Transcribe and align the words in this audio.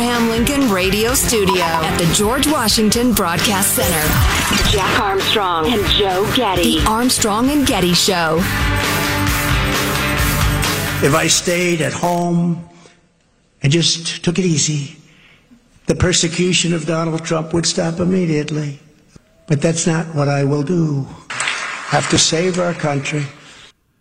Abraham 0.00 0.30
Lincoln 0.30 0.70
Radio 0.70 1.12
Studio 1.12 1.62
at 1.62 1.98
the 1.98 2.10
George 2.14 2.46
Washington 2.46 3.12
Broadcast 3.12 3.74
Center, 3.74 4.70
Jack 4.70 4.98
Armstrong 4.98 5.70
and 5.70 5.84
Joe 5.88 6.24
Getty. 6.34 6.80
The 6.80 6.86
Armstrong 6.88 7.50
and 7.50 7.66
Getty 7.66 7.92
Show. 7.92 8.36
If 11.06 11.14
I 11.14 11.26
stayed 11.26 11.82
at 11.82 11.92
home 11.92 12.66
and 13.62 13.70
just 13.70 14.24
took 14.24 14.38
it 14.38 14.46
easy, 14.46 14.96
the 15.84 15.94
persecution 15.94 16.72
of 16.72 16.86
Donald 16.86 17.22
Trump 17.22 17.52
would 17.52 17.66
stop 17.66 18.00
immediately. 18.00 18.80
But 19.48 19.60
that's 19.60 19.86
not 19.86 20.06
what 20.14 20.30
I 20.30 20.44
will 20.44 20.62
do. 20.62 21.06
I 21.28 21.34
Have 21.90 22.08
to 22.08 22.16
save 22.16 22.58
our 22.58 22.72
country. 22.72 23.26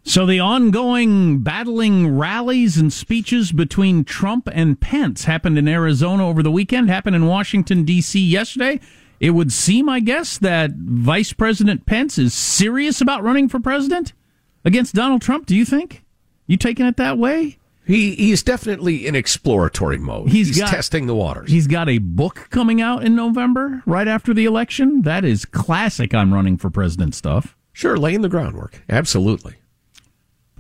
So 0.04 0.26
the 0.26 0.40
ongoing 0.40 1.40
battling 1.40 2.18
rallies 2.18 2.78
and 2.78 2.92
speeches 2.92 3.52
between 3.52 4.04
Trump 4.06 4.50
and 4.52 4.80
Pence 4.80 5.26
happened 5.26 5.58
in 5.58 5.68
Arizona 5.68 6.28
over 6.28 6.42
the 6.42 6.52
weekend, 6.52 6.90
happened 6.90 7.16
in 7.16 7.28
Washington, 7.28 7.84
D.C. 7.84 8.20
yesterday. 8.20 8.80
It 9.20 9.32
would 9.32 9.52
seem, 9.52 9.88
I 9.90 10.00
guess, 10.00 10.38
that 10.40 10.72
Vice 10.76 11.34
President 11.34 11.86
Pence 11.86 12.18
is 12.18 12.34
serious 12.34 13.02
about 13.02 13.22
running 13.24 13.50
for 13.50 13.60
president 13.60 14.14
against 14.66 14.96
Donald 14.96 15.22
Trump. 15.22 15.46
Do 15.46 15.56
you 15.56 15.66
think? 15.66 16.04
You 16.48 16.58
taking 16.58 16.86
it 16.86 16.98
that 16.98 17.18
way? 17.18 17.58
He 17.86 18.16
he's 18.16 18.42
definitely 18.44 19.06
in 19.08 19.16
exploratory 19.16 19.98
mode. 19.98 20.30
He's 20.30 20.48
He's, 20.48 20.60
got- 20.60 20.70
testing 20.70 21.06
the 21.08 21.16
waters. 21.16 21.52
He's 21.52 21.68
got 21.68 21.90
a 21.90 21.98
book 21.98 22.48
coming 22.50 22.82
out 22.82 23.04
in 23.04 23.16
November, 23.16 23.84
right 23.86 24.08
after 24.08 24.34
the 24.34 24.46
election. 24.46 25.02
That 25.02 25.26
is 25.26 25.44
classic 25.46 26.14
on 26.14 26.32
running 26.32 26.58
for 26.58 26.70
president 26.70 27.14
stuff. 27.16 27.56
Sure, 27.74 27.98
laying 27.98 28.22
the 28.22 28.30
groundwork. 28.30 28.84
Absolutely. 28.90 29.56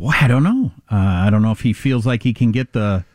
I 0.07 0.27
don't 0.27 0.43
know. 0.43 0.71
Uh, 0.91 0.95
I 0.95 1.29
don't 1.29 1.41
know 1.41 1.51
if 1.51 1.61
he 1.61 1.73
feels 1.73 2.05
like 2.05 2.23
he 2.23 2.33
can 2.33 2.51
get 2.51 2.73
the 2.73 3.05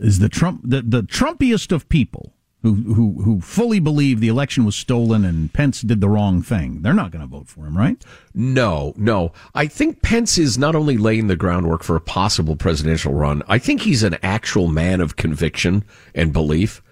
is 0.00 0.18
the 0.18 0.28
Trump 0.28 0.62
the, 0.64 0.82
the 0.82 1.02
Trumpiest 1.02 1.72
of 1.72 1.88
people 1.88 2.34
who 2.62 2.74
who 2.74 3.22
who 3.22 3.40
fully 3.40 3.80
believe 3.80 4.20
the 4.20 4.28
election 4.28 4.64
was 4.64 4.76
stolen 4.76 5.24
and 5.24 5.52
Pence 5.52 5.80
did 5.80 6.00
the 6.00 6.08
wrong 6.08 6.42
thing. 6.42 6.82
They're 6.82 6.92
not 6.92 7.10
going 7.10 7.22
to 7.22 7.26
vote 7.26 7.48
for 7.48 7.66
him, 7.66 7.76
right? 7.76 8.02
No, 8.34 8.92
no. 8.96 9.32
I 9.54 9.66
think 9.66 10.02
Pence 10.02 10.36
is 10.36 10.58
not 10.58 10.74
only 10.74 10.96
laying 10.96 11.26
the 11.26 11.36
groundwork 11.36 11.82
for 11.82 11.96
a 11.96 12.00
possible 12.00 12.56
presidential 12.56 13.14
run, 13.14 13.42
I 13.48 13.58
think 13.58 13.82
he's 13.82 14.02
an 14.02 14.18
actual 14.22 14.68
man 14.68 15.00
of 15.00 15.16
conviction 15.16 15.84
and 16.14 16.32
belief. 16.32 16.82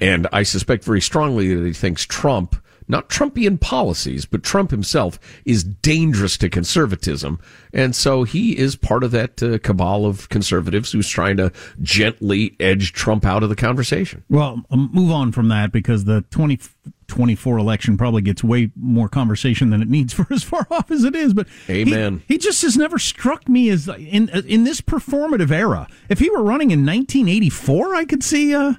And 0.00 0.26
I 0.32 0.42
suspect 0.42 0.82
very 0.82 1.00
strongly 1.00 1.54
that 1.54 1.64
he 1.64 1.72
thinks 1.72 2.04
Trump, 2.04 2.56
not 2.92 3.08
Trumpian 3.08 3.58
policies, 3.58 4.26
but 4.26 4.42
Trump 4.42 4.70
himself 4.70 5.18
is 5.44 5.64
dangerous 5.64 6.36
to 6.36 6.48
conservatism. 6.50 7.40
And 7.72 7.96
so 7.96 8.22
he 8.24 8.56
is 8.56 8.76
part 8.76 9.02
of 9.02 9.10
that 9.12 9.42
uh, 9.42 9.58
cabal 9.58 10.04
of 10.04 10.28
conservatives 10.28 10.92
who's 10.92 11.08
trying 11.08 11.38
to 11.38 11.50
gently 11.80 12.54
edge 12.60 12.92
Trump 12.92 13.24
out 13.24 13.42
of 13.42 13.48
the 13.48 13.56
conversation. 13.56 14.22
Well, 14.28 14.62
um, 14.70 14.90
move 14.92 15.10
on 15.10 15.32
from 15.32 15.48
that 15.48 15.72
because 15.72 16.04
the 16.04 16.20
2024 16.30 17.56
election 17.56 17.96
probably 17.96 18.20
gets 18.20 18.44
way 18.44 18.70
more 18.76 19.08
conversation 19.08 19.70
than 19.70 19.80
it 19.80 19.88
needs 19.88 20.12
for 20.12 20.26
as 20.30 20.42
far 20.42 20.66
off 20.70 20.90
as 20.90 21.02
it 21.04 21.16
is. 21.16 21.32
But 21.32 21.48
he- 21.66 21.80
Amen. 21.80 22.22
He, 22.28 22.36
just 22.36 22.60
has 22.62 22.76
never 22.76 22.98
struck 22.98 23.48
me 23.48 23.70
as 23.70 23.88
in 23.88 24.28
in 24.28 24.64
this 24.64 24.80
performative 24.82 25.50
era. 25.50 25.86
If 26.10 26.18
he 26.18 26.28
were 26.28 26.42
running 26.42 26.72
in 26.72 26.80
1984, 26.84 27.94
I 27.94 28.04
could 28.04 28.22
see 28.22 28.54
uh, 28.54 28.74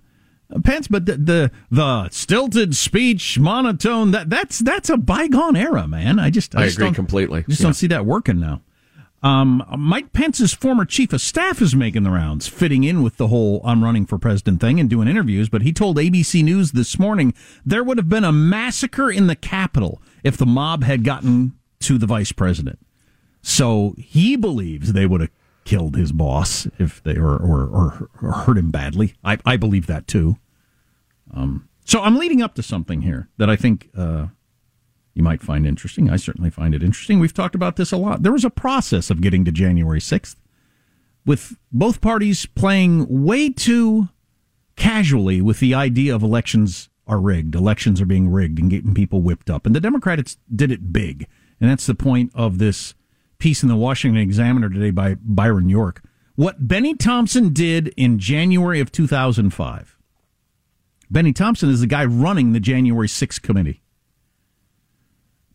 Pence. 0.63 0.87
But 0.87 1.05
the, 1.05 1.17
the 1.17 1.51
the 1.71 2.09
stilted 2.09 2.75
speech, 2.75 3.39
monotone 3.39 4.11
that 4.11 4.29
that's 4.29 4.59
that's 4.59 4.89
a 4.89 4.97
bygone 4.97 5.55
era, 5.55 5.87
man. 5.87 6.19
I 6.19 6.29
just 6.29 6.55
I 6.55 6.65
just 6.65 6.77
agree 6.77 6.87
don't- 6.87 6.93
completely. 6.95 7.43
Just 7.47 7.61
Yeah. 7.61 7.65
don't 7.67 7.73
see 7.73 7.87
that 7.87 8.05
working 8.05 8.39
now. 8.39 8.61
Um, 9.21 9.63
Mike 9.77 10.11
Pence's 10.11 10.53
former 10.53 10.83
chief 10.83 11.13
of 11.13 11.21
staff 11.21 11.61
is 11.61 11.73
making 11.73 12.03
the 12.03 12.09
rounds, 12.11 12.49
fitting 12.49 12.83
in 12.83 13.01
with 13.01 13.15
the 13.15 13.27
whole 13.27 13.61
I'm 13.63 13.81
running 13.81 14.05
for 14.05 14.17
president 14.17 14.59
thing 14.59 14.81
and 14.81 14.89
doing 14.89 15.07
interviews. 15.07 15.47
But 15.47 15.61
he 15.61 15.71
told 15.71 15.95
ABC 15.97 16.43
News 16.43 16.73
this 16.73 16.99
morning 16.99 17.33
there 17.65 17.85
would 17.85 17.97
have 17.97 18.09
been 18.09 18.25
a 18.25 18.33
massacre 18.33 19.09
in 19.09 19.27
the 19.27 19.37
Capitol 19.37 20.01
if 20.25 20.35
the 20.35 20.45
mob 20.45 20.83
had 20.83 21.05
gotten 21.05 21.53
to 21.79 21.97
the 21.97 22.05
vice 22.05 22.33
president. 22.33 22.79
So 23.41 23.95
he 23.97 24.35
believes 24.35 24.91
they 24.91 25.05
would 25.05 25.21
have 25.21 25.29
killed 25.63 25.95
his 25.95 26.11
boss 26.11 26.67
if 26.77 27.01
they 27.03 27.15
or 27.15 27.37
or, 27.37 27.61
or, 27.67 28.09
or 28.21 28.31
hurt 28.33 28.57
him 28.57 28.71
badly. 28.71 29.13
I, 29.23 29.37
I 29.45 29.55
believe 29.55 29.87
that 29.87 30.05
too. 30.07 30.35
Um, 31.33 31.67
so 31.85 32.01
I'm 32.01 32.17
leading 32.17 32.41
up 32.41 32.55
to 32.55 32.63
something 32.63 33.01
here 33.01 33.29
that 33.37 33.49
I 33.49 33.55
think 33.55 33.89
uh, 33.97 34.27
you 35.13 35.23
might 35.23 35.41
find 35.41 35.65
interesting. 35.65 36.09
I 36.09 36.15
certainly 36.15 36.49
find 36.49 36.73
it 36.73 36.83
interesting. 36.83 37.19
We've 37.19 37.33
talked 37.33 37.55
about 37.55 37.75
this 37.75 37.91
a 37.91 37.97
lot. 37.97 38.23
There 38.23 38.31
was 38.31 38.45
a 38.45 38.49
process 38.49 39.09
of 39.09 39.21
getting 39.21 39.45
to 39.45 39.51
January 39.51 39.99
6th 39.99 40.35
with 41.25 41.57
both 41.71 42.01
parties 42.01 42.45
playing 42.45 43.05
way 43.09 43.49
too 43.49 44.09
casually 44.75 45.41
with 45.41 45.59
the 45.59 45.73
idea 45.73 46.15
of 46.15 46.23
elections 46.23 46.89
are 47.05 47.19
rigged. 47.19 47.55
Elections 47.55 48.01
are 48.01 48.05
being 48.05 48.29
rigged 48.29 48.59
and 48.59 48.69
getting 48.69 48.93
people 48.93 49.21
whipped 49.21 49.49
up. 49.49 49.65
And 49.65 49.75
the 49.75 49.79
Democrats 49.79 50.37
did 50.53 50.71
it 50.71 50.93
big. 50.93 51.27
And 51.59 51.69
that's 51.69 51.85
the 51.85 51.95
point 51.95 52.31
of 52.33 52.57
this 52.57 52.93
piece 53.37 53.61
in 53.61 53.69
the 53.69 53.75
Washington 53.75 54.21
Examiner 54.21 54.69
today 54.69 54.91
by 54.91 55.15
Byron 55.15 55.69
York. 55.69 56.01
What 56.35 56.67
Bennie 56.67 56.95
Thompson 56.95 57.53
did 57.53 57.89
in 57.95 58.19
January 58.19 58.79
of 58.79 58.91
2005. 58.91 59.92
Bennie 61.13 61.31
Thompson 61.31 61.69
is 61.69 61.79
the 61.79 61.87
guy 61.87 62.03
running 62.03 62.51
the 62.51 62.59
January 62.59 63.07
6th 63.07 63.41
committee 63.41 63.83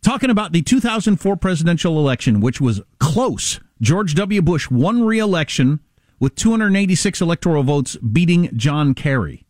talking 0.02 0.30
about 0.30 0.52
the 0.52 0.62
2004 0.62 1.36
presidential 1.36 1.98
election, 1.98 2.40
which 2.40 2.60
was 2.60 2.80
close. 2.98 3.60
George 3.80 4.14
W. 4.14 4.40
Bush 4.40 4.70
won 4.70 5.02
re-election 5.02 5.80
with 6.18 6.34
286 6.34 7.20
electoral 7.20 7.62
votes, 7.62 7.96
beating 7.96 8.50
John 8.56 8.94
Kerry. 8.94 9.44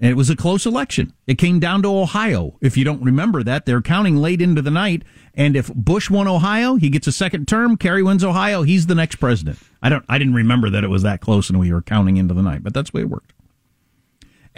And 0.00 0.10
it 0.10 0.14
was 0.14 0.30
a 0.30 0.36
close 0.36 0.64
election. 0.64 1.12
It 1.26 1.38
came 1.38 1.60
down 1.60 1.82
to 1.82 1.88
Ohio. 1.88 2.56
If 2.60 2.76
you 2.76 2.84
don't 2.84 3.02
remember 3.02 3.42
that, 3.42 3.66
they're 3.66 3.82
counting 3.82 4.16
late 4.16 4.40
into 4.40 4.62
the 4.62 4.70
night. 4.70 5.02
And 5.34 5.56
if 5.56 5.72
Bush 5.74 6.08
won 6.08 6.28
Ohio, 6.28 6.76
he 6.76 6.88
gets 6.88 7.06
a 7.06 7.12
second 7.12 7.48
term. 7.48 7.76
Kerry 7.76 8.02
wins 8.02 8.22
Ohio, 8.24 8.62
he's 8.62 8.86
the 8.86 8.94
next 8.94 9.16
president. 9.16 9.58
I 9.82 9.88
don't. 9.88 10.04
I 10.08 10.18
didn't 10.18 10.34
remember 10.34 10.70
that 10.70 10.84
it 10.84 10.88
was 10.88 11.02
that 11.02 11.20
close, 11.20 11.48
and 11.50 11.58
we 11.58 11.72
were 11.72 11.82
counting 11.82 12.16
into 12.16 12.34
the 12.34 12.42
night. 12.42 12.62
But 12.62 12.74
that's 12.74 12.90
the 12.90 12.98
way 12.98 13.02
it 13.02 13.08
worked. 13.08 13.32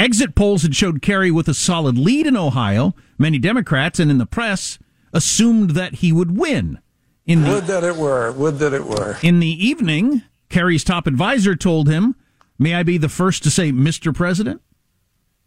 Exit 0.01 0.35
polls 0.35 0.63
had 0.63 0.75
showed 0.75 1.03
Kerry 1.03 1.31
with 1.31 1.47
a 1.47 1.53
solid 1.53 1.99
lead 1.99 2.27
in 2.27 2.35
Ohio. 2.35 2.95
Many 3.19 3.39
Democrats 3.39 4.01
and 4.01 4.11
in 4.11 4.17
the 4.17 4.25
press 4.25 4.79
assumed 5.13 5.71
that 5.71 5.97
he 5.97 6.11
would 6.11 6.39
win. 6.39 6.79
In 7.27 7.43
the, 7.45 7.51
would 7.51 7.67
that 7.67 7.85
it 7.85 7.97
were. 7.97 8.33
Would 8.33 8.59
that 8.61 8.73
it 8.73 8.87
were. 8.87 9.19
In 9.23 9.41
the 9.41 9.67
evening, 9.67 10.23
Kerry's 10.49 10.85
top 10.85 11.07
advisor 11.07 11.55
told 11.55 11.89
him, 11.89 12.17
"May 12.59 12.75
I 12.75 12.83
be 12.83 12.97
the 12.97 13.11
first 13.11 13.43
to 13.43 13.51
say, 13.51 13.71
Mr. 13.71 14.15
President?" 14.15 14.63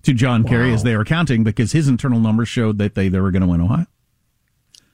to 0.04 0.14
John 0.14 0.44
wow. 0.44 0.50
Kerry 0.50 0.74
as 0.74 0.84
they 0.84 0.96
were 0.96 1.06
counting 1.06 1.44
because 1.44 1.72
his 1.72 1.88
internal 1.88 2.20
numbers 2.20 2.50
showed 2.50 2.78
that 2.78 2.94
they, 2.94 3.08
they 3.08 3.20
were 3.20 3.32
going 3.32 3.42
to 3.42 3.48
win 3.48 3.62
Ohio. 3.62 3.88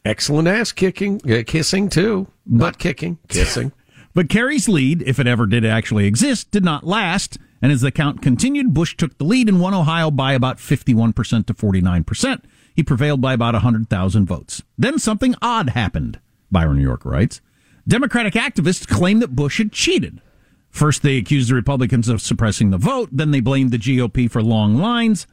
Excellent 0.06 0.48
ass 0.48 0.72
kicking, 0.72 1.20
uh, 1.30 1.44
kissing 1.46 1.90
too, 1.90 2.28
butt 2.46 2.78
kicking, 2.78 3.18
kissing. 3.28 3.74
but 4.14 4.30
Kerry's 4.30 4.70
lead, 4.70 5.02
if 5.02 5.20
it 5.20 5.28
ever 5.28 5.46
did 5.46 5.66
actually 5.66 6.06
exist, 6.06 6.52
did 6.52 6.64
not 6.64 6.86
last. 6.86 7.38
And 7.62 7.72
as 7.72 7.82
the 7.82 7.92
count 7.92 8.22
continued, 8.22 8.74
Bush 8.74 8.96
took 8.96 9.18
the 9.18 9.26
lead 9.26 9.50
and 9.50 9.60
won 9.60 9.74
Ohio 9.74 10.12
by 10.12 10.34
about 10.34 10.58
51% 10.58 11.46
to 11.46 11.54
49%. 11.54 12.42
He 12.76 12.84
prevailed 12.84 13.20
by 13.20 13.34
about 13.34 13.54
100,000 13.54 14.26
votes. 14.26 14.64
Then 14.78 15.00
something 15.00 15.36
odd 15.42 15.72
happened, 15.72 16.20
Byron 16.52 16.78
New 16.78 16.84
York 16.84 17.04
writes. 17.04 17.42
Democratic 17.88 18.36
activists 18.36 18.88
claimed 18.88 19.22
that 19.22 19.36
Bush 19.36 19.58
had 19.58 19.72
cheated. 19.72 20.22
First, 20.70 21.02
they 21.02 21.18
accused 21.18 21.50
the 21.50 21.56
Republicans 21.56 22.08
of 22.08 22.22
suppressing 22.22 22.70
the 22.70 22.78
vote. 22.78 23.10
Then 23.12 23.32
they 23.32 23.40
blamed 23.40 23.72
the 23.72 23.78
GOP 23.78 24.30
for 24.30 24.44
long 24.44 24.76
lines. 24.76 25.28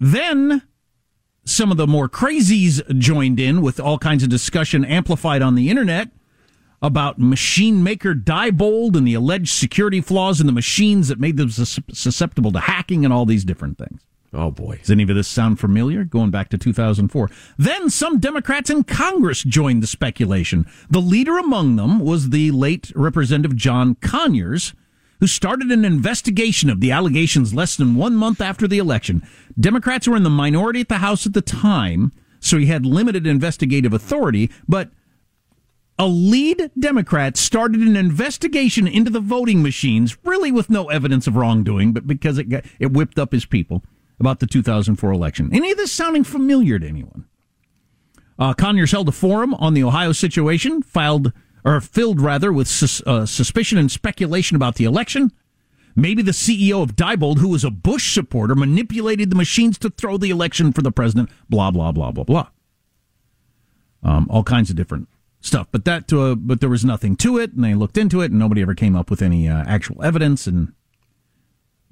Then 0.00 0.62
some 1.44 1.70
of 1.70 1.76
the 1.76 1.86
more 1.86 2.08
crazies 2.08 2.82
joined 2.98 3.38
in 3.38 3.60
with 3.60 3.78
all 3.78 3.98
kinds 3.98 4.22
of 4.22 4.30
discussion 4.30 4.84
amplified 4.84 5.42
on 5.42 5.54
the 5.54 5.68
internet 5.68 6.10
about 6.84 7.18
machine 7.18 7.82
maker 7.82 8.14
Diebold 8.14 8.94
and 8.94 9.06
the 9.06 9.14
alleged 9.14 9.48
security 9.48 10.02
flaws 10.02 10.38
in 10.38 10.46
the 10.46 10.52
machines 10.52 11.08
that 11.08 11.18
made 11.18 11.38
them 11.38 11.48
susceptible 11.48 12.52
to 12.52 12.60
hacking 12.60 13.04
and 13.04 13.12
all 13.12 13.24
these 13.24 13.44
different 13.44 13.78
things. 13.78 14.02
Oh 14.34 14.50
boy. 14.50 14.78
Does 14.78 14.90
any 14.90 15.04
of 15.04 15.08
this 15.08 15.28
sound 15.28 15.58
familiar? 15.60 16.04
Going 16.04 16.30
back 16.30 16.50
to 16.50 16.58
2004. 16.58 17.30
Then 17.56 17.88
some 17.88 18.18
Democrats 18.18 18.68
in 18.68 18.84
Congress 18.84 19.42
joined 19.42 19.82
the 19.82 19.86
speculation. 19.86 20.66
The 20.90 21.00
leader 21.00 21.38
among 21.38 21.76
them 21.76 22.00
was 22.00 22.30
the 22.30 22.50
late 22.50 22.92
Representative 22.94 23.56
John 23.56 23.94
Conyers, 23.94 24.74
who 25.20 25.26
started 25.26 25.70
an 25.70 25.84
investigation 25.86 26.68
of 26.68 26.80
the 26.80 26.90
allegations 26.90 27.54
less 27.54 27.76
than 27.76 27.94
one 27.94 28.14
month 28.14 28.42
after 28.42 28.68
the 28.68 28.78
election. 28.78 29.26
Democrats 29.58 30.06
were 30.06 30.16
in 30.16 30.24
the 30.24 30.30
minority 30.30 30.80
at 30.80 30.88
the 30.88 30.98
House 30.98 31.24
at 31.24 31.32
the 31.32 31.40
time, 31.40 32.12
so 32.40 32.58
he 32.58 32.66
had 32.66 32.84
limited 32.84 33.26
investigative 33.26 33.94
authority, 33.94 34.50
but 34.68 34.90
a 35.98 36.06
lead 36.06 36.70
Democrat 36.78 37.36
started 37.36 37.80
an 37.80 37.96
investigation 37.96 38.86
into 38.86 39.10
the 39.10 39.20
voting 39.20 39.62
machines, 39.62 40.16
really 40.24 40.50
with 40.50 40.70
no 40.70 40.90
evidence 40.90 41.26
of 41.26 41.36
wrongdoing, 41.36 41.92
but 41.92 42.06
because 42.06 42.38
it 42.38 42.48
got, 42.48 42.64
it 42.80 42.92
whipped 42.92 43.18
up 43.18 43.32
his 43.32 43.46
people 43.46 43.84
about 44.18 44.40
the 44.40 44.46
2004 44.46 45.12
election. 45.12 45.50
Any 45.52 45.70
of 45.70 45.76
this 45.76 45.92
sounding 45.92 46.24
familiar 46.24 46.78
to 46.78 46.86
anyone? 46.86 47.26
Uh, 48.38 48.54
Conyers 48.54 48.90
held 48.90 49.08
a 49.08 49.12
forum 49.12 49.54
on 49.54 49.74
the 49.74 49.84
Ohio 49.84 50.12
situation, 50.12 50.82
filed 50.82 51.32
or 51.64 51.80
filled 51.80 52.20
rather 52.20 52.52
with 52.52 52.66
sus- 52.66 53.02
uh, 53.06 53.24
suspicion 53.24 53.78
and 53.78 53.90
speculation 53.90 54.56
about 54.56 54.74
the 54.74 54.84
election. 54.84 55.30
Maybe 55.96 56.22
the 56.22 56.32
CEO 56.32 56.82
of 56.82 56.96
Diebold, 56.96 57.38
who 57.38 57.50
was 57.50 57.62
a 57.62 57.70
Bush 57.70 58.12
supporter, 58.12 58.56
manipulated 58.56 59.30
the 59.30 59.36
machines 59.36 59.78
to 59.78 59.90
throw 59.90 60.16
the 60.16 60.30
election 60.30 60.72
for 60.72 60.82
the 60.82 60.90
president. 60.90 61.30
Blah 61.48 61.70
blah 61.70 61.92
blah 61.92 62.10
blah 62.10 62.24
blah. 62.24 62.48
Um, 64.02 64.26
all 64.28 64.42
kinds 64.42 64.70
of 64.70 64.76
different 64.76 65.08
stuff, 65.44 65.68
but 65.70 65.84
that 65.84 66.08
to 66.08 66.26
a, 66.26 66.36
but 66.36 66.60
there 66.60 66.70
was 66.70 66.84
nothing 66.84 67.16
to 67.16 67.38
it, 67.38 67.52
and 67.52 67.62
they 67.62 67.74
looked 67.74 67.98
into 67.98 68.20
it, 68.20 68.30
and 68.30 68.38
nobody 68.38 68.62
ever 68.62 68.74
came 68.74 68.96
up 68.96 69.10
with 69.10 69.22
any 69.22 69.48
uh, 69.48 69.64
actual 69.66 70.02
evidence. 70.02 70.46
And 70.46 70.72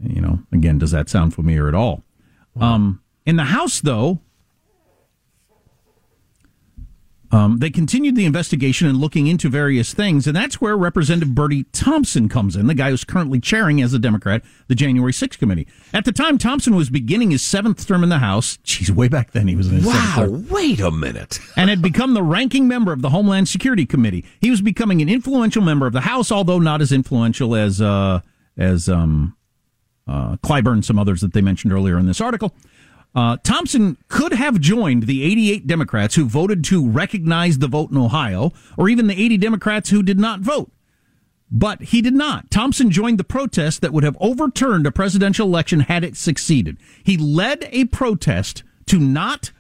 you 0.03 0.21
know, 0.21 0.41
again, 0.53 0.79
does 0.79 0.91
that 0.91 1.09
sound 1.09 1.35
familiar 1.35 1.69
at 1.69 1.75
all? 1.75 2.03
Um, 2.61 3.03
in 3.25 3.37
the 3.37 3.45
House, 3.45 3.81
though, 3.81 4.21
um, 7.33 7.59
they 7.59 7.71
continued 7.71 8.15
the 8.15 8.27
investigation 8.27 8.87
and 8.87 8.99
looking 8.99 9.27
into 9.27 9.49
various 9.49 9.95
things, 9.95 10.27
and 10.27 10.37
that's 10.37 10.61
where 10.61 10.77
Representative 10.77 11.35
Bertie 11.35 11.65
Thompson 11.73 12.29
comes 12.29 12.57
in, 12.57 12.67
the 12.67 12.75
guy 12.75 12.91
who's 12.91 13.05
currently 13.05 13.41
chairing 13.41 13.81
as 13.81 13.95
a 13.95 13.99
Democrat 13.99 14.43
the 14.69 14.75
January 14.75 15.13
6th 15.13 15.39
committee. 15.39 15.67
At 15.95 16.05
the 16.05 16.13
time, 16.13 16.37
Thompson 16.37 16.77
was 16.77 16.91
beginning 16.91 17.31
his 17.31 17.41
seventh 17.41 17.87
term 17.89 18.03
in 18.03 18.11
the 18.11 18.19
House. 18.19 18.59
Geez, 18.65 18.93
way 18.93 19.09
back 19.09 19.31
then 19.31 19.49
he 19.49 19.57
was 19.57 19.69
in 19.69 19.77
his 19.77 19.87
wow, 19.87 20.27
wait 20.51 20.81
a 20.81 20.91
minute. 20.91 21.39
and 21.57 21.71
had 21.71 21.81
become 21.81 22.13
the 22.13 22.23
ranking 22.23 22.69
member 22.69 22.93
of 22.93 23.01
the 23.01 23.09
Homeland 23.09 23.49
Security 23.49 23.87
Committee. 23.87 24.27
He 24.41 24.51
was 24.51 24.61
becoming 24.61 25.01
an 25.01 25.09
influential 25.09 25.63
member 25.63 25.87
of 25.87 25.95
the 25.95 26.03
House, 26.03 26.31
although 26.31 26.59
not 26.59 26.83
as 26.83 26.93
influential 26.93 27.57
as 27.57 27.81
uh, 27.81 28.21
as 28.59 28.91
um, 28.91 29.35
uh, 30.07 30.37
Clyburn 30.37 30.73
and 30.75 30.85
some 30.85 30.99
others 30.99 31.23
that 31.23 31.33
they 31.33 31.41
mentioned 31.41 31.73
earlier 31.73 31.99
in 31.99 32.05
this 32.05 32.21
article. 32.21 32.55
Uh, 33.15 33.37
Thompson 33.43 33.99
could 34.09 34.33
have 34.33 34.59
joined 34.61 35.05
the 35.05 35.23
88 35.23 35.67
Democrats 35.67 36.15
who 36.15 36.25
voted 36.25 36.65
to 36.65 36.89
recognize 36.89 37.59
the 37.59 37.69
vote 37.69 37.91
in 37.91 37.99
Ohio, 37.99 38.53
or 38.77 38.89
even 38.89 39.07
the 39.07 39.21
80 39.21 39.37
Democrats 39.37 39.91
who 39.91 40.03
did 40.03 40.19
not 40.19 40.41
vote. 40.41 40.73
But 41.51 41.83
he 41.83 42.01
did 42.01 42.15
not. 42.15 42.51
Thompson 42.51 42.91
joined 42.91 43.19
the 43.19 43.25
protest 43.25 43.83
that 43.83 43.93
would 43.93 44.05
have 44.05 44.17
overturned 44.21 44.87
a 44.87 44.91
presidential 44.91 45.47
election 45.47 45.81
had 45.81 46.03
it 46.03 46.17
succeeded. 46.17 46.79
He 47.05 47.19
led 47.19 47.69
a 47.71 47.85
protest 47.87 48.63
to 48.87 48.99
not 48.99 49.53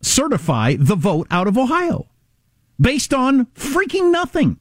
certify 0.00 0.74
the 0.76 0.96
vote 0.96 1.28
out 1.30 1.46
of 1.46 1.56
Ohio 1.56 2.08
based 2.80 3.14
on 3.14 3.46
freaking 3.54 4.10
nothing. 4.10 4.58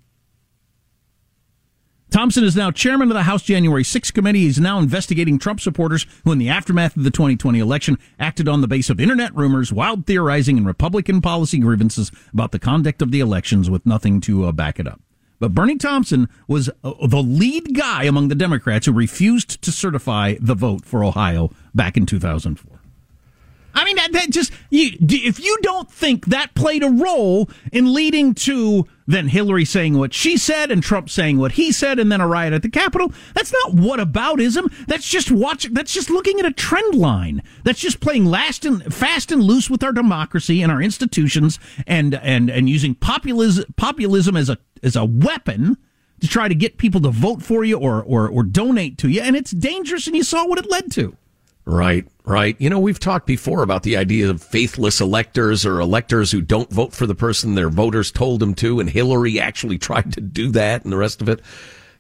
Thompson 2.12 2.44
is 2.44 2.58
now 2.58 2.72
chairman 2.72 3.10
of 3.10 3.13
the 3.13 3.24
House 3.24 3.42
January 3.42 3.86
6 3.86 4.12
committee. 4.12 4.42
He's 4.42 4.60
now 4.60 4.80
investigating 4.80 5.40
Trump 5.40 5.62
supporters 5.62 6.06
who, 6.25 6.34
in 6.34 6.40
the 6.40 6.50
aftermath 6.50 6.98
of 6.98 7.06
the 7.06 7.10
2020 7.10 7.58
election, 7.58 7.98
acted 8.19 8.50
on 8.50 8.60
the 8.60 8.68
base 8.68 8.90
of 8.90 9.00
internet 9.00 9.34
rumors, 9.34 9.72
wild 9.72 10.06
theorizing, 10.06 10.58
and 10.58 10.68
Republican 10.68 11.22
policy 11.22 11.58
grievances 11.58 12.12
about 12.33 12.52
the 12.52 12.59
conduct 12.59 13.02
of 13.02 13.12
the 13.12 13.21
elections 13.21 13.69
with 13.69 13.85
nothing 13.85 14.19
to 14.21 14.44
uh, 14.44 14.52
back 14.52 14.78
it 14.78 14.88
up. 14.88 15.00
But 15.40 15.56
Bernie 15.56 15.78
Thompson 15.78 16.28
was 16.50 16.69
uh, 16.83 17.07
the 17.07 17.24
lead 17.24 17.74
guy 17.74 18.04
among 18.04 18.28
the 18.28 18.35
Democrats 18.35 18.88
who 18.88 18.92
refused 18.92 19.62
to 19.62 19.71
certify 19.71 20.35
the 20.42 20.54
vote 20.54 20.83
for 20.83 21.06
Ohio 21.06 21.50
back 21.74 21.95
in 21.95 22.06
2004. 22.06 22.81
I 23.74 23.85
mean, 23.85 23.95
that, 23.95 24.12
that 24.12 24.30
just 24.30 24.52
you, 24.69 24.92
if 25.00 25.40
you 25.40 25.57
don't 25.62 25.90
think 25.90 26.26
that 26.28 26.54
played 26.56 26.83
a 26.83 26.90
role 26.90 27.50
in 27.71 27.94
leading 27.94 28.33
to 28.33 28.85
then 29.08 29.28
Hillary 29.28 29.66
saying 29.66 29.98
what 29.98 30.14
she 30.14 30.38
said 30.38 30.72
and 30.72 30.81
Trump 30.84 31.10
saying 31.10 31.38
what 31.38 31.54
he 31.54 31.72
said, 31.72 32.00
and 32.00 32.12
then 32.12 32.22
a 32.22 32.28
riot 32.28 32.54
at 32.54 32.62
the 32.62 32.70
Capitol, 32.70 33.14
that's 33.34 33.52
not 33.52 33.76
whataboutism. 33.76 34.72
That's 34.88 35.08
just 35.08 35.31
watching, 35.31 35.74
That's 35.74 35.94
just 35.94 36.10
looking 36.10 36.40
at 36.40 36.46
a 36.46 36.52
trend 36.52 36.96
line. 36.96 37.42
That's 37.64 37.80
just 37.80 38.00
playing 38.00 38.26
last 38.26 38.66
and 38.66 38.94
fast 38.94 39.31
and 39.31 39.44
loose 39.44 39.70
with 39.70 39.84
our 39.84 39.92
democracy 39.92 40.62
and 40.62 40.72
our 40.72 40.81
institutions, 40.81 41.60
and 41.88 42.16
and 42.16 42.50
and 42.50 42.70
using 42.70 42.96
populism 42.96 43.66
populism 43.76 44.36
as 44.36 44.50
a 44.50 44.58
as 44.84 44.96
a 44.96 45.06
weapon 45.06 45.78
to 46.20 46.28
try 46.28 46.48
to 46.48 46.56
get 46.56 46.78
people 46.78 47.02
to 47.02 47.10
vote 47.10 47.42
for 47.42 47.64
you 47.64 47.78
or 47.78 48.02
or 48.04 48.30
or 48.30 48.44
donate 48.44 48.98
to 49.00 49.10
you, 49.10 49.22
and 49.22 49.36
it's 49.36 49.52
dangerous. 49.52 50.08
And 50.08 50.16
you 50.16 50.24
saw 50.24 50.46
what 50.48 50.60
it 50.60 50.70
led 50.70 50.92
to. 50.94 51.18
Right, 51.64 52.08
right. 52.31 52.56
You 52.59 52.69
know, 52.69 52.80
we've 52.80 53.00
talked 53.00 53.28
before 53.28 53.64
about 53.64 53.83
the 53.83 53.97
idea 53.97 54.30
of 54.30 54.42
faithless 54.42 55.02
electors 55.02 55.66
or 55.66 55.80
electors 55.80 56.31
who 56.31 56.42
don't 56.42 56.71
vote 56.71 56.94
for 56.94 57.06
the 57.06 57.16
person 57.16 57.56
their 57.56 57.69
voters 57.69 58.11
told 58.11 58.40
them 58.40 58.56
to, 58.56 58.80
and 58.80 58.90
Hillary 58.90 59.40
actually 59.40 59.78
tried 59.80 60.14
to 60.14 60.21
do 60.21 60.52
that 60.52 60.83
and 60.83 60.92
the 60.92 60.97
rest 60.97 61.21
of 61.21 61.30
it. 61.30 61.42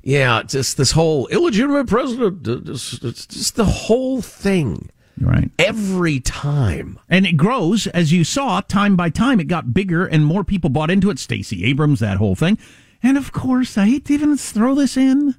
Yeah, 0.03 0.41
just 0.43 0.77
this 0.77 0.91
whole 0.91 1.27
illegitimate 1.27 1.87
president, 1.87 2.43
just, 2.65 3.01
just 3.01 3.55
the 3.55 3.65
whole 3.65 4.21
thing. 4.21 4.89
Right. 5.19 5.51
Every 5.59 6.19
time. 6.19 6.99
And 7.07 7.27
it 7.27 7.33
grows, 7.33 7.85
as 7.87 8.11
you 8.11 8.23
saw, 8.23 8.61
time 8.61 8.95
by 8.95 9.09
time. 9.09 9.39
It 9.39 9.47
got 9.47 9.73
bigger 9.73 10.05
and 10.05 10.25
more 10.25 10.43
people 10.43 10.71
bought 10.71 10.89
into 10.89 11.11
it. 11.11 11.19
Stacey 11.19 11.63
Abrams, 11.65 11.99
that 11.99 12.17
whole 12.17 12.33
thing. 12.33 12.57
And 13.03 13.17
of 13.17 13.31
course, 13.31 13.77
I 13.77 13.85
hate 13.85 14.05
to 14.05 14.13
even 14.13 14.37
throw 14.37 14.73
this 14.73 14.97
in. 14.97 15.35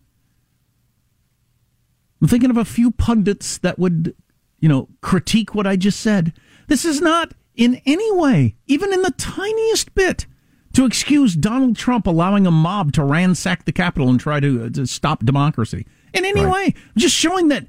I'm 2.20 2.28
thinking 2.28 2.50
of 2.50 2.56
a 2.56 2.64
few 2.64 2.92
pundits 2.92 3.58
that 3.58 3.78
would, 3.80 4.14
you 4.62 4.69
know, 4.69 4.88
critique 5.02 5.54
what 5.54 5.66
I 5.66 5.76
just 5.76 6.00
said. 6.00 6.33
This 6.69 6.87
is 6.87 7.02
not 7.02 7.35
in 7.54 7.83
any 7.85 8.11
way, 8.12 8.54
even 8.66 8.92
in 8.95 9.02
the 9.02 9.11
tiniest 9.11 9.95
bit, 9.95 10.26
to 10.73 10.87
excuse 10.87 11.35
Donald 11.35 11.76
Trump 11.76 12.07
allowing 12.07 12.47
a 12.47 12.50
mob 12.50 12.92
to 12.92 13.04
ransack 13.04 13.66
the 13.66 13.73
Capitol 13.73 14.09
and 14.09 14.19
try 14.19 14.40
to, 14.40 14.64
uh, 14.64 14.71
to 14.71 14.87
stop 14.87 15.26
democracy. 15.26 15.87
In 16.14 16.25
any 16.25 16.45
right. 16.45 16.75
way, 16.75 16.75
just 16.97 17.14
showing 17.14 17.49
that 17.49 17.66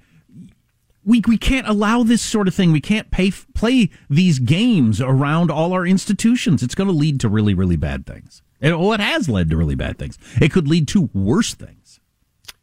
we 1.03 1.21
we 1.27 1.37
can't 1.37 1.67
allow 1.67 2.03
this 2.03 2.21
sort 2.21 2.47
of 2.47 2.55
thing. 2.55 2.71
We 2.71 2.79
can't 2.79 3.09
pay, 3.11 3.31
play 3.31 3.89
these 4.09 4.39
games 4.39 5.01
around 5.01 5.51
all 5.51 5.73
our 5.73 5.85
institutions. 5.85 6.63
It's 6.63 6.75
going 6.75 6.87
to 6.87 6.95
lead 6.95 7.19
to 7.21 7.29
really 7.29 7.53
really 7.53 7.75
bad 7.75 8.05
things. 8.05 8.41
It, 8.61 8.77
well, 8.77 8.93
it 8.93 8.99
has 8.99 9.27
led 9.27 9.49
to 9.49 9.57
really 9.57 9.75
bad 9.75 9.97
things. 9.97 10.17
It 10.39 10.51
could 10.51 10.67
lead 10.67 10.87
to 10.89 11.09
worse 11.13 11.53
things. 11.53 11.99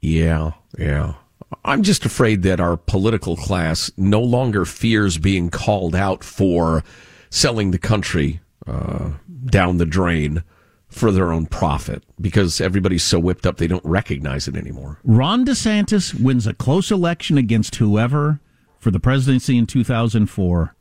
Yeah, 0.00 0.52
yeah. 0.78 1.14
I'm 1.64 1.82
just 1.82 2.04
afraid 2.06 2.42
that 2.42 2.60
our 2.60 2.76
political 2.76 3.36
class 3.36 3.90
no 3.96 4.20
longer 4.20 4.64
fears 4.64 5.18
being 5.18 5.50
called 5.50 5.94
out 5.94 6.24
for 6.24 6.82
selling 7.28 7.70
the 7.70 7.78
country 7.78 8.40
uh, 8.66 9.10
down 9.46 9.76
the 9.76 9.86
drain 9.86 10.42
for 10.88 11.12
their 11.12 11.32
own 11.32 11.46
profit 11.46 12.02
because 12.20 12.60
everybody's 12.60 13.04
so 13.04 13.18
whipped 13.18 13.46
up 13.46 13.58
they 13.58 13.66
don't 13.66 13.84
recognize 13.84 14.48
it 14.48 14.56
anymore. 14.56 14.98
Ron 15.04 15.44
DeSantis 15.44 16.20
wins 16.20 16.46
a 16.46 16.54
close 16.54 16.90
election 16.90 17.38
against 17.38 17.76
whoever 17.76 18.40
for 18.78 18.90
the 18.90 19.00
presidency 19.00 19.56
in 19.56 19.66
2004. 19.66 20.74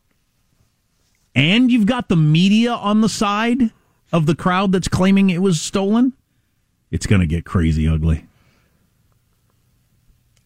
And 1.35 1.71
you've 1.71 1.85
got 1.85 2.09
the 2.09 2.15
media 2.15 2.73
on 2.73 3.01
the 3.01 3.09
side 3.09 3.71
of 4.11 4.25
the 4.25 4.35
crowd 4.35 4.71
that's 4.71 4.87
claiming 4.87 5.29
it 5.29 5.41
was 5.41 5.61
stolen. 5.61 6.13
It's 6.89 7.05
going 7.05 7.21
to 7.21 7.27
get 7.27 7.45
crazy 7.45 7.87
ugly. 7.87 8.25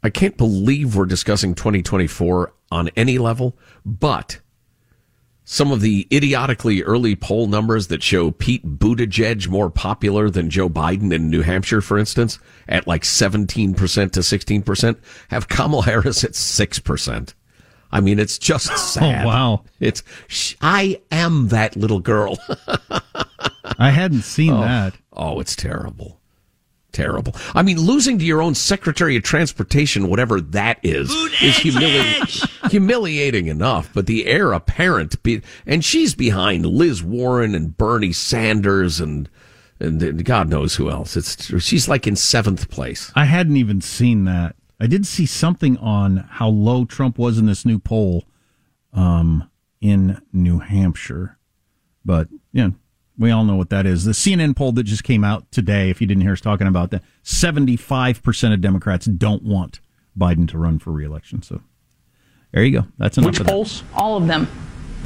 I 0.03 0.09
can't 0.09 0.37
believe 0.37 0.95
we're 0.95 1.05
discussing 1.05 1.55
2024 1.55 2.53
on 2.71 2.89
any 2.89 3.17
level, 3.17 3.57
but 3.85 4.39
some 5.45 5.71
of 5.71 5.79
the 5.79 6.07
idiotically 6.11 6.83
early 6.83 7.15
poll 7.15 7.47
numbers 7.47 7.87
that 7.87 8.03
show 8.03 8.31
Pete 8.31 8.79
Buttigieg 8.79 9.47
more 9.47 9.69
popular 9.69 10.29
than 10.29 10.49
Joe 10.49 10.69
Biden 10.69 11.13
in 11.13 11.29
New 11.29 11.41
Hampshire, 11.41 11.81
for 11.81 11.97
instance, 11.97 12.37
at 12.67 12.85
like 12.85 13.03
17% 13.03 13.75
to 13.75 14.19
16%, 14.19 14.97
have 15.29 15.47
Kamala 15.47 15.83
Harris 15.83 16.23
at 16.23 16.31
6%. 16.31 17.33
I 17.91 18.01
mean, 18.01 18.19
it's 18.19 18.37
just 18.37 18.71
oh, 18.73 18.75
sad. 18.75 19.23
Oh, 19.23 19.27
wow. 19.27 19.63
It's, 19.79 20.03
sh- 20.27 20.55
I 20.61 21.01
am 21.11 21.49
that 21.49 21.77
little 21.77 21.99
girl. 22.01 22.37
I 23.77 23.91
hadn't 23.91 24.23
seen 24.23 24.51
oh, 24.51 24.61
that. 24.61 24.95
Oh, 25.13 25.39
it's 25.39 25.55
terrible 25.55 26.19
terrible. 26.93 27.35
I 27.53 27.61
mean, 27.63 27.79
losing 27.79 28.17
to 28.19 28.25
your 28.25 28.41
own 28.41 28.55
Secretary 28.55 29.17
of 29.17 29.23
Transportation, 29.23 30.07
whatever 30.07 30.39
that 30.39 30.79
is, 30.83 31.11
is 31.41 31.57
humiliating, 31.57 32.47
humiliating 32.69 33.47
enough. 33.47 33.89
But 33.93 34.05
the 34.05 34.27
heir 34.27 34.53
apparent, 34.53 35.21
be, 35.23 35.41
and 35.65 35.83
she's 35.83 36.15
behind 36.15 36.65
Liz 36.65 37.03
Warren 37.03 37.53
and 37.55 37.77
Bernie 37.77 38.13
Sanders 38.13 39.01
and 39.01 39.29
and 39.79 40.23
God 40.23 40.49
knows 40.49 40.75
who 40.75 40.89
else. 40.89 41.17
It's 41.17 41.61
she's 41.61 41.89
like 41.89 42.07
in 42.07 42.15
seventh 42.15 42.69
place. 42.69 43.11
I 43.15 43.25
hadn't 43.25 43.57
even 43.57 43.81
seen 43.81 44.23
that. 44.25 44.55
I 44.79 44.87
did 44.87 45.05
see 45.05 45.25
something 45.25 45.77
on 45.77 46.17
how 46.17 46.47
low 46.47 46.85
Trump 46.85 47.17
was 47.17 47.37
in 47.37 47.45
this 47.47 47.65
new 47.65 47.79
poll 47.79 48.25
um, 48.93 49.49
in 49.81 50.21
New 50.31 50.59
Hampshire, 50.59 51.37
but 52.05 52.27
yeah, 52.51 52.69
we 53.17 53.31
all 53.31 53.43
know 53.43 53.55
what 53.55 53.69
that 53.69 53.85
is. 53.85 54.05
The 54.05 54.11
CNN 54.11 54.55
poll 54.55 54.71
that 54.73 54.83
just 54.83 55.03
came 55.03 55.23
out 55.23 55.51
today, 55.51 55.89
if 55.89 56.01
you 56.01 56.07
didn't 56.07 56.23
hear 56.23 56.33
us 56.33 56.41
talking 56.41 56.67
about 56.67 56.91
that, 56.91 57.03
75% 57.23 58.53
of 58.53 58.61
Democrats 58.61 59.05
don't 59.05 59.43
want 59.43 59.79
Biden 60.17 60.47
to 60.49 60.57
run 60.57 60.79
for 60.79 60.91
reelection. 60.91 61.41
So 61.41 61.61
there 62.51 62.63
you 62.63 62.81
go. 62.81 62.87
That's 62.97 63.17
enough. 63.17 63.39
Which 63.39 63.47
polls? 63.47 63.83
All 63.93 64.17
of 64.17 64.27
them. 64.27 64.47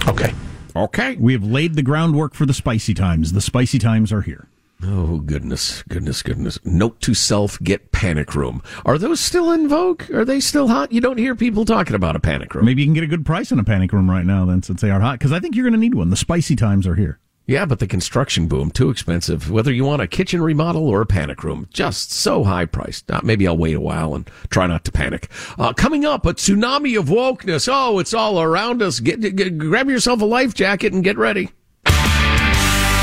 Okay. 0.08 0.34
Okay. 0.76 1.16
We 1.18 1.34
have 1.34 1.44
laid 1.44 1.76
the 1.76 1.84
groundwork 1.84 2.34
for 2.34 2.46
the 2.46 2.54
spicy 2.54 2.94
times. 2.94 3.34
The 3.34 3.42
spicy 3.42 3.80
times 3.80 4.12
are 4.12 4.22
here. 4.22 4.48
Oh, 4.84 5.18
goodness, 5.22 5.82
goodness, 5.90 6.22
goodness. 6.22 6.60
Note 6.64 7.02
to 7.02 7.16
self, 7.16 7.60
get 7.64 7.92
panic 7.92 8.36
room. 8.36 8.62
Are 8.86 9.00
those 9.00 9.20
still 9.20 9.52
in 9.52 9.68
vogue? 9.68 10.12
Are 10.12 10.24
they 10.24 10.40
still 10.40 10.68
hot? 10.68 10.92
You 10.92 11.02
don't 11.02 11.18
hear 11.18 11.36
people 11.36 11.66
talking 11.66 11.96
about 11.96 12.16
a 12.16 12.20
panic 12.20 12.54
room. 12.54 12.66
Maybe 12.66 12.84
you 12.84 12.88
can 12.88 12.94
get 12.94 13.04
a 13.04 13.08
good 13.08 13.26
price 13.26 13.52
on 13.52 13.58
a 13.58 13.64
panic 13.64 13.92
room 13.92 14.08
right 14.08 14.26
now, 14.26 14.46
then, 14.46 14.62
since 14.62 14.82
they 14.82 14.92
are 14.92 15.00
hot, 15.00 15.18
because 15.18 15.32
I 15.32 15.40
think 15.40 15.56
you're 15.56 15.64
going 15.64 15.74
to 15.74 15.80
need 15.80 15.96
one. 15.96 16.12
The 16.12 16.16
spicy 16.16 16.56
times 16.56 16.86
are 16.86 16.94
here. 16.94 17.20
Yeah, 17.50 17.66
but 17.66 17.80
the 17.80 17.88
construction 17.88 18.48
boom, 18.48 18.72
too 18.72 18.90
expensive. 18.90 19.50
Whether 19.50 19.72
you 19.72 19.86
want 19.86 20.02
a 20.02 20.08
kitchen 20.08 20.42
remodel 20.42 20.86
or 20.86 21.00
a 21.00 21.06
panic 21.06 21.46
room, 21.46 21.70
just 21.72 22.12
so 22.12 22.44
high 22.44 22.66
priced. 22.66 23.10
Uh, 23.10 23.22
maybe 23.24 23.48
I'll 23.48 23.58
wait 23.58 23.76
a 23.76 23.80
while 23.80 24.16
and 24.16 24.30
try 24.50 24.68
not 24.68 24.84
to 24.84 24.92
panic. 24.92 25.30
Uh, 25.58 25.72
coming 25.72 26.04
up, 26.04 26.26
a 26.26 26.34
tsunami 26.34 27.00
of 27.00 27.06
wokeness. 27.06 27.70
Oh, 27.72 28.00
it's 28.00 28.14
all 28.14 28.42
around 28.42 28.82
us. 28.82 29.00
Get, 29.00 29.22
get, 29.22 29.58
grab 29.58 29.88
yourself 29.88 30.20
a 30.22 30.26
life 30.26 30.54
jacket 30.54 30.92
and 30.92 31.06
get 31.06 31.18
ready. 31.18 31.50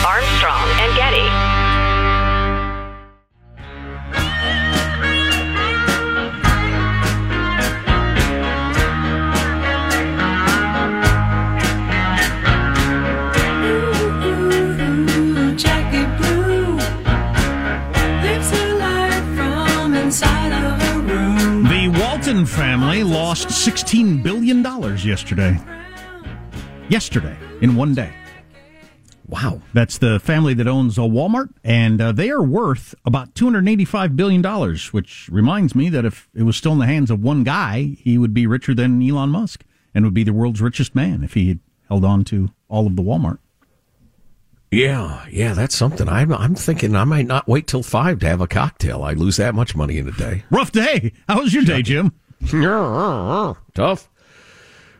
Armstrong 0.04 0.68
and 0.78 0.94
Getty. 0.94 1.33
Family 22.42 23.04
lost 23.04 23.46
$16 23.46 24.20
billion 24.20 24.60
yesterday. 24.98 25.56
Yesterday, 26.88 27.36
in 27.60 27.76
one 27.76 27.94
day. 27.94 28.12
Wow. 29.28 29.62
That's 29.72 29.98
the 29.98 30.18
family 30.18 30.52
that 30.54 30.66
owns 30.66 30.98
a 30.98 31.02
Walmart, 31.02 31.50
and 31.62 32.00
uh, 32.00 32.10
they 32.10 32.30
are 32.30 32.42
worth 32.42 32.92
about 33.04 33.34
$285 33.34 34.16
billion, 34.16 34.42
which 34.90 35.28
reminds 35.30 35.76
me 35.76 35.88
that 35.90 36.04
if 36.04 36.28
it 36.34 36.42
was 36.42 36.56
still 36.56 36.72
in 36.72 36.80
the 36.80 36.86
hands 36.86 37.12
of 37.12 37.22
one 37.22 37.44
guy, 37.44 37.94
he 38.00 38.18
would 38.18 38.34
be 38.34 38.48
richer 38.48 38.74
than 38.74 39.00
Elon 39.00 39.30
Musk 39.30 39.64
and 39.94 40.04
would 40.04 40.14
be 40.14 40.24
the 40.24 40.32
world's 40.32 40.60
richest 40.60 40.92
man 40.92 41.22
if 41.22 41.34
he 41.34 41.46
had 41.46 41.60
held 41.88 42.04
on 42.04 42.24
to 42.24 42.50
all 42.68 42.88
of 42.88 42.96
the 42.96 43.02
Walmart. 43.02 43.38
Yeah, 44.72 45.24
yeah, 45.30 45.52
that's 45.52 45.76
something. 45.76 46.08
I'm 46.08 46.32
I'm 46.32 46.56
thinking 46.56 46.96
I 46.96 47.04
might 47.04 47.26
not 47.26 47.46
wait 47.46 47.68
till 47.68 47.84
five 47.84 48.18
to 48.18 48.26
have 48.26 48.40
a 48.40 48.48
cocktail. 48.48 49.04
I 49.04 49.12
lose 49.12 49.36
that 49.36 49.54
much 49.54 49.76
money 49.76 49.98
in 49.98 50.08
a 50.08 50.12
day. 50.12 50.42
Rough 50.50 50.72
day. 50.72 51.12
How 51.28 51.42
was 51.42 51.54
your 51.54 51.62
day, 51.62 51.80
Jim? 51.80 52.12
tough. 53.74 54.08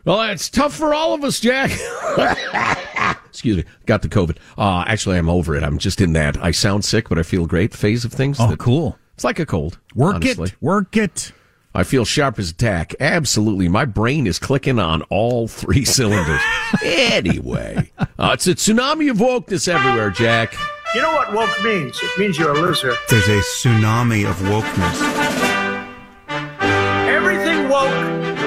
Well, 0.05 0.21
it's 0.31 0.49
tough 0.49 0.73
for 0.75 0.93
all 0.93 1.13
of 1.13 1.23
us, 1.23 1.39
Jack. 1.39 1.71
Excuse 3.27 3.57
me. 3.57 3.63
Got 3.85 4.01
the 4.01 4.09
COVID. 4.09 4.37
Uh, 4.57 4.83
actually, 4.87 5.17
I'm 5.17 5.29
over 5.29 5.55
it. 5.55 5.63
I'm 5.63 5.77
just 5.77 5.99
in 5.99 6.13
that 6.13 6.41
I 6.43 6.51
sound 6.51 6.85
sick, 6.85 7.09
but 7.09 7.17
I 7.17 7.23
feel 7.23 7.45
great 7.47 7.73
phase 7.73 8.05
of 8.05 8.13
things. 8.13 8.37
Oh, 8.39 8.55
cool. 8.57 8.97
It's 9.15 9.23
like 9.23 9.39
a 9.39 9.45
cold. 9.45 9.79
Work 9.95 10.15
honestly. 10.15 10.49
it. 10.49 10.55
Work 10.61 10.95
it. 10.95 11.31
I 11.73 11.83
feel 11.83 12.05
sharp 12.05 12.39
as 12.39 12.51
a 12.51 12.53
tack. 12.53 12.95
Absolutely. 13.01 13.67
My 13.67 13.83
brain 13.83 14.27
is 14.27 14.39
clicking 14.39 14.79
on 14.79 15.01
all 15.03 15.47
three 15.47 15.83
cylinders. 15.85 16.39
anyway, 16.81 17.91
uh, 17.97 18.31
it's 18.33 18.47
a 18.47 18.55
tsunami 18.55 19.11
of 19.11 19.17
wokeness 19.17 19.67
everywhere, 19.67 20.09
Jack. 20.11 20.55
You 20.93 21.01
know 21.01 21.11
what 21.11 21.33
woke 21.33 21.63
means? 21.63 21.99
It 22.01 22.17
means 22.17 22.37
you're 22.39 22.51
a 22.51 22.61
loser. 22.61 22.95
There's 23.09 23.27
a 23.27 23.41
tsunami 23.41 24.29
of 24.29 24.37
wokeness. 24.37 25.54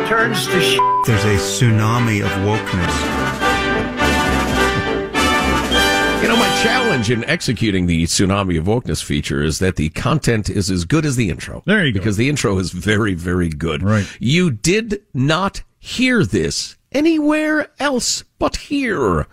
Turns 0.09 0.47
to 0.47 0.59
shit. 0.63 0.81
There's 1.05 1.25
a 1.25 1.37
tsunami 1.37 2.25
of 2.25 2.31
wokeness. 2.49 2.95
You 6.23 6.29
know, 6.29 6.37
my 6.37 6.49
challenge 6.63 7.11
in 7.11 7.25
executing 7.25 7.85
the 7.85 8.05
Tsunami 8.05 8.59
of 8.59 8.65
Wokeness 8.65 9.05
feature 9.05 9.43
is 9.43 9.59
that 9.59 9.77
the 9.77 9.91
content 9.91 10.49
is 10.49 10.71
as 10.71 10.87
good 10.87 11.05
as 11.05 11.17
the 11.17 11.29
intro. 11.29 11.63
There 11.67 11.85
you 11.85 11.93
go. 11.93 12.01
Because 12.01 12.17
the 12.17 12.31
intro 12.31 12.59
is 12.59 12.71
very, 12.71 13.13
very 13.13 13.51
good. 13.51 13.83
Right. 13.83 14.07
You 14.19 14.51
did 14.51 15.03
not 15.13 15.63
hear 15.79 16.25
this 16.25 16.77
anywhere 16.91 17.71
else 17.79 18.25
but 18.39 18.57
here. 18.57 19.27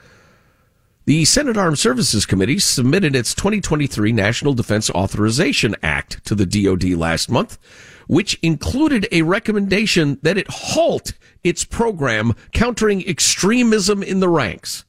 The 1.08 1.24
Senate 1.26 1.56
Armed 1.56 1.78
Services 1.78 2.26
Committee 2.26 2.58
submitted 2.58 3.16
its 3.16 3.36
2023 3.36 4.12
National 4.12 4.56
Defense 4.56 4.90
Authorization 4.90 5.76
Act 5.84 6.26
to 6.26 6.34
the 6.34 6.48
DoD 6.48 6.98
last 6.98 7.30
month, 7.30 7.60
which 8.08 8.40
included 8.42 9.08
a 9.12 9.22
recommendation 9.22 10.18
that 10.24 10.36
it 10.36 10.48
halt 10.50 11.14
its 11.44 11.64
program 11.64 12.34
countering 12.54 13.08
extremism 13.08 14.02
in 14.02 14.20
the 14.20 14.28
ranks. 14.28 14.84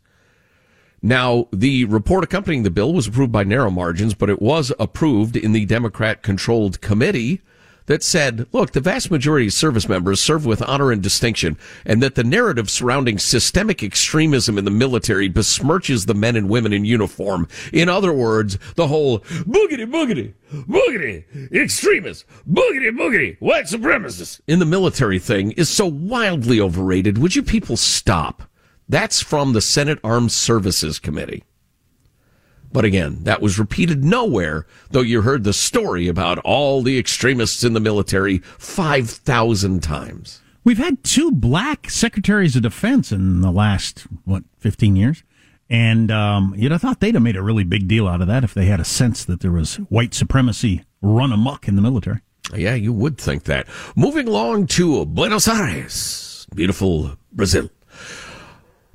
Now, 1.02 1.48
the 1.52 1.84
report 1.84 2.24
accompanying 2.24 2.62
the 2.62 2.70
bill 2.70 2.94
was 2.94 3.08
approved 3.08 3.32
by 3.32 3.44
narrow 3.44 3.70
margins, 3.70 4.14
but 4.14 4.30
it 4.30 4.40
was 4.40 4.72
approved 4.78 5.36
in 5.36 5.52
the 5.52 5.66
Democrat 5.66 6.22
controlled 6.22 6.80
committee 6.80 7.42
that 7.86 8.02
said, 8.02 8.46
look, 8.52 8.72
the 8.72 8.80
vast 8.80 9.10
majority 9.10 9.46
of 9.46 9.52
service 9.52 9.88
members 9.88 10.20
serve 10.20 10.44
with 10.44 10.62
honor 10.62 10.92
and 10.92 11.02
distinction, 11.02 11.56
and 11.84 12.02
that 12.02 12.14
the 12.14 12.24
narrative 12.24 12.68
surrounding 12.70 13.18
systemic 13.18 13.82
extremism 13.82 14.58
in 14.58 14.64
the 14.64 14.70
military 14.70 15.30
besmirches 15.30 16.06
the 16.06 16.14
men 16.14 16.36
and 16.36 16.48
women 16.48 16.72
in 16.72 16.84
uniform. 16.84 17.48
In 17.72 17.88
other 17.88 18.12
words, 18.12 18.58
the 18.74 18.88
whole 18.88 19.20
boogity 19.20 19.86
boogity, 19.86 20.34
boogity, 20.52 21.52
extremists, 21.52 22.24
boogity 22.48 22.90
boogity, 22.90 23.36
white 23.40 23.66
supremacists 23.66 24.40
in 24.46 24.58
the 24.58 24.66
military 24.66 25.18
thing 25.18 25.52
is 25.52 25.68
so 25.68 25.86
wildly 25.86 26.60
overrated. 26.60 27.18
Would 27.18 27.36
you 27.36 27.42
people 27.42 27.76
stop? 27.76 28.42
That's 28.88 29.20
from 29.20 29.52
the 29.52 29.60
Senate 29.60 29.98
Armed 30.04 30.30
Services 30.30 30.98
Committee. 30.98 31.42
But 32.72 32.84
again, 32.84 33.24
that 33.24 33.40
was 33.40 33.58
repeated 33.58 34.04
nowhere, 34.04 34.66
though 34.90 35.00
you 35.00 35.22
heard 35.22 35.44
the 35.44 35.52
story 35.52 36.08
about 36.08 36.38
all 36.38 36.82
the 36.82 36.98
extremists 36.98 37.64
in 37.64 37.72
the 37.72 37.80
military 37.80 38.38
5,000 38.38 39.82
times. 39.82 40.40
We've 40.64 40.78
had 40.78 41.04
two 41.04 41.30
black 41.30 41.90
secretaries 41.90 42.56
of 42.56 42.62
defense 42.62 43.12
in 43.12 43.40
the 43.40 43.52
last, 43.52 44.06
what, 44.24 44.42
15 44.58 44.96
years? 44.96 45.22
And 45.68 46.10
um, 46.10 46.54
you'd 46.56 46.72
have 46.72 46.82
thought 46.82 47.00
they'd 47.00 47.14
have 47.14 47.22
made 47.22 47.36
a 47.36 47.42
really 47.42 47.64
big 47.64 47.88
deal 47.88 48.06
out 48.06 48.20
of 48.20 48.26
that 48.28 48.44
if 48.44 48.54
they 48.54 48.66
had 48.66 48.80
a 48.80 48.84
sense 48.84 49.24
that 49.24 49.40
there 49.40 49.52
was 49.52 49.76
white 49.88 50.14
supremacy 50.14 50.84
run 51.02 51.32
amok 51.32 51.68
in 51.68 51.76
the 51.76 51.82
military. 51.82 52.20
Yeah, 52.54 52.74
you 52.74 52.92
would 52.92 53.18
think 53.18 53.44
that. 53.44 53.66
Moving 53.96 54.28
along 54.28 54.68
to 54.68 55.04
Buenos 55.06 55.48
Aires, 55.48 56.46
beautiful 56.54 57.16
Brazil. 57.32 57.70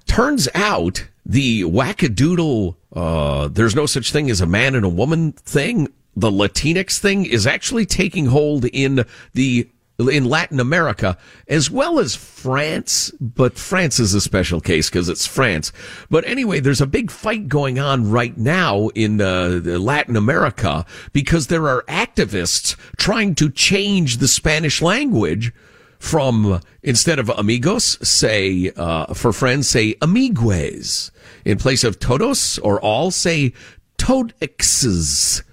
Turns 0.05 0.47
out 0.53 1.07
the 1.25 1.63
wackadoodle, 1.63 2.75
uh, 2.93 3.47
there's 3.47 3.75
no 3.75 3.85
such 3.85 4.11
thing 4.11 4.29
as 4.29 4.41
a 4.41 4.45
man 4.45 4.75
and 4.75 4.85
a 4.85 4.89
woman 4.89 5.33
thing, 5.33 5.87
the 6.15 6.31
Latinx 6.31 6.99
thing 6.99 7.25
is 7.25 7.47
actually 7.47 7.85
taking 7.85 8.27
hold 8.27 8.65
in 8.65 9.05
the 9.33 9.69
in 10.09 10.25
Latin 10.25 10.59
America 10.59 11.15
as 11.47 11.69
well 11.69 11.99
as 11.99 12.15
France, 12.15 13.11
but 13.19 13.57
France 13.57 13.99
is 13.99 14.15
a 14.15 14.21
special 14.21 14.59
case 14.59 14.89
because 14.89 15.09
it's 15.09 15.27
France. 15.27 15.71
But 16.09 16.25
anyway, 16.25 16.59
there's 16.59 16.81
a 16.81 16.87
big 16.87 17.11
fight 17.11 17.47
going 17.47 17.77
on 17.77 18.09
right 18.09 18.35
now 18.35 18.87
in 18.89 19.21
uh, 19.21 19.61
Latin 19.63 20.15
America 20.15 20.85
because 21.13 21.47
there 21.47 21.67
are 21.67 21.83
activists 21.83 22.75
trying 22.97 23.35
to 23.35 23.49
change 23.49 24.17
the 24.17 24.27
Spanish 24.27 24.81
language 24.81 25.53
from 26.01 26.59
instead 26.81 27.19
of 27.19 27.29
amigos, 27.29 27.97
say 28.07 28.71
uh, 28.75 29.13
for 29.13 29.31
friends, 29.31 29.69
say 29.69 29.95
amigues. 30.01 31.11
In 31.45 31.57
place 31.59 31.83
of 31.83 31.99
todos 31.99 32.57
or 32.59 32.81
all, 32.81 33.11
say 33.11 33.53
todexes. 33.99 35.43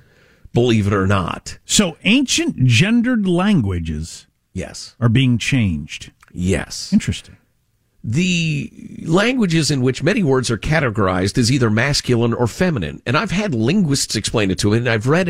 Believe 0.55 0.87
it 0.87 0.93
or 0.95 1.07
not. 1.07 1.59
So 1.67 1.99
ancient 2.05 2.65
gendered 2.65 3.27
languages 3.29 4.27
Yes. 4.55 4.97
are 4.99 5.11
being 5.11 5.37
changed. 5.39 6.13
Yes. 6.33 6.93
Interesting. 6.93 7.37
The 8.05 8.71
languages 9.07 9.73
in 9.73 9.83
which 9.83 10.05
many 10.05 10.23
words 10.23 10.53
are 10.53 10.57
categorized 10.57 11.37
as 11.37 11.51
either 11.51 11.69
masculine 11.69 12.33
or 12.33 12.47
feminine, 12.47 13.03
and 13.05 13.17
I've 13.17 13.33
had 13.33 13.55
linguists 13.55 14.15
explain 14.15 14.53
it 14.53 14.59
to 14.61 14.71
me, 14.71 14.79
and 14.79 14.89
I've 14.89 15.09
read 15.09 15.29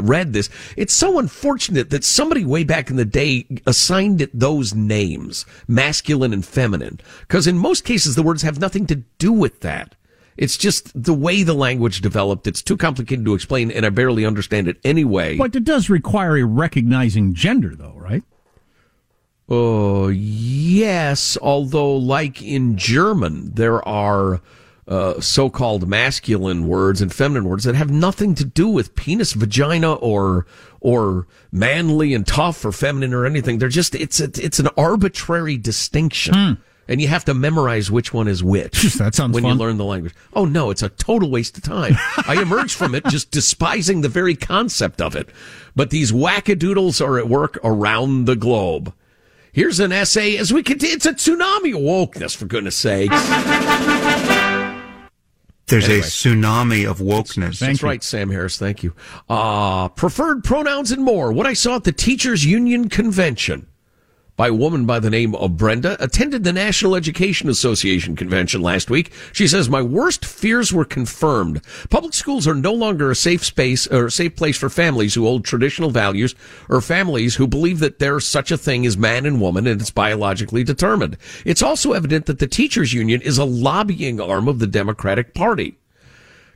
read 0.00 0.32
this. 0.32 0.48
It's 0.76 0.94
so 0.94 1.18
unfortunate 1.18 1.90
that 1.90 2.04
somebody 2.04 2.44
way 2.44 2.62
back 2.62 2.88
in 2.88 2.96
the 2.96 3.04
day 3.04 3.46
assigned 3.66 4.20
it 4.20 4.30
those 4.32 4.74
names, 4.74 5.44
masculine 5.66 6.32
and 6.32 6.46
feminine, 6.46 7.00
because 7.22 7.48
in 7.48 7.58
most 7.58 7.84
cases 7.84 8.14
the 8.14 8.22
words 8.22 8.42
have 8.42 8.60
nothing 8.60 8.86
to 8.86 8.96
do 9.18 9.32
with 9.32 9.60
that. 9.60 9.96
It's 10.36 10.56
just 10.56 10.90
the 11.00 11.12
way 11.12 11.42
the 11.42 11.52
language 11.52 12.00
developed. 12.00 12.46
It's 12.46 12.62
too 12.62 12.76
complicated 12.76 13.24
to 13.24 13.34
explain, 13.34 13.70
and 13.70 13.84
I 13.84 13.90
barely 13.90 14.24
understand 14.24 14.68
it 14.68 14.78
anyway. 14.84 15.36
But 15.36 15.56
it 15.56 15.64
does 15.64 15.90
require 15.90 16.36
a 16.38 16.44
recognizing 16.44 17.34
gender, 17.34 17.74
though, 17.74 17.94
right? 17.96 18.22
Oh, 19.54 20.08
yes. 20.08 21.36
Although, 21.42 21.94
like 21.94 22.40
in 22.40 22.78
German, 22.78 23.52
there 23.52 23.86
are 23.86 24.40
uh, 24.88 25.20
so 25.20 25.50
called 25.50 25.86
masculine 25.86 26.66
words 26.66 27.02
and 27.02 27.12
feminine 27.12 27.44
words 27.44 27.64
that 27.64 27.74
have 27.74 27.90
nothing 27.90 28.34
to 28.36 28.46
do 28.46 28.66
with 28.66 28.94
penis, 28.94 29.34
vagina, 29.34 29.92
or 29.92 30.46
or 30.80 31.26
manly 31.52 32.14
and 32.14 32.26
tough 32.26 32.64
or 32.64 32.72
feminine 32.72 33.12
or 33.12 33.26
anything. 33.26 33.58
They're 33.58 33.68
just 33.68 33.94
it's 33.94 34.20
a, 34.20 34.30
it's 34.42 34.58
an 34.58 34.68
arbitrary 34.78 35.58
distinction. 35.58 36.34
And 36.88 37.00
you 37.02 37.08
have 37.08 37.24
to 37.26 37.34
memorize 37.34 37.90
which 37.90 38.12
one 38.14 38.28
is 38.28 38.42
which. 38.42 38.94
that 38.94 39.14
sounds 39.14 39.34
when 39.34 39.44
fun. 39.44 39.52
you 39.52 39.58
learn 39.58 39.76
the 39.76 39.84
language. 39.84 40.14
Oh 40.32 40.46
no, 40.46 40.70
it's 40.70 40.82
a 40.82 40.88
total 40.88 41.30
waste 41.30 41.58
of 41.58 41.62
time. 41.62 41.92
I 42.26 42.40
emerged 42.40 42.74
from 42.74 42.94
it 42.94 43.04
just 43.04 43.30
despising 43.30 44.00
the 44.00 44.08
very 44.08 44.34
concept 44.34 45.02
of 45.02 45.14
it. 45.14 45.28
But 45.76 45.90
these 45.90 46.10
wackadoodles 46.10 47.04
are 47.04 47.18
at 47.18 47.28
work 47.28 47.58
around 47.62 48.24
the 48.24 48.34
globe. 48.34 48.94
Here's 49.52 49.80
an 49.80 49.92
essay 49.92 50.36
as 50.38 50.52
we 50.52 50.62
continue. 50.62 50.94
It's 50.96 51.04
a 51.06 51.12
tsunami 51.12 51.74
of 51.74 51.82
wokeness, 51.82 52.34
for 52.34 52.46
goodness 52.46 52.76
sakes. 52.76 53.14
There's 55.66 55.84
Anyway. 55.84 56.00
a 56.00 56.02
tsunami 56.02 56.90
of 56.90 56.98
wokeness. 56.98 57.58
That's 57.58 57.82
right, 57.82 58.02
Sam 58.02 58.30
Harris. 58.30 58.58
Thank 58.58 58.82
you. 58.82 58.94
Uh, 59.28 59.88
preferred 59.88 60.42
pronouns 60.44 60.90
and 60.90 61.02
more. 61.02 61.32
What 61.32 61.46
I 61.46 61.52
saw 61.54 61.76
at 61.76 61.84
the 61.84 61.92
Teachers 61.92 62.44
Union 62.44 62.88
Convention 62.88 63.66
by 64.42 64.48
a 64.48 64.52
woman 64.52 64.84
by 64.84 64.98
the 64.98 65.08
name 65.08 65.36
of 65.36 65.56
Brenda 65.56 65.96
attended 66.02 66.42
the 66.42 66.52
National 66.52 66.96
Education 66.96 67.48
Association 67.48 68.16
convention 68.16 68.60
last 68.60 68.90
week. 68.90 69.12
She 69.32 69.46
says, 69.46 69.68
my 69.68 69.82
worst 69.82 70.24
fears 70.24 70.72
were 70.72 70.84
confirmed. 70.84 71.60
Public 71.90 72.12
schools 72.12 72.48
are 72.48 72.54
no 72.56 72.72
longer 72.72 73.08
a 73.08 73.14
safe 73.14 73.44
space 73.44 73.86
or 73.86 74.10
safe 74.10 74.34
place 74.34 74.58
for 74.58 74.68
families 74.68 75.14
who 75.14 75.22
hold 75.22 75.44
traditional 75.44 75.90
values 75.90 76.34
or 76.68 76.80
families 76.80 77.36
who 77.36 77.46
believe 77.46 77.78
that 77.78 78.00
there's 78.00 78.26
such 78.26 78.50
a 78.50 78.58
thing 78.58 78.84
as 78.84 78.98
man 78.98 79.26
and 79.26 79.40
woman 79.40 79.64
and 79.68 79.80
it's 79.80 79.92
biologically 79.92 80.64
determined. 80.64 81.16
It's 81.44 81.62
also 81.62 81.92
evident 81.92 82.26
that 82.26 82.40
the 82.40 82.48
teachers 82.48 82.92
union 82.92 83.22
is 83.22 83.38
a 83.38 83.44
lobbying 83.44 84.20
arm 84.20 84.48
of 84.48 84.58
the 84.58 84.66
Democratic 84.66 85.34
Party 85.34 85.78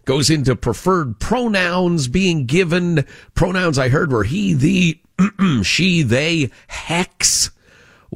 goes 0.07 0.29
into 0.29 0.57
preferred 0.57 1.20
pronouns 1.20 2.09
being 2.09 2.46
given. 2.46 3.05
Pronouns 3.37 3.79
I 3.79 3.90
heard 3.90 4.11
were 4.11 4.25
he, 4.25 4.55
the, 4.55 5.01
she, 5.62 6.03
they, 6.03 6.51
hex. 6.66 7.53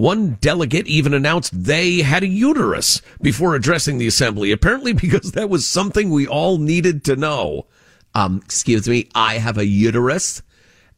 One 0.01 0.39
delegate 0.41 0.87
even 0.87 1.13
announced 1.13 1.65
they 1.65 2.01
had 2.01 2.23
a 2.23 2.27
uterus 2.27 3.03
before 3.21 3.55
addressing 3.55 3.99
the 3.99 4.07
assembly, 4.07 4.51
apparently 4.51 4.95
because 4.95 5.33
that 5.33 5.51
was 5.51 5.69
something 5.69 6.09
we 6.09 6.27
all 6.27 6.57
needed 6.57 7.05
to 7.05 7.17
know. 7.17 7.67
Um, 8.15 8.41
excuse 8.43 8.89
me, 8.89 9.11
I 9.15 9.35
have 9.35 9.59
a 9.59 9.67
uterus. 9.67 10.41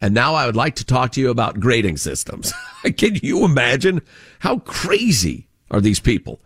And 0.00 0.14
now 0.14 0.36
I 0.36 0.46
would 0.46 0.54
like 0.54 0.76
to 0.76 0.86
talk 0.86 1.10
to 1.12 1.20
you 1.20 1.30
about 1.30 1.58
grading 1.58 1.96
systems. 1.96 2.52
Can 2.96 3.16
you 3.16 3.44
imagine 3.44 4.02
how 4.38 4.60
crazy 4.60 5.48
are 5.72 5.80
these 5.80 5.98
people? 5.98 6.40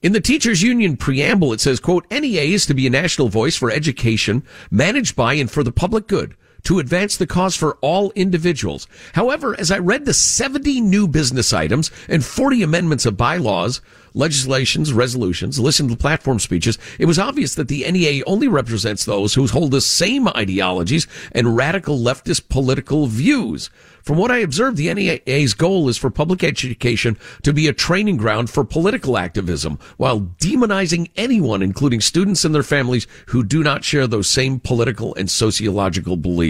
In 0.00 0.12
the 0.12 0.22
teachers 0.22 0.62
union 0.62 0.96
preamble, 0.96 1.52
it 1.52 1.60
says, 1.60 1.80
quote, 1.80 2.10
NEA 2.10 2.44
is 2.44 2.64
to 2.64 2.72
be 2.72 2.86
a 2.86 2.90
national 2.90 3.28
voice 3.28 3.56
for 3.56 3.70
education 3.70 4.42
managed 4.70 5.16
by 5.16 5.34
and 5.34 5.50
for 5.50 5.62
the 5.62 5.70
public 5.70 6.06
good 6.06 6.34
to 6.64 6.78
advance 6.78 7.16
the 7.16 7.26
cause 7.26 7.56
for 7.56 7.76
all 7.80 8.10
individuals. 8.12 8.86
However, 9.14 9.58
as 9.58 9.70
I 9.70 9.78
read 9.78 10.04
the 10.04 10.14
70 10.14 10.80
new 10.80 11.08
business 11.08 11.52
items 11.52 11.90
and 12.08 12.24
40 12.24 12.62
amendments 12.62 13.06
of 13.06 13.16
bylaws, 13.16 13.80
legislations, 14.14 14.92
resolutions, 14.92 15.58
listened 15.58 15.90
to 15.90 15.96
platform 15.96 16.38
speeches, 16.38 16.78
it 16.98 17.06
was 17.06 17.18
obvious 17.18 17.54
that 17.54 17.68
the 17.68 17.90
NEA 17.90 18.22
only 18.26 18.48
represents 18.48 19.04
those 19.04 19.34
who 19.34 19.46
hold 19.46 19.70
the 19.70 19.80
same 19.80 20.28
ideologies 20.28 21.06
and 21.32 21.56
radical 21.56 21.98
leftist 21.98 22.48
political 22.48 23.06
views. 23.06 23.70
From 24.02 24.16
what 24.16 24.30
I 24.30 24.38
observed, 24.38 24.76
the 24.76 24.92
NEA's 24.92 25.54
goal 25.54 25.88
is 25.88 25.98
for 25.98 26.10
public 26.10 26.42
education 26.42 27.18
to 27.42 27.52
be 27.52 27.68
a 27.68 27.72
training 27.72 28.16
ground 28.16 28.50
for 28.50 28.64
political 28.64 29.18
activism 29.18 29.78
while 29.98 30.20
demonizing 30.20 31.10
anyone, 31.16 31.62
including 31.62 32.00
students 32.00 32.44
and 32.44 32.54
their 32.54 32.62
families, 32.62 33.06
who 33.26 33.44
do 33.44 33.62
not 33.62 33.84
share 33.84 34.06
those 34.06 34.28
same 34.28 34.58
political 34.58 35.14
and 35.16 35.30
sociological 35.30 36.16
beliefs. 36.16 36.49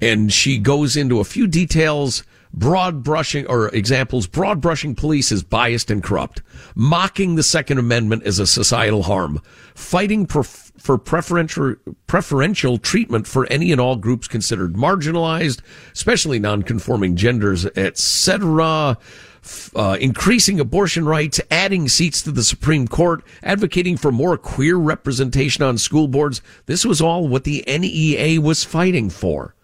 And 0.00 0.32
she 0.32 0.58
goes 0.58 0.96
into 0.96 1.20
a 1.20 1.24
few 1.24 1.46
details, 1.46 2.22
broad 2.52 3.02
brushing 3.02 3.46
or 3.46 3.68
examples, 3.68 4.26
broad 4.26 4.60
brushing 4.60 4.94
police 4.94 5.30
as 5.30 5.42
biased 5.42 5.90
and 5.90 6.02
corrupt, 6.02 6.42
mocking 6.74 7.34
the 7.34 7.42
Second 7.42 7.78
Amendment 7.78 8.24
as 8.24 8.38
a 8.38 8.46
societal 8.46 9.04
harm, 9.04 9.40
fighting 9.74 10.26
for, 10.26 10.42
preferential, 10.98 11.76
preferential 12.06 12.78
treatment 12.78 13.26
for 13.26 13.46
any 13.46 13.72
and 13.72 13.80
all 13.80 13.96
groups 13.96 14.26
considered 14.26 14.74
marginalized, 14.74 15.60
especially 15.92 16.38
nonconforming 16.38 17.16
genders, 17.16 17.66
etc., 17.76 18.98
uh, 19.74 19.96
increasing 20.00 20.60
abortion 20.60 21.06
rights, 21.06 21.40
adding 21.50 21.88
seats 21.88 22.22
to 22.22 22.30
the 22.30 22.44
Supreme 22.44 22.86
Court, 22.86 23.24
advocating 23.42 23.96
for 23.96 24.12
more 24.12 24.36
queer 24.36 24.76
representation 24.76 25.64
on 25.64 25.78
school 25.78 26.08
boards. 26.08 26.42
This 26.66 26.84
was 26.84 27.00
all 27.00 27.26
what 27.26 27.44
the 27.44 27.64
NEA 27.66 28.40
was 28.40 28.64
fighting 28.64 29.08
for. 29.08 29.54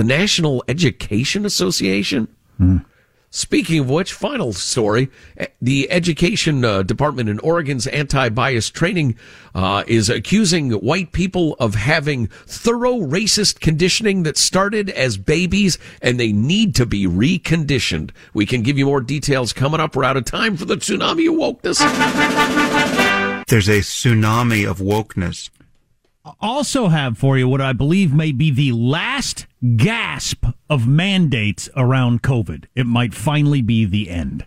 The 0.00 0.04
National 0.04 0.64
Education 0.66 1.44
Association? 1.44 2.26
Speaking 3.28 3.80
of 3.80 3.90
which, 3.90 4.14
final 4.14 4.54
story. 4.54 5.10
eh, 5.36 5.48
The 5.60 5.90
education 5.90 6.64
uh, 6.64 6.82
department 6.84 7.28
in 7.28 7.38
Oregon's 7.40 7.86
anti-bias 7.86 8.70
training 8.70 9.16
uh, 9.54 9.84
is 9.86 10.08
accusing 10.08 10.70
white 10.70 11.12
people 11.12 11.54
of 11.60 11.74
having 11.74 12.28
thorough 12.46 12.98
racist 13.00 13.60
conditioning 13.60 14.22
that 14.22 14.38
started 14.38 14.88
as 14.88 15.18
babies 15.18 15.76
and 16.00 16.18
they 16.18 16.32
need 16.32 16.74
to 16.76 16.86
be 16.86 17.06
reconditioned. 17.06 18.10
We 18.32 18.46
can 18.46 18.62
give 18.62 18.78
you 18.78 18.86
more 18.86 19.02
details 19.02 19.52
coming 19.52 19.80
up. 19.80 19.94
We're 19.94 20.04
out 20.04 20.16
of 20.16 20.24
time 20.24 20.56
for 20.56 20.64
the 20.64 20.76
tsunami 20.78 21.28
of 21.28 21.34
wokeness. 21.62 21.78
There's 23.48 23.68
a 23.68 23.80
tsunami 23.80 24.66
of 24.66 24.78
wokeness. 24.78 25.50
Also, 26.40 26.88
have 26.88 27.16
for 27.16 27.38
you 27.38 27.48
what 27.48 27.60
I 27.60 27.72
believe 27.72 28.12
may 28.12 28.32
be 28.32 28.50
the 28.50 28.72
last 28.72 29.46
gasp 29.76 30.44
of 30.68 30.86
mandates 30.86 31.68
around 31.76 32.22
COVID. 32.22 32.66
It 32.74 32.86
might 32.86 33.14
finally 33.14 33.62
be 33.62 33.84
the 33.86 34.10
end. 34.10 34.44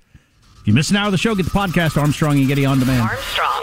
If 0.61 0.67
you 0.67 0.73
miss 0.73 0.91
an 0.91 0.97
hour 0.97 1.07
of 1.07 1.11
the 1.11 1.17
show, 1.17 1.35
get 1.35 1.45
the 1.45 1.51
podcast 1.51 1.99
Armstrong 1.99 2.37
and 2.37 2.47
Getty 2.47 2.65
on 2.65 2.79
demand. 2.79 3.01
Armstrong. 3.01 3.62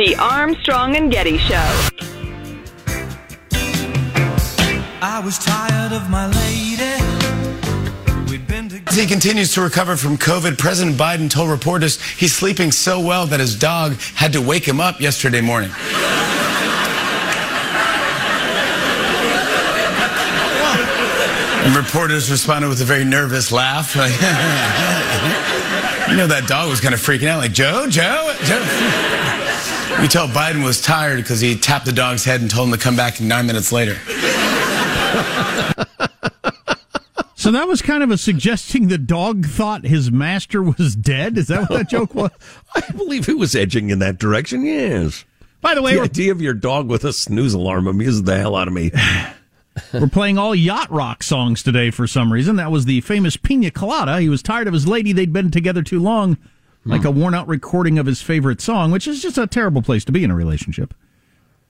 The 0.00 0.16
Armstrong 0.16 0.96
and 0.96 1.12
Getty 1.12 1.36
Show. 1.36 1.90
I 5.02 5.20
was 5.22 5.38
tired 5.38 5.92
of 5.92 6.08
my 6.08 6.26
lady. 6.26 6.94
We'd 8.30 8.46
been 8.46 8.70
together. 8.70 8.88
As 8.88 8.96
he 8.96 9.04
continues 9.04 9.52
to 9.52 9.60
recover 9.60 9.98
from 9.98 10.16
COVID, 10.16 10.56
President 10.56 10.96
Biden 10.96 11.28
told 11.28 11.50
reporters 11.50 12.02
he's 12.02 12.34
sleeping 12.34 12.72
so 12.72 12.98
well 12.98 13.26
that 13.26 13.40
his 13.40 13.54
dog 13.54 13.96
had 14.14 14.32
to 14.32 14.40
wake 14.40 14.66
him 14.66 14.80
up 14.80 15.02
yesterday 15.02 15.42
morning. 15.42 15.70
And 21.62 21.76
reporters 21.76 22.30
responded 22.30 22.68
with 22.68 22.80
a 22.80 22.86
very 22.86 23.04
nervous 23.04 23.52
laugh. 23.52 23.94
you 26.10 26.16
know 26.16 26.26
that 26.26 26.46
dog 26.48 26.70
was 26.70 26.80
kind 26.80 26.94
of 26.94 27.00
freaking 27.00 27.28
out, 27.28 27.40
like, 27.40 27.52
Joe, 27.52 27.86
Joe, 27.86 28.34
Joe. 28.44 29.19
You 30.00 30.08
tell 30.08 30.28
Biden 30.28 30.64
was 30.64 30.80
tired 30.80 31.16
because 31.18 31.40
he 31.40 31.56
tapped 31.56 31.84
the 31.84 31.92
dog's 31.92 32.24
head 32.24 32.40
and 32.40 32.50
told 32.50 32.68
him 32.68 32.74
to 32.74 32.80
come 32.80 32.96
back 32.96 33.20
nine 33.20 33.46
minutes 33.46 33.70
later. 33.70 33.96
So 37.40 37.50
that 37.52 37.66
was 37.66 37.80
kind 37.80 38.02
of 38.02 38.10
a 38.10 38.18
suggesting 38.18 38.88
the 38.88 38.98
dog 38.98 39.46
thought 39.46 39.84
his 39.84 40.12
master 40.12 40.62
was 40.62 40.94
dead. 40.94 41.38
Is 41.38 41.48
that 41.48 41.70
what 41.70 41.78
that 41.78 41.88
joke 41.88 42.14
was? 42.14 42.30
I 42.74 42.82
believe 42.92 43.30
it 43.30 43.38
was 43.38 43.54
edging 43.54 43.88
in 43.88 43.98
that 44.00 44.18
direction. 44.18 44.62
Yes. 44.62 45.24
By 45.62 45.74
the 45.74 45.80
way, 45.80 45.94
the 45.94 46.02
idea 46.02 46.32
of 46.32 46.42
your 46.42 46.52
dog 46.52 46.88
with 46.88 47.02
a 47.02 47.14
snooze 47.14 47.54
alarm 47.54 47.86
amuses 47.86 48.24
the 48.24 48.38
hell 48.38 48.56
out 48.56 48.68
of 48.68 48.74
me. 48.74 48.92
we're 49.94 50.08
playing 50.08 50.36
all 50.36 50.54
yacht 50.54 50.90
rock 50.90 51.22
songs 51.22 51.62
today 51.62 51.90
for 51.90 52.06
some 52.06 52.30
reason. 52.30 52.56
That 52.56 52.70
was 52.70 52.84
the 52.84 53.00
famous 53.00 53.38
Pina 53.38 53.70
Colada. 53.70 54.20
He 54.20 54.28
was 54.28 54.42
tired 54.42 54.66
of 54.66 54.74
his 54.74 54.86
lady; 54.86 55.12
they'd 55.12 55.32
been 55.32 55.50
together 55.50 55.82
too 55.82 55.98
long, 55.98 56.36
like 56.84 57.02
hmm. 57.02 57.08
a 57.08 57.10
worn-out 57.10 57.48
recording 57.48 57.98
of 57.98 58.06
his 58.06 58.22
favorite 58.22 58.60
song, 58.60 58.90
which 58.90 59.06
is 59.06 59.22
just 59.22 59.38
a 59.38 59.46
terrible 59.46 59.82
place 59.82 60.04
to 60.06 60.12
be 60.12 60.24
in 60.24 60.30
a 60.30 60.34
relationship. 60.34 60.94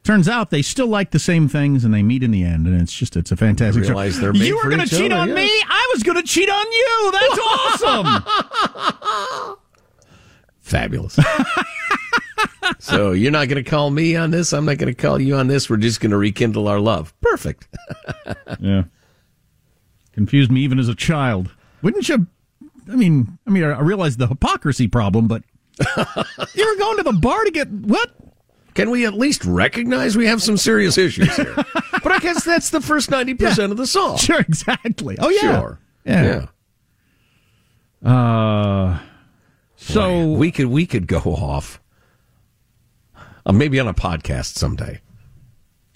Turns 0.02 0.28
out 0.28 0.50
they 0.50 0.62
still 0.62 0.86
like 0.86 1.10
the 1.10 1.18
same 1.18 1.46
things, 1.46 1.84
and 1.84 1.92
they 1.92 2.02
meet 2.02 2.22
in 2.22 2.30
the 2.30 2.42
end, 2.42 2.66
and 2.66 2.80
it's 2.80 2.92
just 2.92 3.16
it's 3.16 3.30
a 3.30 3.36
fantastic. 3.36 3.84
show. 3.84 3.90
realize 3.90 4.18
they're 4.18 4.32
made 4.32 4.46
you 4.46 4.56
were 4.56 4.70
gonna 4.70 4.86
cheat 4.86 5.12
other, 5.12 5.22
on 5.22 5.28
yes. 5.28 5.36
me. 5.36 5.62
I 5.68 5.90
was 5.92 6.02
going 6.02 6.16
to 6.16 6.22
cheat 6.22 6.48
on 6.48 6.72
you. 6.72 7.12
That's 7.12 7.38
awesome. 7.82 9.56
Fabulous. 10.60 11.18
so 12.78 13.12
you're 13.12 13.32
not 13.32 13.48
going 13.48 13.62
to 13.62 13.68
call 13.68 13.90
me 13.90 14.16
on 14.16 14.30
this. 14.30 14.52
I'm 14.52 14.64
not 14.64 14.78
going 14.78 14.94
to 14.94 15.00
call 15.00 15.20
you 15.20 15.36
on 15.36 15.48
this. 15.48 15.68
We're 15.68 15.78
just 15.78 16.00
going 16.00 16.12
to 16.12 16.16
rekindle 16.16 16.68
our 16.68 16.80
love. 16.80 17.12
Perfect. 17.20 17.68
yeah. 18.60 18.84
Confused 20.12 20.50
me 20.50 20.60
even 20.60 20.78
as 20.78 20.88
a 20.88 20.94
child. 20.94 21.50
Wouldn't 21.82 22.08
you? 22.08 22.26
I 22.90 22.96
mean, 22.96 23.38
I 23.46 23.50
mean, 23.50 23.64
I 23.64 23.80
realize 23.80 24.16
the 24.16 24.26
hypocrisy 24.26 24.86
problem, 24.88 25.26
but 25.28 25.42
you 26.54 26.66
were 26.66 26.78
going 26.78 26.96
to 26.98 27.02
the 27.04 27.18
bar 27.20 27.44
to 27.44 27.50
get 27.50 27.68
what? 27.70 28.10
Can 28.74 28.90
we 28.90 29.04
at 29.04 29.14
least 29.14 29.44
recognize 29.44 30.16
we 30.16 30.26
have 30.26 30.40
some 30.42 30.56
serious 30.56 30.96
issues 30.96 31.34
here? 31.36 31.54
but 32.02 32.12
I 32.12 32.18
guess 32.20 32.44
that's 32.44 32.70
the 32.70 32.80
first 32.80 33.10
90% 33.10 33.70
of 33.72 33.76
the 33.76 33.86
song. 33.86 34.16
Sure, 34.16 34.38
exactly. 34.40 35.16
Oh 35.18 35.28
yeah, 35.28 35.40
Sure. 35.40 35.78
yeah. 36.04 36.46
Uh, 38.04 38.98
so 39.76 40.32
we 40.32 40.50
could 40.50 40.66
we 40.66 40.86
could 40.86 41.06
go 41.06 41.18
off 41.18 41.80
uh, 43.44 43.52
maybe 43.52 43.78
on 43.80 43.88
a 43.88 43.94
podcast 43.94 44.54
someday. 44.56 45.00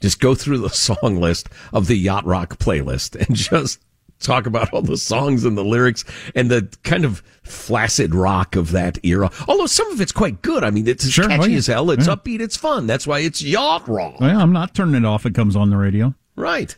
Just 0.00 0.20
go 0.20 0.34
through 0.34 0.58
the 0.58 0.68
song 0.70 1.16
list 1.20 1.48
of 1.72 1.86
the 1.86 1.96
yacht 1.96 2.26
rock 2.26 2.58
playlist 2.58 3.14
and 3.26 3.34
just 3.36 3.80
talk 4.20 4.46
about 4.46 4.72
all 4.72 4.82
the 4.82 4.96
songs 4.96 5.44
and 5.44 5.56
the 5.58 5.64
lyrics 5.64 6.04
and 6.34 6.50
the 6.50 6.68
kind 6.82 7.04
of 7.04 7.22
flaccid 7.42 8.14
rock 8.14 8.56
of 8.56 8.70
that 8.72 8.98
era. 9.04 9.30
Although 9.48 9.66
some 9.66 9.90
of 9.92 10.00
it's 10.00 10.12
quite 10.12 10.40
good. 10.42 10.64
I 10.64 10.70
mean, 10.70 10.88
it's 10.88 11.08
Sure. 11.08 11.28
catchy 11.28 11.42
Oh, 11.42 11.46
yeah. 11.46 11.56
as 11.58 11.66
hell. 11.66 11.90
It's 11.90 12.06
Yeah. 12.06 12.14
upbeat. 12.16 12.40
It's 12.40 12.56
fun. 12.56 12.86
That's 12.86 13.06
why 13.06 13.18
it's 13.20 13.42
yacht 13.42 13.86
rock. 13.88 14.20
well, 14.20 14.40
I'm 14.40 14.52
not 14.52 14.74
turning 14.74 14.94
it 14.94 15.04
off. 15.04 15.26
It 15.26 15.34
comes 15.34 15.56
on 15.56 15.70
the 15.70 15.76
radio. 15.76 16.14
Right. 16.36 16.74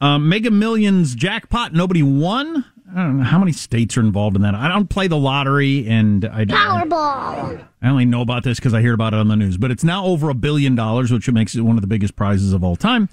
Um, 0.00 0.28
Mega 0.28 0.50
Millions 0.50 1.14
jackpot. 1.14 1.72
Nobody 1.72 2.02
won. 2.02 2.64
I 2.96 3.02
don't 3.02 3.18
know 3.18 3.24
how 3.24 3.38
many 3.38 3.52
states 3.52 3.96
are 3.98 4.00
involved 4.00 4.34
in 4.36 4.42
that. 4.42 4.54
I 4.54 4.68
don't 4.68 4.88
play 4.88 5.08
the 5.08 5.16
lottery, 5.18 5.86
and 5.86 6.24
I 6.24 6.46
Powerball. 6.46 7.62
I 7.82 7.88
only 7.88 8.06
know 8.06 8.22
about 8.22 8.44
this 8.44 8.58
because 8.58 8.72
I 8.74 8.80
hear 8.80 8.94
about 8.94 9.12
it 9.12 9.18
on 9.20 9.28
the 9.28 9.36
news. 9.36 9.56
But 9.58 9.70
it's 9.70 9.84
now 9.84 10.04
over 10.06 10.30
a 10.30 10.34
billion 10.34 10.74
dollars, 10.74 11.12
which 11.12 11.30
makes 11.30 11.54
it 11.54 11.60
one 11.60 11.76
of 11.76 11.82
the 11.82 11.86
biggest 11.86 12.16
prizes 12.16 12.52
of 12.52 12.64
all 12.64 12.76
time. 12.76 13.08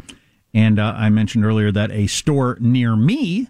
And 0.53 0.79
uh, 0.79 0.93
I 0.95 1.09
mentioned 1.09 1.43
earlier 1.45 1.71
that 1.73 1.91
a 1.91 2.07
store 2.07 2.57
near 2.61 2.95
me 2.95 3.49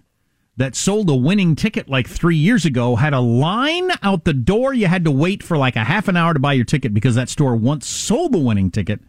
that 0.56 0.74
sold 0.74 1.10
a 1.10 1.14
winning 1.14 1.54
ticket 1.54 1.88
like 1.88 2.08
three 2.08 2.36
years 2.36 2.64
ago 2.64 2.96
had 2.96 3.12
a 3.12 3.20
line 3.20 3.90
out 4.02 4.24
the 4.24 4.32
door. 4.32 4.72
You 4.72 4.86
had 4.86 5.04
to 5.04 5.10
wait 5.10 5.42
for 5.42 5.56
like 5.58 5.76
a 5.76 5.84
half 5.84 6.08
an 6.08 6.16
hour 6.16 6.32
to 6.34 6.40
buy 6.40 6.54
your 6.54 6.64
ticket 6.64 6.94
because 6.94 7.14
that 7.14 7.28
store 7.28 7.54
once 7.54 7.86
sold 7.86 8.32
the 8.32 8.38
winning 8.38 8.70
ticket. 8.70 9.00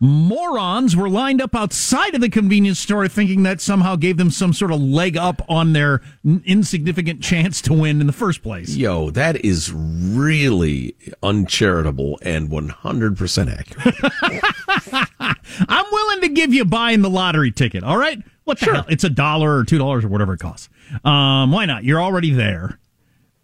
Morons 0.00 0.94
were 0.94 1.08
lined 1.08 1.42
up 1.42 1.56
outside 1.56 2.14
of 2.14 2.20
the 2.20 2.28
convenience 2.28 2.78
store 2.78 3.08
thinking 3.08 3.42
that 3.42 3.60
somehow 3.60 3.96
gave 3.96 4.16
them 4.16 4.30
some 4.30 4.52
sort 4.52 4.70
of 4.70 4.80
leg 4.80 5.16
up 5.16 5.42
on 5.48 5.72
their 5.72 6.02
n- 6.24 6.40
insignificant 6.46 7.20
chance 7.20 7.60
to 7.62 7.72
win 7.72 8.00
in 8.00 8.06
the 8.06 8.12
first 8.12 8.42
place. 8.42 8.76
Yo, 8.76 9.10
that 9.10 9.44
is 9.44 9.72
really 9.72 10.94
uncharitable 11.22 12.16
and 12.22 12.48
100% 12.48 13.58
accurate. 13.58 15.36
I'm 15.68 15.86
willing 15.90 16.20
to 16.20 16.28
give 16.28 16.54
you 16.54 16.64
buying 16.64 17.02
the 17.02 17.10
lottery 17.10 17.50
ticket. 17.50 17.82
All 17.82 17.98
right, 17.98 18.22
what 18.48 18.58
the 18.58 18.66
hell? 18.72 18.86
It's 18.88 19.04
a 19.04 19.10
dollar 19.10 19.58
or 19.58 19.64
two 19.64 19.78
dollars 19.78 20.04
or 20.04 20.08
whatever 20.08 20.32
it 20.34 20.38
costs. 20.40 20.68
Um, 21.04 21.52
why 21.52 21.66
not? 21.66 21.84
You're 21.84 22.00
already 22.02 22.30
there. 22.32 22.78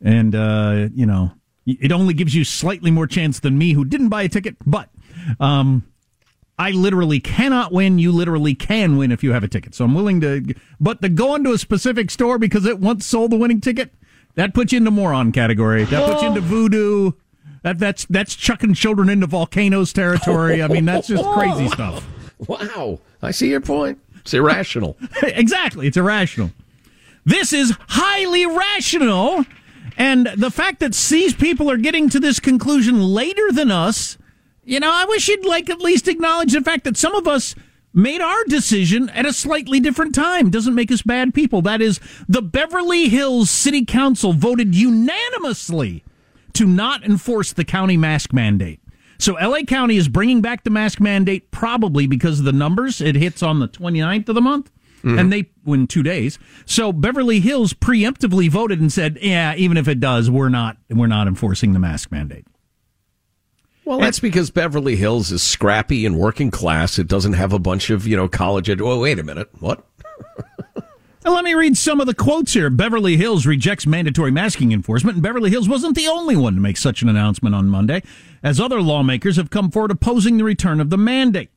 and 0.03 0.35
uh, 0.35 0.89
you 0.95 1.07
know 1.07 1.33
it 1.67 1.93
only 1.93 2.13
gives 2.13 2.35
you 2.35 2.45
slightly 2.45 2.91
more 2.91 3.07
chance 3.07 3.41
than 3.41 3.57
me 3.57 3.73
who 3.73 3.85
didn't 3.85 4.09
buy 4.11 4.23
a 4.23 4.29
ticket. 4.29 4.57
But 4.67 4.91
um, 5.41 5.85
I 6.59 6.73
literally 6.73 7.21
cannot 7.21 7.73
win. 7.73 7.99
You 7.99 8.13
literally 8.13 8.55
can 8.55 8.97
win 8.99 9.11
if 9.13 9.23
you 9.23 9.33
have 9.33 9.45
a 9.45 9.49
ticket. 9.49 9.75
So 9.75 9.85
I'm 9.85 9.95
willing 9.95 10.21
to. 10.21 10.55
But 10.81 11.01
to 11.03 11.09
go 11.09 11.35
into 11.35 11.53
a 11.53 11.59
specific 11.59 12.11
store 12.11 12.39
because 12.39 12.67
it 12.67 12.81
once 12.81 13.07
sold 13.07 13.31
the 13.33 13.37
winning 13.37 13.61
ticket, 13.61 13.95
that 14.35 14.53
puts 14.53 14.73
you 14.73 14.79
into 14.79 14.91
moron 14.91 15.33
category. 15.33 15.85
That 15.85 16.09
puts 16.09 16.23
you 16.23 16.29
into 16.29 16.41
voodoo. 16.41 17.13
That 17.63 17.79
that's 17.79 18.05
that's 18.07 18.35
chucking 18.37 18.75
children 18.75 19.09
into 19.09 19.27
volcanoes 19.27 19.93
territory. 19.95 20.63
I 20.63 20.69
mean, 20.69 20.85
that's 20.85 21.09
just 21.09 21.25
crazy 21.25 21.69
stuff. 21.73 22.07
Wow, 22.47 23.01
I 23.23 23.31
see 23.31 23.49
your 23.49 23.63
point. 23.63 23.99
It's 24.25 24.35
irrational. 24.35 24.97
exactly, 25.23 25.87
it's 25.87 25.99
irrational. 25.99 26.51
This 27.27 27.53
is 27.53 27.77
highly 27.89 28.47
rational, 28.47 29.45
and 29.97 30.27
the 30.37 30.51
fact 30.51 30.81
that 30.81 30.95
these 30.95 31.35
people 31.35 31.71
are 31.71 31.77
getting 31.77 32.09
to 32.11 32.19
this 32.19 32.41
conclusion 32.41 33.03
later 33.03 33.53
than 33.53 33.71
us, 33.71 34.17
you 34.65 34.81
know, 34.81 34.91
I 34.91 35.05
wish 35.05 35.29
you'd 35.29 35.45
like 35.45 35.69
at 35.69 35.81
least 35.81 36.09
acknowledge 36.09 36.53
the 36.53 36.63
fact 36.63 36.85
that 36.85 36.97
some 36.97 37.15
of 37.15 37.29
us 37.29 37.55
made 37.93 38.21
our 38.21 38.45
decision 38.45 39.09
at 39.11 39.27
a 39.27 39.33
slightly 39.33 39.79
different 39.79 40.15
time. 40.15 40.51
Doesn't 40.51 40.75
make 40.75 40.91
us 40.91 41.03
bad 41.03 41.33
people. 41.33 41.63
That 41.63 41.81
is, 41.81 42.01
the 42.29 42.43
Beverly 42.43 43.09
Hills 43.09 43.51
City 43.51 43.85
Council 43.85 44.33
voted 44.33 44.75
unanimously 44.75 46.03
to 46.55 46.67
not 46.67 47.05
enforce 47.05 47.53
the 47.53 47.65
county 47.65 47.97
mask 47.97 48.33
mandate. 48.33 48.81
So 49.19 49.35
LA 49.35 49.63
County 49.63 49.97
is 49.97 50.09
bringing 50.09 50.41
back 50.41 50.65
the 50.65 50.71
mask 50.71 51.01
mandate 51.01 51.51
probably 51.51 52.07
because 52.07 52.39
of 52.39 52.45
the 52.45 52.53
numbers. 52.53 53.01
It 53.01 53.15
hits 53.15 53.43
on 53.43 53.61
the 53.61 53.69
29th 53.69 54.29
of 54.29 54.35
the 54.35 54.41
month. 54.41 54.71
Mm-hmm. 54.99 55.19
And 55.19 55.33
they 55.33 55.51
win 55.65 55.87
two 55.87 56.03
days. 56.03 56.39
So 56.65 56.91
Beverly 56.91 57.41
Hills 57.41 57.75
preemptively 57.75 58.49
voted 58.49 58.81
and 58.81 58.91
said, 58.91 59.19
"Yeah, 59.21 59.55
even 59.55 59.77
if 59.77 59.87
it 59.87 60.01
does, 60.01 60.31
we're 60.31 60.49
not 60.49 60.79
we're 60.89 61.09
not 61.09 61.29
enforcing 61.29 61.75
the 61.75 61.79
mask 61.79 62.11
mandate." 62.11 62.47
Well, 63.85 63.99
that's 63.99 64.19
because 64.19 64.51
Beverly 64.51 64.97
Hills 64.97 65.31
is 65.31 65.43
scrappy 65.43 66.07
and 66.07 66.19
working 66.19 66.51
class. 66.51 66.99
It 66.99 67.07
doesn't 67.07 67.35
have 67.35 67.53
a 67.53 67.59
bunch 67.59 67.91
of 67.91 68.07
you 68.07 68.17
know 68.17 68.29
college. 68.29 68.71
Ed- 68.71 68.81
oh, 68.81 69.01
wait 69.01 69.19
a 69.19 69.23
minute, 69.23 69.51
what? 69.61 69.85
Now, 71.25 71.33
let 71.33 71.45
me 71.45 71.55
read 71.55 71.79
some 71.79 72.01
of 72.01 72.07
the 72.07 72.15
quotes 72.15 72.53
here. 72.53 72.69
Beverly 72.69 73.17
Hills 73.17 73.47
rejects 73.47 73.87
mandatory 73.87 74.31
masking 74.31 74.73
enforcement, 74.73 75.17
and 75.17 75.23
Beverly 75.23 75.49
Hills 75.49 75.71
wasn't 75.71 75.97
the 75.97 76.07
only 76.07 76.37
one 76.37 76.55
to 76.55 76.61
make 76.61 76.77
such 76.77 77.01
an 77.01 77.09
announcement 77.09 77.55
on 77.55 77.71
Monday, 77.71 78.03
as 78.43 78.61
other 78.61 78.83
lawmakers 78.83 79.37
have 79.37 79.49
come 79.49 79.71
forward 79.71 79.91
opposing 79.91 80.37
the 80.37 80.45
return 80.45 80.81
of 80.81 80.91
the 80.91 80.99
mandate. 80.99 81.49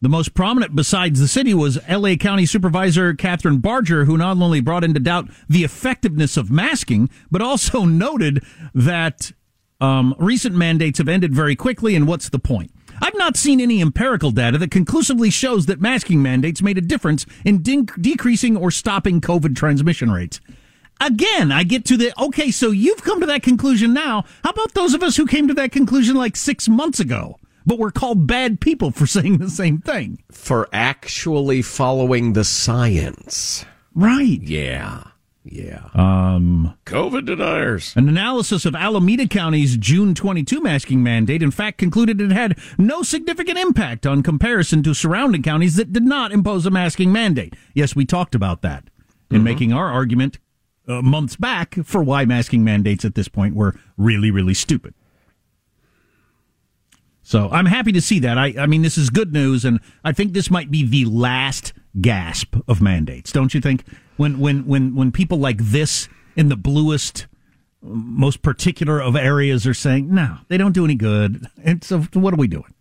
The 0.00 0.08
most 0.08 0.32
prominent 0.32 0.74
besides 0.74 1.20
the 1.20 1.28
city 1.28 1.52
was 1.52 1.78
LA 1.86 2.14
County 2.14 2.46
Supervisor 2.46 3.12
Kathryn 3.12 3.60
Barger, 3.60 4.06
who 4.06 4.16
not 4.16 4.38
only 4.38 4.60
brought 4.60 4.84
into 4.84 4.98
doubt 4.98 5.28
the 5.50 5.64
effectiveness 5.64 6.38
of 6.38 6.50
masking, 6.50 7.10
but 7.30 7.42
also 7.42 7.84
noted 7.84 8.42
that 8.74 9.32
um, 9.82 10.14
recent 10.18 10.54
mandates 10.54 10.96
have 10.96 11.08
ended 11.08 11.34
very 11.34 11.54
quickly, 11.54 11.94
and 11.94 12.08
what's 12.08 12.30
the 12.30 12.38
point? 12.38 12.72
I've 13.02 13.18
not 13.18 13.36
seen 13.36 13.60
any 13.60 13.80
empirical 13.80 14.30
data 14.30 14.58
that 14.58 14.70
conclusively 14.70 15.28
shows 15.28 15.66
that 15.66 15.80
masking 15.80 16.22
mandates 16.22 16.62
made 16.62 16.78
a 16.78 16.80
difference 16.80 17.26
in 17.44 17.60
de- 17.60 17.82
decreasing 18.00 18.56
or 18.56 18.70
stopping 18.70 19.20
COVID 19.20 19.56
transmission 19.56 20.12
rates. 20.12 20.40
Again, 21.00 21.50
I 21.50 21.64
get 21.64 21.84
to 21.86 21.96
the 21.96 22.12
okay, 22.22 22.52
so 22.52 22.70
you've 22.70 23.02
come 23.02 23.18
to 23.18 23.26
that 23.26 23.42
conclusion 23.42 23.92
now. 23.92 24.22
How 24.44 24.50
about 24.50 24.74
those 24.74 24.94
of 24.94 25.02
us 25.02 25.16
who 25.16 25.26
came 25.26 25.48
to 25.48 25.54
that 25.54 25.72
conclusion 25.72 26.14
like 26.14 26.36
six 26.36 26.68
months 26.68 27.00
ago, 27.00 27.40
but 27.66 27.76
were 27.80 27.90
called 27.90 28.28
bad 28.28 28.60
people 28.60 28.92
for 28.92 29.06
saying 29.08 29.38
the 29.38 29.50
same 29.50 29.78
thing? 29.80 30.22
For 30.30 30.68
actually 30.72 31.60
following 31.60 32.34
the 32.34 32.44
science. 32.44 33.64
Right. 33.96 34.40
Yeah. 34.40 35.02
Yeah. 35.44 35.88
Um, 35.94 36.78
COVID 36.86 37.26
deniers. 37.26 37.94
An 37.96 38.08
analysis 38.08 38.64
of 38.64 38.76
Alameda 38.76 39.26
County's 39.26 39.76
June 39.76 40.14
22 40.14 40.60
masking 40.60 41.02
mandate, 41.02 41.42
in 41.42 41.50
fact, 41.50 41.78
concluded 41.78 42.20
it 42.20 42.30
had 42.30 42.58
no 42.78 43.02
significant 43.02 43.58
impact 43.58 44.06
on 44.06 44.22
comparison 44.22 44.82
to 44.84 44.94
surrounding 44.94 45.42
counties 45.42 45.76
that 45.76 45.92
did 45.92 46.04
not 46.04 46.30
impose 46.30 46.64
a 46.64 46.70
masking 46.70 47.10
mandate. 47.12 47.54
Yes, 47.74 47.96
we 47.96 48.04
talked 48.04 48.36
about 48.36 48.62
that 48.62 48.84
in 49.30 49.38
mm-hmm. 49.38 49.44
making 49.44 49.72
our 49.72 49.90
argument 49.90 50.38
uh, 50.86 51.02
months 51.02 51.34
back 51.34 51.74
for 51.84 52.04
why 52.04 52.24
masking 52.24 52.62
mandates 52.62 53.04
at 53.04 53.16
this 53.16 53.28
point 53.28 53.56
were 53.56 53.74
really, 53.96 54.30
really 54.30 54.54
stupid. 54.54 54.94
So 57.22 57.48
I'm 57.50 57.66
happy 57.66 57.92
to 57.92 58.00
see 58.00 58.18
that. 58.20 58.36
I, 58.36 58.54
I 58.58 58.66
mean, 58.66 58.82
this 58.82 58.98
is 58.98 59.08
good 59.10 59.32
news, 59.32 59.64
and 59.64 59.80
I 60.04 60.12
think 60.12 60.32
this 60.32 60.50
might 60.50 60.70
be 60.70 60.84
the 60.84 61.04
last 61.06 61.72
gasp 62.00 62.56
of 62.68 62.80
mandates, 62.82 63.32
don't 63.32 63.54
you 63.54 63.60
think? 63.60 63.84
When 64.16 64.38
when 64.38 64.66
when 64.66 64.94
when 64.94 65.12
people 65.12 65.38
like 65.38 65.58
this 65.58 66.08
in 66.36 66.48
the 66.48 66.56
bluest, 66.56 67.26
most 67.80 68.42
particular 68.42 69.00
of 69.00 69.16
areas 69.16 69.66
are 69.66 69.74
saying, 69.74 70.14
"No, 70.14 70.38
they 70.48 70.58
don't 70.58 70.72
do 70.72 70.84
any 70.84 70.94
good," 70.94 71.46
and 71.62 71.82
so 71.82 72.02
what 72.12 72.34
are 72.34 72.38
we 72.38 72.46
doing? 72.46 72.74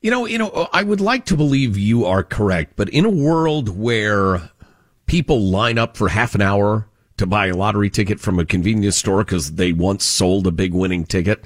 You 0.00 0.10
know, 0.10 0.26
you 0.26 0.36
know, 0.36 0.68
I 0.72 0.82
would 0.82 1.00
like 1.00 1.24
to 1.26 1.36
believe 1.36 1.78
you 1.78 2.04
are 2.04 2.22
correct, 2.22 2.74
but 2.76 2.90
in 2.90 3.06
a 3.06 3.10
world 3.10 3.70
where 3.70 4.50
people 5.06 5.40
line 5.40 5.78
up 5.78 5.96
for 5.96 6.08
half 6.08 6.34
an 6.34 6.42
hour 6.42 6.86
to 7.16 7.26
buy 7.26 7.46
a 7.46 7.56
lottery 7.56 7.88
ticket 7.88 8.20
from 8.20 8.38
a 8.38 8.44
convenience 8.44 8.96
store 8.96 9.24
because 9.24 9.52
they 9.52 9.72
once 9.72 10.04
sold 10.04 10.46
a 10.46 10.50
big 10.50 10.74
winning 10.74 11.04
ticket 11.04 11.44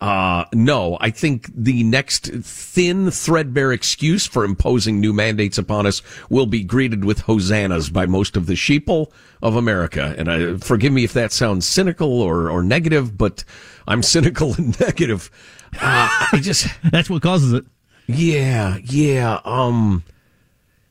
uh, 0.00 0.44
no, 0.54 0.96
I 1.00 1.10
think 1.10 1.50
the 1.52 1.82
next 1.82 2.26
thin, 2.26 3.10
threadbare 3.10 3.72
excuse 3.72 4.26
for 4.26 4.44
imposing 4.44 5.00
new 5.00 5.12
mandates 5.12 5.58
upon 5.58 5.86
us 5.86 6.02
will 6.30 6.46
be 6.46 6.62
greeted 6.62 7.04
with 7.04 7.22
hosannas 7.22 7.90
by 7.90 8.06
most 8.06 8.36
of 8.36 8.46
the 8.46 8.54
sheeple 8.54 9.10
of 9.42 9.56
America. 9.56 10.14
And 10.16 10.30
I, 10.30 10.56
forgive 10.58 10.92
me 10.92 11.02
if 11.02 11.12
that 11.14 11.32
sounds 11.32 11.66
cynical 11.66 12.22
or, 12.22 12.48
or 12.48 12.62
negative, 12.62 13.18
but 13.18 13.42
I'm 13.88 14.04
cynical 14.04 14.54
and 14.58 14.78
negative. 14.78 15.30
Uh, 15.74 16.08
I 16.32 16.38
just 16.40 16.68
that's 16.92 17.10
what 17.10 17.22
causes 17.22 17.52
it. 17.52 17.64
Yeah, 18.06 18.78
yeah, 18.84 19.40
um, 19.44 20.04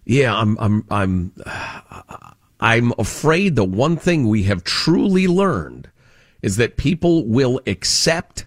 yeah. 0.03 0.35
I'm, 0.35 0.57
I'm, 0.59 0.85
I'm, 0.91 1.33
I'm 2.59 2.93
afraid 2.99 3.55
the 3.55 3.63
one 3.63 3.95
thing 3.95 4.27
we 4.27 4.43
have 4.43 4.63
truly 4.63 5.27
learned 5.27 5.89
is 6.41 6.57
that 6.57 6.75
people 6.75 7.25
will 7.25 7.61
accept 7.65 8.46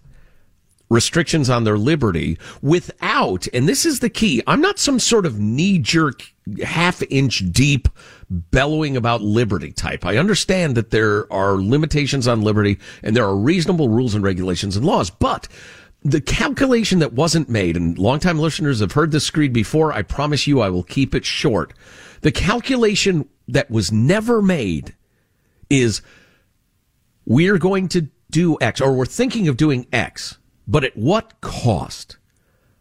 restrictions 0.90 1.48
on 1.48 1.64
their 1.64 1.79
liberty 1.79 2.37
without, 2.61 3.46
and 3.55 3.68
this 3.68 3.87
is 3.87 4.00
the 4.00 4.11
key, 4.11 4.42
I'm 4.46 4.61
not 4.61 4.79
some 4.79 4.98
sort 4.98 5.24
of 5.24 5.38
knee 5.38 5.79
jerk, 5.79 6.22
half 6.62 7.03
inch 7.09 7.44
deep 7.53 7.88
bellowing 8.29 8.96
about 8.96 9.22
liberty 9.22 9.72
type. 9.72 10.05
I 10.05 10.18
understand 10.18 10.76
that 10.76 10.90
there 10.90 11.33
are 11.33 11.55
limitations 11.55 12.26
on 12.29 12.42
liberty 12.42 12.79
and 13.03 13.16
there 13.16 13.24
are 13.24 13.37
reasonable 13.37 13.88
rules 13.88 14.14
and 14.14 14.24
regulations 14.24 14.76
and 14.76 14.85
laws, 14.85 15.11
but 15.11 15.48
the 16.03 16.20
calculation 16.20 16.98
that 17.00 17.12
wasn't 17.12 17.48
made, 17.48 17.76
and 17.76 17.98
longtime 17.98 18.38
listeners 18.38 18.81
have 18.81 18.92
heard 18.92 19.12
this 19.12 19.24
screed 19.24 19.53
before, 19.53 19.92
I 19.92 20.03
promise 20.03 20.46
you 20.46 20.61
I 20.61 20.70
will 20.70 20.83
keep 20.83 21.14
it 21.14 21.24
short. 21.24 21.72
The 22.22 22.33
calculation 22.33 23.29
that 23.48 23.70
was 23.70 23.92
never 23.92 24.42
made 24.42 24.94
is 25.68 26.03
we're 27.26 27.59
going 27.59 27.88
to 27.88 28.09
do 28.31 28.57
X, 28.61 28.81
or 28.81 28.92
we're 28.94 29.07
thinking 29.07 29.46
of 29.46 29.57
doing 29.57 29.87
X 29.92 30.38
but 30.70 30.85
at 30.85 30.96
what 30.96 31.40
cost? 31.40 32.16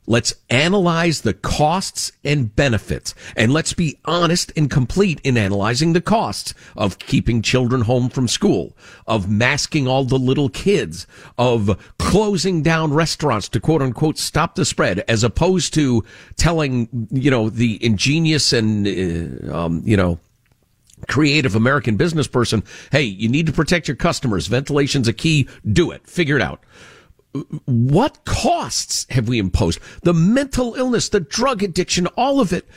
Let's 0.06 0.34
analyze 0.49 1.21
the 1.21 1.34
costs 1.34 2.12
and 2.23 2.56
benefits. 2.56 3.13
And 3.36 3.52
let's 3.52 3.73
be 3.73 3.99
honest 4.06 4.52
and 4.56 4.69
complete 4.69 5.19
in 5.23 5.38
analyzing 5.38 5.93
the 5.93 6.02
costs 6.02 6.54
of 6.75 6.97
keeping 6.97 7.41
children 7.41 7.82
home 7.82 8.10
from 8.10 8.28
school, 8.28 8.75
of 9.06 9.30
masking 9.30 9.88
all 9.88 10.06
the 10.06 10.17
little 10.17 10.49
kids, 10.49 11.06
of 11.38 11.78
closing 11.99 12.63
down 12.63 12.93
restaurants 12.93 13.49
to 13.49 13.60
quote 13.60 13.82
unquote 13.82 14.17
stop 14.17 14.56
the 14.56 14.65
spread, 14.65 15.04
as 15.08 15.23
opposed 15.23 15.73
to 15.75 16.04
telling, 16.38 17.08
you 17.12 17.30
know, 17.30 17.49
the 17.49 17.84
ingenious 17.84 18.54
and, 18.54 18.88
uh, 18.88 19.56
um, 19.56 19.82
you 19.86 19.97
know, 19.97 20.19
creative 21.08 21.56
American 21.56 21.97
business 21.97 22.28
person, 22.28 22.63
hey, 22.91 23.04
you 23.04 23.30
need 23.30 23.45
to 23.45 23.54
protect 23.54 23.88
your 23.88 23.95
customers. 23.95 24.47
Ventilation's 24.47 25.08
a 25.08 25.13
key. 25.13 25.47
Do 25.71 25.91
it. 25.91 26.08
Figure 26.08 26.36
it 26.36 26.41
out 26.41 26.63
what 27.65 28.26
costs 28.26 29.06
have 29.12 29.28
we 29.28 29.38
imposed? 29.38 29.80
The 30.02 30.13
mental 30.13 30.74
illness, 30.76 31.10
the 31.10 31.20
drug 31.20 31.62
addiction, 31.62 32.08
all 32.08 32.39
of 32.39 32.52
it. 32.52 32.68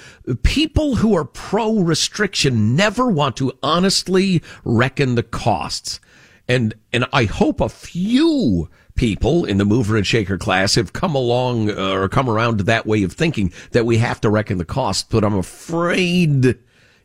People 0.42 0.96
who 0.96 1.14
are 1.16 1.24
pro 1.24 1.78
restriction 1.78 2.76
never 2.76 3.08
want 3.08 3.36
to 3.38 3.52
honestly 3.62 4.42
reckon 4.64 5.14
the 5.14 5.22
costs. 5.22 6.00
And, 6.48 6.74
and 6.92 7.06
I 7.12 7.24
hope 7.24 7.60
a 7.60 7.68
few 7.68 8.68
people 8.94 9.46
in 9.46 9.56
the 9.56 9.64
mover 9.64 9.96
and 9.96 10.06
shaker 10.06 10.36
class 10.36 10.74
have 10.74 10.92
come 10.92 11.14
along 11.14 11.70
uh, 11.70 11.92
or 11.92 12.08
come 12.08 12.28
around 12.28 12.58
to 12.58 12.64
that 12.64 12.84
way 12.84 13.02
of 13.04 13.12
thinking 13.12 13.52
that 13.70 13.86
we 13.86 13.98
have 13.98 14.20
to 14.20 14.28
reckon 14.28 14.58
the 14.58 14.64
costs, 14.66 15.06
but 15.08 15.24
I'm 15.24 15.36
afraid 15.36 16.58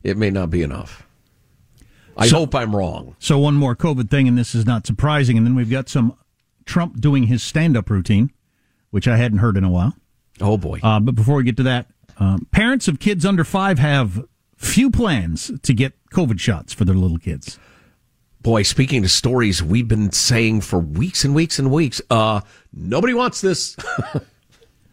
it 0.04 0.18
may 0.18 0.30
not 0.30 0.50
be 0.50 0.64
enough. 0.64 1.08
I 2.18 2.28
so, 2.28 2.40
hope 2.40 2.56
I'm 2.56 2.76
wrong. 2.76 3.16
So 3.20 3.38
one 3.38 3.56
more 3.56 3.76
COVID 3.76 4.10
thing, 4.10 4.28
and 4.28 4.38
this 4.38 4.56
is 4.56 4.66
not 4.66 4.86
surprising, 4.86 5.38
and 5.38 5.46
then 5.46 5.56
we've 5.56 5.70
got 5.70 5.88
some 5.88 6.18
Trump 6.68 7.00
doing 7.02 7.24
his 7.24 7.42
stand 7.42 7.76
up 7.76 7.90
routine, 7.90 8.32
which 8.92 9.08
I 9.08 9.18
hadn't 9.18 9.40
heard 9.40 9.58
in 9.58 9.64
a 9.64 9.70
while. 9.70 9.94
Oh, 10.40 10.58
boy. 10.58 10.80
Uh, 10.84 11.00
but 11.00 11.16
before 11.16 11.36
we 11.38 11.44
get 11.44 11.58
to 11.58 11.64
that, 11.64 11.88
um, 12.20 12.48
parents 12.52 12.88
of 12.88 13.00
kids 13.00 13.26
under 13.26 13.44
five 13.44 13.80
have 13.80 14.24
few 14.56 14.92
plans 14.92 15.52
to 15.64 15.74
get 15.74 15.94
COVID 16.12 16.40
shots 16.40 16.74
for 16.74 16.86
their 16.86 16.96
little 16.96 17.18
kids. 17.18 17.60
Boy, 18.42 18.64
speaking 18.64 19.04
of 19.04 19.12
stories 19.12 19.64
we've 19.64 19.88
been 19.88 20.12
saying 20.12 20.62
for 20.62 20.80
weeks 20.80 21.26
and 21.26 21.34
weeks 21.34 21.60
and 21.60 21.72
weeks, 21.72 22.02
uh, 22.10 22.42
nobody 22.72 23.14
wants 23.14 23.42
this. 23.42 23.76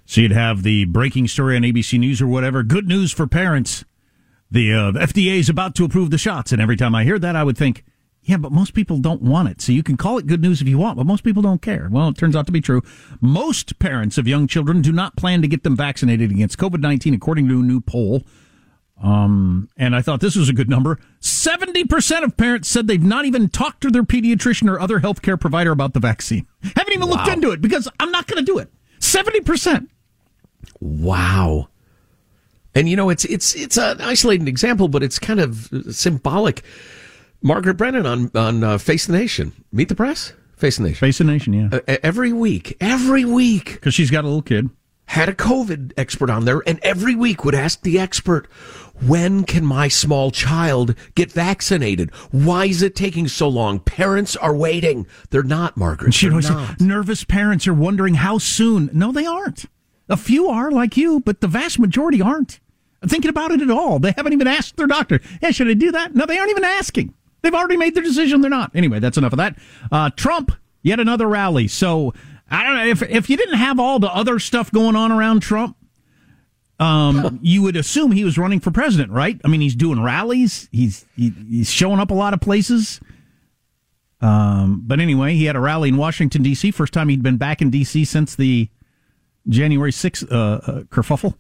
So 0.07 0.21
you'd 0.21 0.33
have 0.33 0.63
the 0.63 0.85
breaking 0.85 1.29
story 1.29 1.57
on 1.57 1.63
ABC 1.63 1.99
News 1.99 2.21
or 2.21 2.27
whatever. 2.27 2.63
Good 2.63 2.87
news 2.87 3.13
for 3.13 3.27
parents. 3.27 3.85
The 4.51 4.73
uh, 4.73 4.93
FDA 4.93 5.39
is 5.39 5.49
about 5.49 5.75
to 5.77 5.85
approve 5.85 6.11
the 6.11 6.19
shots. 6.19 6.53
And 6.53 6.61
every 6.61 6.77
time 6.77 6.95
I 6.95 7.05
hear 7.05 7.19
that, 7.19 7.35
I 7.37 7.43
would 7.43 7.57
think, 7.57 7.85
yeah, 8.25 8.39
but 8.39 8.53
most 8.53 8.73
people 8.73 8.99
don't 8.99 9.23
want 9.23 9.49
it. 9.49 9.61
So 9.61 9.73
you 9.73 9.83
can 9.83 9.97
call 9.97 10.19
it 10.19 10.27
good 10.27 10.41
news 10.41 10.61
if 10.61 10.69
you 10.69 10.79
want, 10.79 10.97
but 10.97 11.07
most 11.07 11.25
people 11.25 11.43
don't 11.43 11.61
care. 11.61 11.89
Well, 11.91 12.09
it 12.09 12.17
turns 12.17 12.35
out 12.35 12.47
to 12.47 12.53
be 12.53 12.61
true. 12.61 12.83
Most 13.21 13.79
parents 13.79 14.17
of 14.17 14.27
young 14.27 14.47
children 14.47 14.81
do 14.81 14.93
not 14.93 15.17
plan 15.17 15.43
to 15.43 15.49
get 15.49 15.63
them 15.63 15.77
vaccinated 15.77 16.31
against 16.31 16.59
COVID 16.59 16.81
19, 16.81 17.13
according 17.15 17.49
to 17.49 17.61
a 17.61 17.63
new 17.63 17.81
poll. 17.81 18.23
Um, 19.03 19.69
and 19.77 19.95
I 19.95 20.01
thought 20.01 20.21
this 20.21 20.37
was 20.37 20.49
a 20.49 20.53
good 20.53 20.71
number. 20.71 20.99
70% 21.21 22.23
of 22.23 22.37
parents 22.37 22.69
said 22.69 22.87
they've 22.87 23.03
not 23.03 23.27
even 23.27 23.49
talked 23.49 23.83
to 23.83 23.91
their 23.91 24.05
pediatrician 24.05 24.71
or 24.71 24.81
other 24.81 25.01
healthcare 25.01 25.39
provider 25.39 25.73
about 25.73 25.93
the 25.93 26.01
vaccine. 26.01 26.47
Haven't 26.77 26.95
even 26.95 27.09
looked 27.09 27.29
into 27.29 27.51
it 27.51 27.61
because 27.61 27.89
I'm 28.01 28.11
not 28.11 28.27
going 28.27 28.45
to 28.45 28.51
do 28.51 28.59
it. 28.59 28.71
70%. 29.01 29.89
Wow. 30.81 31.69
And 32.75 32.89
you 32.89 32.97
know, 32.97 33.11
it's 33.11 33.25
it's 33.25 33.55
it's 33.55 33.77
an 33.77 34.01
isolated 34.01 34.49
example, 34.49 34.89
but 34.89 35.03
it's 35.03 35.19
kind 35.19 35.39
of 35.39 35.71
symbolic. 35.91 36.65
Margaret 37.45 37.75
Brennan 37.75 38.07
on 38.07 38.31
on 38.35 38.65
uh, 38.65 38.79
Face 38.79 39.05
the 39.07 39.13
Nation, 39.13 39.53
Meet 39.71 39.91
the 39.91 39.95
Press, 39.95 40.33
Face 40.57 40.79
the 40.79 40.85
Nation, 40.85 40.97
Face 40.97 41.19
the 41.19 41.25
Nation, 41.25 41.53
yeah. 41.53 41.69
uh, 41.71 41.97
every 42.03 42.33
week, 42.33 42.75
every 42.81 43.27
week, 43.27 43.75
because 43.75 43.93
she's 43.93 44.11
got 44.11 44.25
a 44.25 44.27
little 44.27 44.41
kid, 44.41 44.71
had 45.05 45.29
a 45.29 45.35
COVID 45.35 45.93
expert 45.99 46.31
on 46.31 46.47
there, 46.47 46.63
and 46.67 46.81
every 46.83 47.15
week 47.15 47.45
would 47.45 47.55
ask 47.55 47.83
the 47.83 47.99
expert, 47.99 48.47
"When 49.07 49.45
can 49.45 49.67
my 49.67 49.89
small 49.89 50.31
child 50.31 50.95
get 51.15 51.31
vaccinated? 51.31 52.11
Why 52.31 52.65
is 52.65 52.81
it 52.81 52.97
taking 52.97 53.29
so 53.29 53.47
long? 53.47 53.79
Parents 53.79 54.37
are 54.37 54.57
waiting. 54.57 55.07
They're 55.29 55.43
not, 55.43 55.77
Margaret. 55.77 56.15
They're 56.19 56.31
always 56.31 56.47
say, 56.49 56.55
not." 56.55 56.81
nervous 56.81 57.25
parents 57.25 57.69
are 57.69 57.75
wondering 57.75 58.15
how 58.15 58.39
soon. 58.39 58.89
No, 58.95 59.13
they 59.13 59.27
aren't. 59.27 59.67
A 60.09 60.17
few 60.17 60.49
are 60.49 60.71
like 60.71 60.97
you, 60.97 61.21
but 61.21 61.43
the 61.43 61.49
vast 61.49 61.79
majority 61.79 62.23
aren't 62.23 62.59
thinking 63.07 63.29
about 63.29 63.51
it 63.51 63.61
at 63.61 63.71
all. 63.71 63.99
They 63.99 64.13
haven't 64.17 64.33
even 64.33 64.47
asked 64.47 64.79
their 64.79 64.87
doctor, 64.87 65.21
yeah, 65.43 65.51
should 65.51 65.69
I 65.69 65.75
do 65.75 65.93
that? 65.93 66.15
No, 66.15 66.25
they 66.25 66.39
aren't 66.39 66.51
even 66.51 66.65
asking. 66.65 67.13
They've 67.45 67.55
already 67.55 67.77
made 67.77 67.95
their 67.95 68.03
decision. 68.03 68.41
They're 68.41 68.51
not. 68.51 68.73
Anyway, 68.75 68.99
that's 68.99 69.19
enough 69.19 69.33
of 69.33 69.37
that. 69.37 69.57
Uh, 69.93 70.11
Trump, 70.17 70.53
yet 70.83 70.99
another 70.99 71.29
rally. 71.29 71.69
So 71.69 72.15
I 72.51 72.63
don't 72.63 72.75
know 72.75 72.87
if, 72.87 73.03
if 73.03 73.29
you 73.29 73.37
didn't 73.37 73.59
have 73.59 73.79
all 73.79 73.99
the 73.99 74.13
other 74.13 74.39
stuff 74.39 74.73
going 74.73 74.97
on 74.97 75.13
around 75.13 75.41
Trump, 75.41 75.77
um, 76.81 77.39
you 77.43 77.63
would 77.63 77.77
assume 77.77 78.13
he 78.13 78.25
was 78.25 78.39
running 78.39 78.61
for 78.61 78.71
president, 78.71 79.13
right? 79.13 79.39
I 79.45 79.49
mean, 79.49 79.61
he's 79.61 79.77
doing 79.77 80.03
rallies. 80.03 80.69
He's, 80.73 81.05
he, 81.17 81.33
he's 81.49 81.71
showing 81.71 82.01
up 82.01 82.11
a 82.11 82.15
lot 82.15 82.33
of 82.33 82.41
places. 82.41 83.01
Um, 84.23 84.83
but 84.87 85.01
anyway, 85.01 85.35
he 85.35 85.45
had 85.45 85.55
a 85.55 85.61
rally 85.61 85.91
in 85.91 85.99
Washington 85.99 86.43
D.C. 86.43 86.71
First 86.71 86.95
time 86.95 87.11
he'd 87.11 87.23
been 87.23 87.37
back 87.37 87.61
in 87.61 87.69
D.C. 87.69 88.07
since 88.07 88.35
the 88.35 88.71
January 89.49 89.91
6th 89.91 90.33
uh, 90.33 90.35
uh, 90.35 90.83
kerfuffle. 90.85 91.35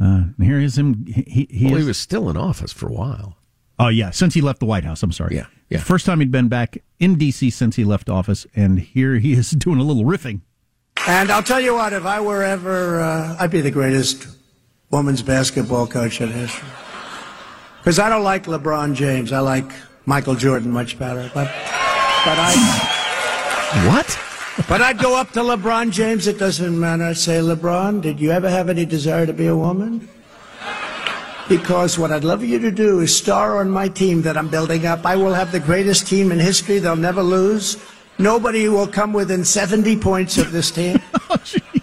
Uh, 0.00 0.24
here 0.38 0.60
is 0.60 0.76
him. 0.76 1.06
He, 1.06 1.48
he, 1.50 1.66
well, 1.66 1.76
is, 1.76 1.82
he 1.82 1.88
was 1.88 1.98
still 1.98 2.28
in 2.28 2.36
office 2.36 2.70
for 2.70 2.86
a 2.86 2.92
while. 2.92 3.37
Oh 3.78 3.88
yeah, 3.88 4.10
since 4.10 4.34
he 4.34 4.40
left 4.40 4.60
the 4.60 4.66
White 4.66 4.84
House. 4.84 5.02
I'm 5.02 5.12
sorry. 5.12 5.36
Yeah, 5.36 5.46
yeah. 5.70 5.78
First 5.78 6.06
time 6.06 6.20
he'd 6.20 6.32
been 6.32 6.48
back 6.48 6.78
in 6.98 7.16
D.C. 7.16 7.50
since 7.50 7.76
he 7.76 7.84
left 7.84 8.08
office, 8.08 8.46
and 8.54 8.80
here 8.80 9.18
he 9.18 9.32
is 9.32 9.50
doing 9.52 9.78
a 9.78 9.84
little 9.84 10.04
riffing. 10.04 10.40
And 11.06 11.30
I'll 11.30 11.42
tell 11.42 11.60
you 11.60 11.74
what, 11.74 11.92
if 11.92 12.04
I 12.04 12.20
were 12.20 12.42
ever, 12.42 13.00
uh, 13.00 13.36
I'd 13.38 13.50
be 13.50 13.60
the 13.60 13.70
greatest 13.70 14.26
women's 14.90 15.22
basketball 15.22 15.86
coach 15.86 16.20
in 16.20 16.30
history. 16.30 16.68
Because 17.78 17.98
I 17.98 18.08
don't 18.08 18.24
like 18.24 18.44
LeBron 18.44 18.94
James. 18.94 19.32
I 19.32 19.38
like 19.38 19.70
Michael 20.04 20.34
Jordan 20.34 20.70
much 20.70 20.98
better. 20.98 21.30
But, 21.32 21.46
but 21.46 22.36
I. 22.38 22.54
What? 23.88 24.18
But 24.68 24.82
I'd 24.82 24.98
go 24.98 25.18
up 25.18 25.30
to 25.32 25.40
LeBron 25.40 25.92
James. 25.92 26.26
It 26.26 26.38
doesn't 26.38 26.78
matter. 26.78 27.04
I'd 27.04 27.16
say, 27.16 27.38
LeBron, 27.38 28.02
did 28.02 28.20
you 28.20 28.32
ever 28.32 28.50
have 28.50 28.68
any 28.68 28.84
desire 28.84 29.24
to 29.24 29.32
be 29.32 29.46
a 29.46 29.56
woman? 29.56 30.08
Because 31.48 31.98
what 31.98 32.12
I'd 32.12 32.24
love 32.24 32.44
you 32.44 32.58
to 32.58 32.70
do 32.70 33.00
is 33.00 33.16
star 33.16 33.58
on 33.58 33.70
my 33.70 33.88
team 33.88 34.22
that 34.22 34.36
I'm 34.36 34.48
building 34.48 34.84
up. 34.86 35.06
I 35.06 35.16
will 35.16 35.32
have 35.32 35.50
the 35.50 35.60
greatest 35.60 36.06
team 36.06 36.30
in 36.30 36.38
history. 36.38 36.78
They'll 36.78 36.96
never 36.96 37.22
lose. 37.22 37.76
Nobody 38.18 38.68
will 38.68 38.86
come 38.86 39.12
within 39.12 39.44
70 39.44 39.96
points 39.96 40.36
of 40.38 40.52
this 40.52 40.70
team. 40.70 41.00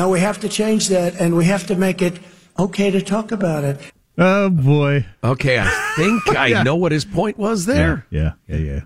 Now 0.00 0.08
we 0.08 0.20
have 0.20 0.40
to 0.40 0.48
change 0.48 0.88
that, 0.88 1.20
and 1.20 1.36
we 1.36 1.44
have 1.44 1.66
to 1.66 1.76
make 1.76 2.00
it 2.00 2.20
okay 2.58 2.90
to 2.90 3.02
talk 3.02 3.32
about 3.32 3.64
it. 3.64 3.78
Oh 4.16 4.48
boy. 4.48 5.04
Okay, 5.22 5.58
I 5.58 5.92
think 5.94 6.22
I 6.38 6.62
know 6.62 6.74
what 6.74 6.90
his 6.90 7.04
point 7.04 7.36
was 7.36 7.66
there. 7.66 8.06
Yeah, 8.08 8.32
yeah, 8.48 8.80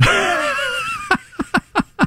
yeah. 0.00 0.54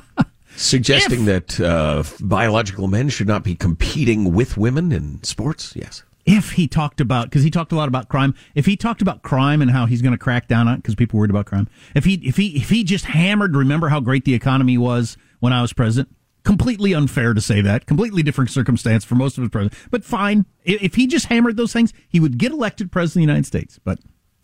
Suggesting 0.57 1.23
that 1.23 1.57
uh, 1.61 2.03
biological 2.19 2.89
men 2.89 3.07
should 3.07 3.27
not 3.27 3.45
be 3.45 3.55
competing 3.55 4.33
with 4.33 4.57
women 4.57 4.91
in 4.91 5.23
sports. 5.23 5.73
Yes. 5.73 6.03
If 6.25 6.51
he 6.51 6.67
talked 6.67 7.01
about, 7.01 7.29
because 7.29 7.43
he 7.43 7.49
talked 7.49 7.71
a 7.71 7.75
lot 7.75 7.87
about 7.87 8.09
crime. 8.09 8.35
If 8.55 8.65
he 8.65 8.75
talked 8.75 9.01
about 9.01 9.23
crime 9.23 9.61
and 9.61 9.71
how 9.71 9.85
he's 9.85 10.01
going 10.01 10.13
to 10.13 10.17
crack 10.17 10.47
down 10.47 10.67
on 10.67 10.75
it, 10.75 10.77
because 10.77 10.95
people 10.95 11.17
worried 11.17 11.31
about 11.31 11.45
crime. 11.45 11.67
If 11.95 12.05
he, 12.05 12.15
if 12.15 12.37
he, 12.37 12.57
if 12.57 12.69
he 12.69 12.83
just 12.83 13.05
hammered, 13.05 13.55
remember 13.55 13.89
how 13.89 13.99
great 13.99 14.25
the 14.25 14.33
economy 14.33 14.77
was 14.77 15.17
when 15.39 15.53
I 15.53 15.61
was 15.61 15.73
president. 15.73 16.15
Completely 16.43 16.93
unfair 16.93 17.33
to 17.33 17.41
say 17.41 17.61
that. 17.61 17.85
Completely 17.85 18.23
different 18.23 18.49
circumstance 18.49 19.03
for 19.03 19.15
most 19.15 19.37
of 19.37 19.43
his 19.43 19.51
president. 19.51 19.79
But 19.91 20.03
fine. 20.03 20.45
If 20.63 20.81
if 20.81 20.95
he 20.95 21.05
just 21.05 21.27
hammered 21.27 21.55
those 21.55 21.71
things, 21.71 21.93
he 22.09 22.19
would 22.19 22.39
get 22.39 22.51
elected 22.51 22.91
president 22.91 23.23
of 23.23 23.27
the 23.27 23.33
United 23.33 23.45
States. 23.45 23.79
But 23.83 23.99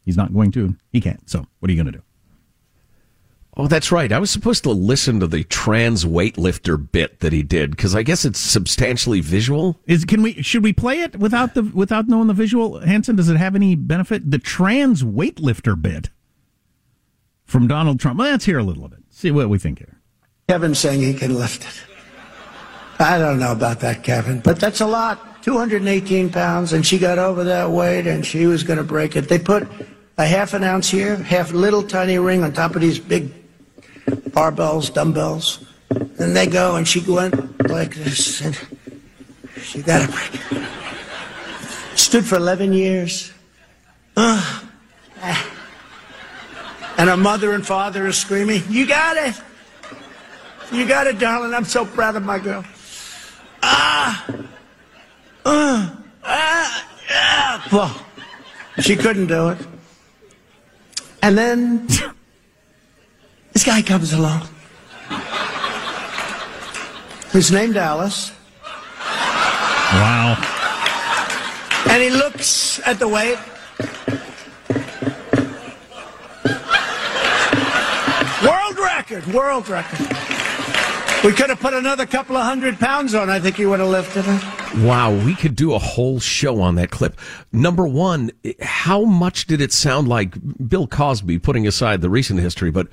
he's 0.06 0.16
not 0.18 0.32
going 0.34 0.52
to. 0.52 0.76
He 0.92 1.02
can't. 1.02 1.28
So 1.28 1.48
what 1.60 1.70
are 1.70 1.74
you 1.74 1.82
going 1.82 1.92
to 1.92 2.00
do? 2.00 2.04
Oh, 3.60 3.66
that's 3.66 3.92
right. 3.92 4.12
I 4.12 4.20
was 4.20 4.30
supposed 4.30 4.64
to 4.64 4.70
listen 4.70 5.20
to 5.20 5.26
the 5.26 5.44
trans 5.44 6.06
weightlifter 6.06 6.92
bit 6.92 7.22
that 7.22 7.34
he 7.34 7.42
did 7.42 7.72
because 7.72 7.96
I 7.96 8.04
guess 8.04 8.24
it's 8.24 8.40
substantially 8.40 9.20
visual. 9.20 9.80
Is 9.88 10.06
can 10.06 10.22
we 10.22 10.44
should 10.44 10.64
we 10.64 10.74
play 10.74 11.02
it 11.02 11.16
without 11.16 11.56
the 11.56 11.64
without 11.64 12.08
knowing 12.08 12.28
the 12.28 12.36
visual? 12.36 12.80
Hanson, 12.82 13.16
does 13.16 13.30
it 13.30 13.38
have 13.38 13.56
any 13.56 13.74
benefit? 13.74 14.30
The 14.30 14.38
trans 14.38 15.04
weightlifter 15.04 15.82
bit 15.82 16.12
from 17.46 17.68
Donald 17.68 18.00
Trump. 18.00 18.20
Well, 18.20 18.30
let's 18.30 18.46
hear 18.46 18.60
a 18.60 18.64
little 18.64 18.86
of 18.86 18.94
it. 18.94 19.00
See 19.10 19.32
what 19.32 19.50
we 19.50 19.58
think 19.58 19.80
here. 19.80 20.02
Kevin 20.48 20.76
saying 20.76 21.02
he 21.02 21.16
can 21.16 21.34
lift 21.34 21.64
it. 21.64 21.82
I 23.00 23.18
don't 23.18 23.40
know 23.40 23.52
about 23.52 23.80
that, 23.80 24.04
Kevin, 24.04 24.40
but 24.40 24.60
that's 24.60 24.82
a 24.82 24.88
lot. 24.88 25.44
218 25.44 26.30
pounds, 26.30 26.74
and 26.74 26.86
she 26.86 27.00
got 27.00 27.18
over 27.18 27.44
that 27.44 27.72
weight, 27.72 28.06
and 28.06 28.26
she 28.26 28.46
was 28.46 28.64
going 28.64 28.78
to 28.78 28.84
break 28.84 29.16
it. 29.16 29.30
They 29.30 29.40
put 29.40 29.68
a 30.18 30.26
half 30.26 30.54
an 30.54 30.64
ounce 30.64 30.90
here, 30.90 31.16
half 31.16 31.54
little 31.54 31.84
tiny 31.84 32.20
ring 32.20 32.44
on 32.44 32.54
top 32.54 32.76
of 32.76 32.82
these 32.82 33.00
big 33.00 33.32
barbells, 34.08 34.94
dumbbells. 34.94 35.66
And 35.90 36.36
they 36.36 36.48
go, 36.48 36.76
and 36.76 36.88
she 36.88 37.00
went 37.00 37.70
like 37.70 37.96
this, 37.96 38.42
and 38.42 38.58
she 39.62 39.82
got 39.82 40.06
to 40.06 40.12
break. 40.12 40.64
Stood 41.96 42.26
for 42.26 42.36
11 42.36 42.74
years. 42.74 43.32
Ah. 44.16 44.64
And 46.98 47.10
her 47.10 47.18
mother 47.18 47.54
and 47.54 47.66
father 47.66 48.08
are 48.08 48.12
screaming, 48.12 48.64
You 48.70 48.88
got 48.88 49.18
it! 49.18 49.40
You 50.72 50.88
got 50.88 51.08
it, 51.08 51.20
darling. 51.20 51.54
I'm 51.54 51.64
so 51.64 51.86
proud 51.86 52.16
of 52.16 52.24
my 52.24 52.40
girl. 52.40 52.66
Ah! 53.64 54.26
Uh, 55.46 55.96
ah! 56.24 56.88
Ah! 57.10 57.68
Well, 57.72 58.06
she 58.82 58.96
couldn't 58.96 59.28
do 59.28 59.50
it. 59.50 59.58
And 61.22 61.38
then 61.38 61.88
this 63.58 63.66
guy 63.66 63.82
comes 63.82 64.14
along. 64.14 64.48
He's 67.34 67.52
named 67.52 67.76
Alice. 67.76 68.32
Wow. 69.94 70.38
And 71.90 72.04
he 72.04 72.12
looks 72.12 72.80
at 72.86 73.00
the 73.00 73.08
weight. 73.08 73.40
World 78.46 78.78
record, 78.78 79.26
world 79.34 79.68
record. 79.70 80.08
We 81.24 81.32
could 81.32 81.50
have 81.50 81.60
put 81.60 81.74
another 81.74 82.06
couple 82.06 82.38
of 82.38 82.46
hundred 82.46 82.78
pounds 82.78 83.16
on. 83.16 83.28
I 83.28 83.40
think 83.40 83.56
he 83.56 83.66
would 83.66 83.80
have 83.80 83.90
lifted 83.90 84.26
it. 84.28 84.86
Wow, 84.86 85.16
we 85.26 85.34
could 85.34 85.56
do 85.56 85.74
a 85.74 85.80
whole 85.80 86.20
show 86.20 86.62
on 86.62 86.76
that 86.76 86.92
clip. 86.92 87.20
Number 87.52 87.88
one, 87.88 88.30
how 88.62 89.04
much 89.04 89.48
did 89.48 89.62
it 89.62 89.74
sound 89.74 90.08
like 90.08 90.36
Bill 90.70 90.86
Cosby, 90.86 91.40
putting 91.40 91.66
aside 91.66 92.02
the 92.02 92.10
recent 92.12 92.40
history, 92.40 92.70
but 92.70 92.88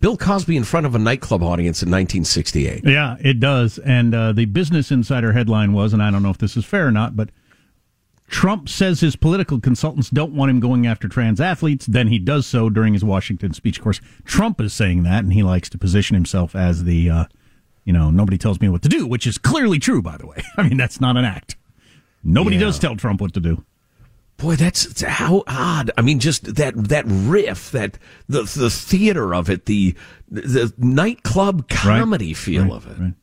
Bill 0.00 0.16
Cosby 0.16 0.56
in 0.56 0.64
front 0.64 0.86
of 0.86 0.94
a 0.94 0.98
nightclub 0.98 1.42
audience 1.42 1.82
in 1.82 1.88
1968? 1.90 2.82
Yeah, 2.84 3.16
it 3.20 3.40
does. 3.40 3.78
And 3.78 4.14
uh, 4.14 4.32
the 4.32 4.44
Business 4.44 4.90
Insider 4.90 5.32
headline 5.32 5.72
was, 5.72 5.92
and 5.92 6.02
I 6.02 6.10
don't 6.10 6.22
know 6.22 6.30
if 6.30 6.38
this 6.38 6.56
is 6.56 6.64
fair 6.64 6.86
or 6.86 6.90
not, 6.92 7.16
but 7.16 7.30
Trump 8.28 8.68
says 8.68 9.00
his 9.00 9.16
political 9.16 9.58
consultants 9.60 10.10
don't 10.10 10.34
want 10.34 10.50
him 10.50 10.60
going 10.60 10.86
after 10.86 11.08
trans 11.08 11.40
athletes. 11.40 11.86
Then 11.86 12.08
he 12.08 12.18
does 12.18 12.46
so 12.46 12.68
during 12.70 12.92
his 12.92 13.02
Washington 13.04 13.54
speech. 13.54 13.78
Of 13.78 13.84
course, 13.84 14.00
Trump 14.24 14.60
is 14.60 14.72
saying 14.72 15.02
that, 15.04 15.24
and 15.24 15.32
he 15.32 15.42
likes 15.42 15.68
to 15.70 15.78
position 15.78 16.14
himself 16.14 16.54
as 16.54 16.84
the, 16.84 17.08
uh, 17.10 17.24
you 17.84 17.92
know, 17.92 18.10
nobody 18.10 18.36
tells 18.38 18.60
me 18.60 18.68
what 18.68 18.82
to 18.82 18.88
do, 18.88 19.06
which 19.06 19.26
is 19.26 19.38
clearly 19.38 19.78
true, 19.78 20.02
by 20.02 20.16
the 20.18 20.26
way. 20.26 20.42
I 20.58 20.68
mean, 20.68 20.76
that's 20.76 21.00
not 21.00 21.16
an 21.16 21.24
act. 21.24 21.56
Nobody 22.22 22.56
Yeah. 22.56 22.62
does 22.66 22.78
tell 22.78 22.96
Trump 22.96 23.20
what 23.20 23.32
to 23.34 23.40
do. 23.40 23.64
Boy, 24.38 24.54
that's 24.56 25.02
how 25.02 25.42
odd. 25.46 25.90
I 25.98 26.00
mean, 26.02 26.20
just 26.20 26.54
that 26.54 26.74
that 26.88 27.04
riff, 27.06 27.70
that 27.72 27.98
the 28.28 28.42
the 28.44 28.70
theater 28.70 29.34
of 29.34 29.50
it, 29.50 29.66
the 29.66 29.94
the 30.30 30.72
nightclub 30.78 31.68
comedy 31.68 32.28
Right, 32.28 32.36
feel 32.36 32.62
right, 32.62 32.72
of 32.72 32.86
it. 32.86 32.98
right. 33.00 33.14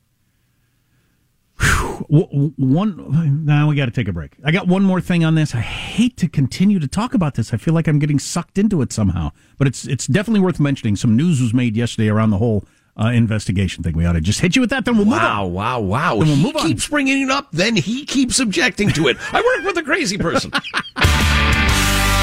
One, 2.08 3.44
now 3.46 3.66
we 3.68 3.76
got 3.76 3.86
to 3.86 3.90
take 3.90 4.08
a 4.08 4.12
break. 4.12 4.32
I 4.44 4.50
got 4.50 4.68
one 4.68 4.82
more 4.82 5.00
thing 5.00 5.24
on 5.24 5.34
this. 5.34 5.54
I 5.54 5.60
hate 5.60 6.18
to 6.18 6.28
continue 6.28 6.78
to 6.78 6.86
talk 6.86 7.14
about 7.14 7.34
this. 7.34 7.54
I 7.54 7.56
feel 7.56 7.72
like 7.72 7.88
I'm 7.88 7.98
getting 7.98 8.18
sucked 8.18 8.58
into 8.58 8.82
it 8.82 8.92
somehow, 8.92 9.32
but 9.56 9.66
it's 9.66 9.86
it's 9.86 10.06
definitely 10.06 10.40
worth 10.40 10.60
mentioning. 10.60 10.96
Some 10.96 11.16
news 11.16 11.40
was 11.40 11.54
made 11.54 11.76
yesterday 11.76 12.08
around 12.08 12.30
the 12.30 12.38
whole 12.38 12.66
uh, 13.00 13.08
investigation 13.08 13.82
thing. 13.82 13.94
We 13.96 14.06
ought 14.06 14.12
to 14.14 14.20
just 14.20 14.40
hit 14.40 14.54
you 14.56 14.60
with 14.60 14.70
that. 14.70 14.84
Then 14.84 14.96
we'll 14.96 15.06
Wow, 15.06 15.44
move 15.44 15.48
on. 15.48 15.52
wow, 15.52 15.80
wow. 15.80 16.10
Then 16.18 16.26
we'll 16.28 16.36
he 16.36 16.42
move 16.42 16.56
on. 16.56 16.62
keeps 16.66 16.88
bringing 16.88 17.22
it 17.22 17.30
up, 17.30 17.48
then 17.52 17.76
he 17.76 18.04
keeps 18.04 18.38
objecting 18.40 18.90
to 18.90 19.08
it. 19.08 19.16
I 19.32 19.40
work 19.42 19.64
with 19.66 19.76
a 19.78 19.82
crazy 19.82 20.18
person. 20.18 20.50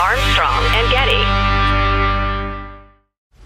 Armstrong 0.02 0.64
and 0.76 0.92
Getty. 0.92 1.62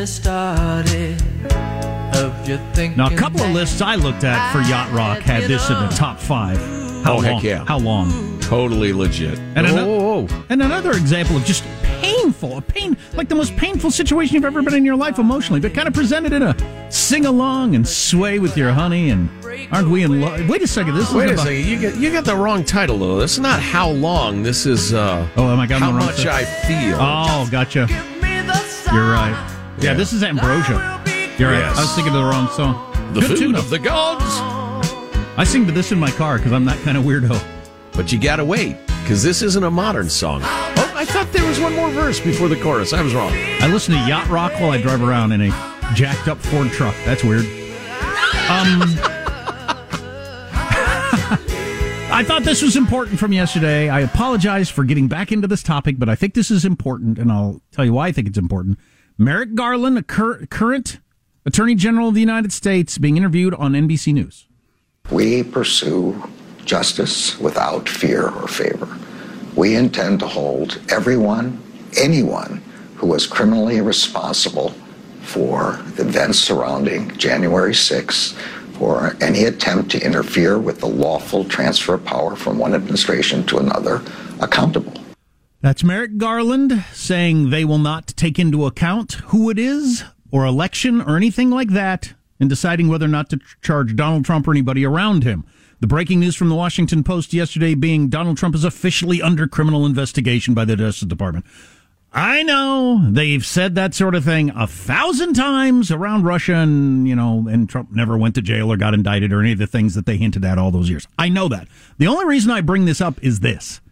business 0.00 0.16
started. 0.16 1.20
You 2.46 2.96
Now, 2.96 3.06
a 3.06 3.16
couple 3.16 3.40
of 3.42 3.50
lists 3.50 3.80
I 3.80 3.94
looked 3.94 4.24
at 4.24 4.52
for 4.52 4.60
Yacht 4.62 4.92
Rock 4.92 5.18
had 5.18 5.44
this 5.44 5.68
in 5.68 5.74
the 5.74 5.88
top 5.88 6.18
five. 6.18 6.58
How 7.04 7.12
oh, 7.12 7.14
long? 7.16 7.24
heck 7.24 7.42
yeah. 7.42 7.64
How 7.64 7.78
long? 7.78 8.40
Totally 8.40 8.92
legit. 8.92 9.38
And, 9.54 9.66
oh, 9.66 9.70
ano- 9.70 9.86
oh, 9.88 10.28
oh. 10.28 10.44
and 10.48 10.62
another 10.62 10.92
example 10.92 11.36
of 11.36 11.44
just 11.44 11.64
painful, 12.00 12.58
a 12.58 12.62
pain, 12.62 12.96
like 13.14 13.28
the 13.28 13.34
most 13.34 13.56
painful 13.56 13.90
situation 13.90 14.34
you've 14.34 14.44
ever 14.44 14.62
been 14.62 14.74
in 14.74 14.84
your 14.84 14.96
life 14.96 15.18
emotionally, 15.18 15.60
but 15.60 15.72
kind 15.74 15.86
of 15.86 15.94
presented 15.94 16.32
in 16.32 16.42
a 16.42 16.90
sing 16.90 17.26
along 17.26 17.74
and 17.74 17.86
sway 17.86 18.38
with 18.38 18.56
your 18.56 18.72
honey. 18.72 19.10
And 19.10 19.28
aren't 19.70 19.88
we 19.88 20.02
in 20.02 20.20
love? 20.20 20.48
Wait 20.48 20.62
a 20.62 20.66
second, 20.66 20.94
this 20.94 21.12
Wait 21.12 21.26
is 21.26 21.30
a 21.30 21.34
about, 21.34 21.46
second. 21.46 21.66
You 21.66 21.80
got 21.80 21.96
you 21.96 22.12
got 22.12 22.24
the 22.24 22.36
wrong 22.36 22.64
title 22.64 22.98
though. 22.98 23.18
This 23.18 23.34
is 23.34 23.40
not 23.40 23.60
how 23.60 23.90
long. 23.90 24.42
This 24.42 24.66
is 24.66 24.92
uh 24.92 25.28
Oh, 25.36 25.50
am 25.50 25.60
I 25.60 25.66
got 25.66 25.80
how 25.80 25.92
the 25.92 25.98
wrong 25.98 26.06
much 26.06 26.22
title? 26.22 26.32
I 26.32 26.44
feel. 26.44 26.96
Oh, 26.98 27.48
gotcha. 27.50 27.86
You're 28.92 29.12
right. 29.12 29.49
Yeah, 29.80 29.90
Yeah. 29.92 29.94
this 29.94 30.12
is 30.12 30.22
Ambrosia. 30.22 31.00
You're 31.38 31.50
right. 31.50 31.60
Yes. 31.60 31.78
I 31.78 31.80
was 31.82 31.94
thinking 31.94 32.14
of 32.14 32.20
the 32.20 32.24
wrong 32.24 32.48
song. 32.48 32.86
the 33.14 33.20
Good 33.20 33.28
food 33.30 33.38
tune, 33.38 33.54
of 33.56 33.70
the 33.70 33.78
gods. 33.78 34.24
I 35.36 35.44
sing 35.44 35.66
to 35.66 35.72
this 35.72 35.90
in 35.90 35.98
my 35.98 36.10
car 36.12 36.36
because 36.36 36.52
I'm 36.52 36.64
that 36.66 36.78
kind 36.84 36.96
of 36.96 37.04
weirdo. 37.04 37.42
But 37.92 38.12
you 38.12 38.20
gotta 38.20 38.44
wait 38.44 38.76
because 39.02 39.22
this 39.22 39.42
isn't 39.42 39.64
a 39.64 39.70
modern 39.70 40.08
song. 40.10 40.42
Oh, 40.44 40.92
I 40.94 41.04
thought 41.04 41.32
there 41.32 41.44
was 41.46 41.58
one 41.58 41.74
more 41.74 41.90
verse 41.90 42.20
before 42.20 42.48
the 42.48 42.56
chorus. 42.60 42.92
I 42.92 43.02
was 43.02 43.14
wrong. 43.14 43.32
I 43.60 43.66
listen 43.66 43.94
to 43.94 44.00
yacht 44.06 44.28
rock 44.28 44.52
while 44.60 44.70
I 44.70 44.80
drive 44.80 45.02
around 45.02 45.32
in 45.32 45.40
a 45.40 45.48
jacked 45.94 46.28
up 46.28 46.38
Ford 46.38 46.68
truck. 46.70 46.94
That's 47.04 47.24
weird. 47.24 47.46
Um, 47.46 48.82
I 52.12 52.24
thought 52.26 52.42
this 52.44 52.60
was 52.62 52.76
important 52.76 53.18
from 53.18 53.32
yesterday. 53.32 53.88
I 53.88 54.00
apologize 54.00 54.68
for 54.68 54.84
getting 54.84 55.08
back 55.08 55.32
into 55.32 55.46
this 55.48 55.62
topic, 55.62 55.98
but 55.98 56.08
I 56.08 56.14
think 56.16 56.34
this 56.34 56.50
is 56.50 56.64
important, 56.64 57.18
and 57.18 57.30
I'll 57.32 57.60
tell 57.72 57.84
you 57.84 57.92
why 57.92 58.08
I 58.08 58.12
think 58.12 58.28
it's 58.28 58.38
important. 58.38 58.78
Merrick 59.20 59.54
Garland, 59.54 59.98
a 59.98 60.02
cur- 60.02 60.46
current 60.46 60.98
Attorney 61.44 61.74
General 61.74 62.08
of 62.08 62.14
the 62.14 62.20
United 62.20 62.54
States, 62.54 62.96
being 62.96 63.18
interviewed 63.18 63.52
on 63.52 63.74
NBC 63.74 64.14
News. 64.14 64.46
We 65.10 65.42
pursue 65.42 66.24
justice 66.64 67.38
without 67.38 67.86
fear 67.86 68.30
or 68.30 68.48
favor. 68.48 68.88
We 69.54 69.74
intend 69.74 70.20
to 70.20 70.26
hold 70.26 70.80
everyone, 70.88 71.62
anyone 71.98 72.62
who 72.96 73.08
was 73.08 73.26
criminally 73.26 73.82
responsible 73.82 74.70
for 75.20 75.78
the 75.96 76.08
events 76.08 76.38
surrounding 76.38 77.14
January 77.18 77.74
6th, 77.74 78.32
for 78.78 79.14
any 79.20 79.44
attempt 79.44 79.90
to 79.90 80.02
interfere 80.02 80.58
with 80.58 80.80
the 80.80 80.88
lawful 80.88 81.44
transfer 81.44 81.92
of 81.92 82.04
power 82.06 82.36
from 82.36 82.58
one 82.58 82.72
administration 82.72 83.44
to 83.48 83.58
another, 83.58 84.00
accountable. 84.40 84.94
That's 85.62 85.84
Merrick 85.84 86.16
Garland 86.16 86.84
saying 86.94 87.50
they 87.50 87.66
will 87.66 87.78
not 87.78 88.06
take 88.16 88.38
into 88.38 88.64
account 88.64 89.14
who 89.26 89.50
it 89.50 89.58
is 89.58 90.04
or 90.30 90.46
election 90.46 91.02
or 91.02 91.18
anything 91.18 91.50
like 91.50 91.68
that 91.70 92.14
in 92.38 92.48
deciding 92.48 92.88
whether 92.88 93.04
or 93.04 93.10
not 93.10 93.28
to 93.28 93.40
charge 93.60 93.94
Donald 93.94 94.24
Trump 94.24 94.48
or 94.48 94.52
anybody 94.52 94.86
around 94.86 95.22
him. 95.22 95.44
The 95.80 95.86
breaking 95.86 96.20
news 96.20 96.34
from 96.34 96.48
the 96.48 96.54
Washington 96.54 97.04
Post 97.04 97.34
yesterday 97.34 97.74
being 97.74 98.08
Donald 98.08 98.38
Trump 98.38 98.54
is 98.54 98.64
officially 98.64 99.20
under 99.20 99.46
criminal 99.46 99.84
investigation 99.84 100.54
by 100.54 100.64
the 100.64 100.76
Justice 100.76 101.06
Department. 101.06 101.44
I 102.10 102.42
know 102.42 103.06
they've 103.10 103.44
said 103.44 103.74
that 103.74 103.94
sort 103.94 104.14
of 104.14 104.24
thing 104.24 104.50
a 104.56 104.66
thousand 104.66 105.34
times 105.34 105.90
around 105.90 106.24
Russia 106.24 106.54
and, 106.54 107.06
you 107.06 107.14
know, 107.14 107.46
and 107.48 107.68
Trump 107.68 107.92
never 107.92 108.16
went 108.16 108.34
to 108.36 108.42
jail 108.42 108.72
or 108.72 108.78
got 108.78 108.94
indicted 108.94 109.30
or 109.30 109.40
any 109.40 109.52
of 109.52 109.58
the 109.58 109.66
things 109.66 109.94
that 109.94 110.06
they 110.06 110.16
hinted 110.16 110.44
at 110.44 110.56
all 110.56 110.70
those 110.70 110.88
years. 110.88 111.06
I 111.18 111.28
know 111.28 111.48
that. 111.48 111.68
The 111.98 112.06
only 112.06 112.24
reason 112.24 112.50
I 112.50 112.62
bring 112.62 112.86
this 112.86 113.02
up 113.02 113.22
is 113.22 113.40
this. 113.40 113.82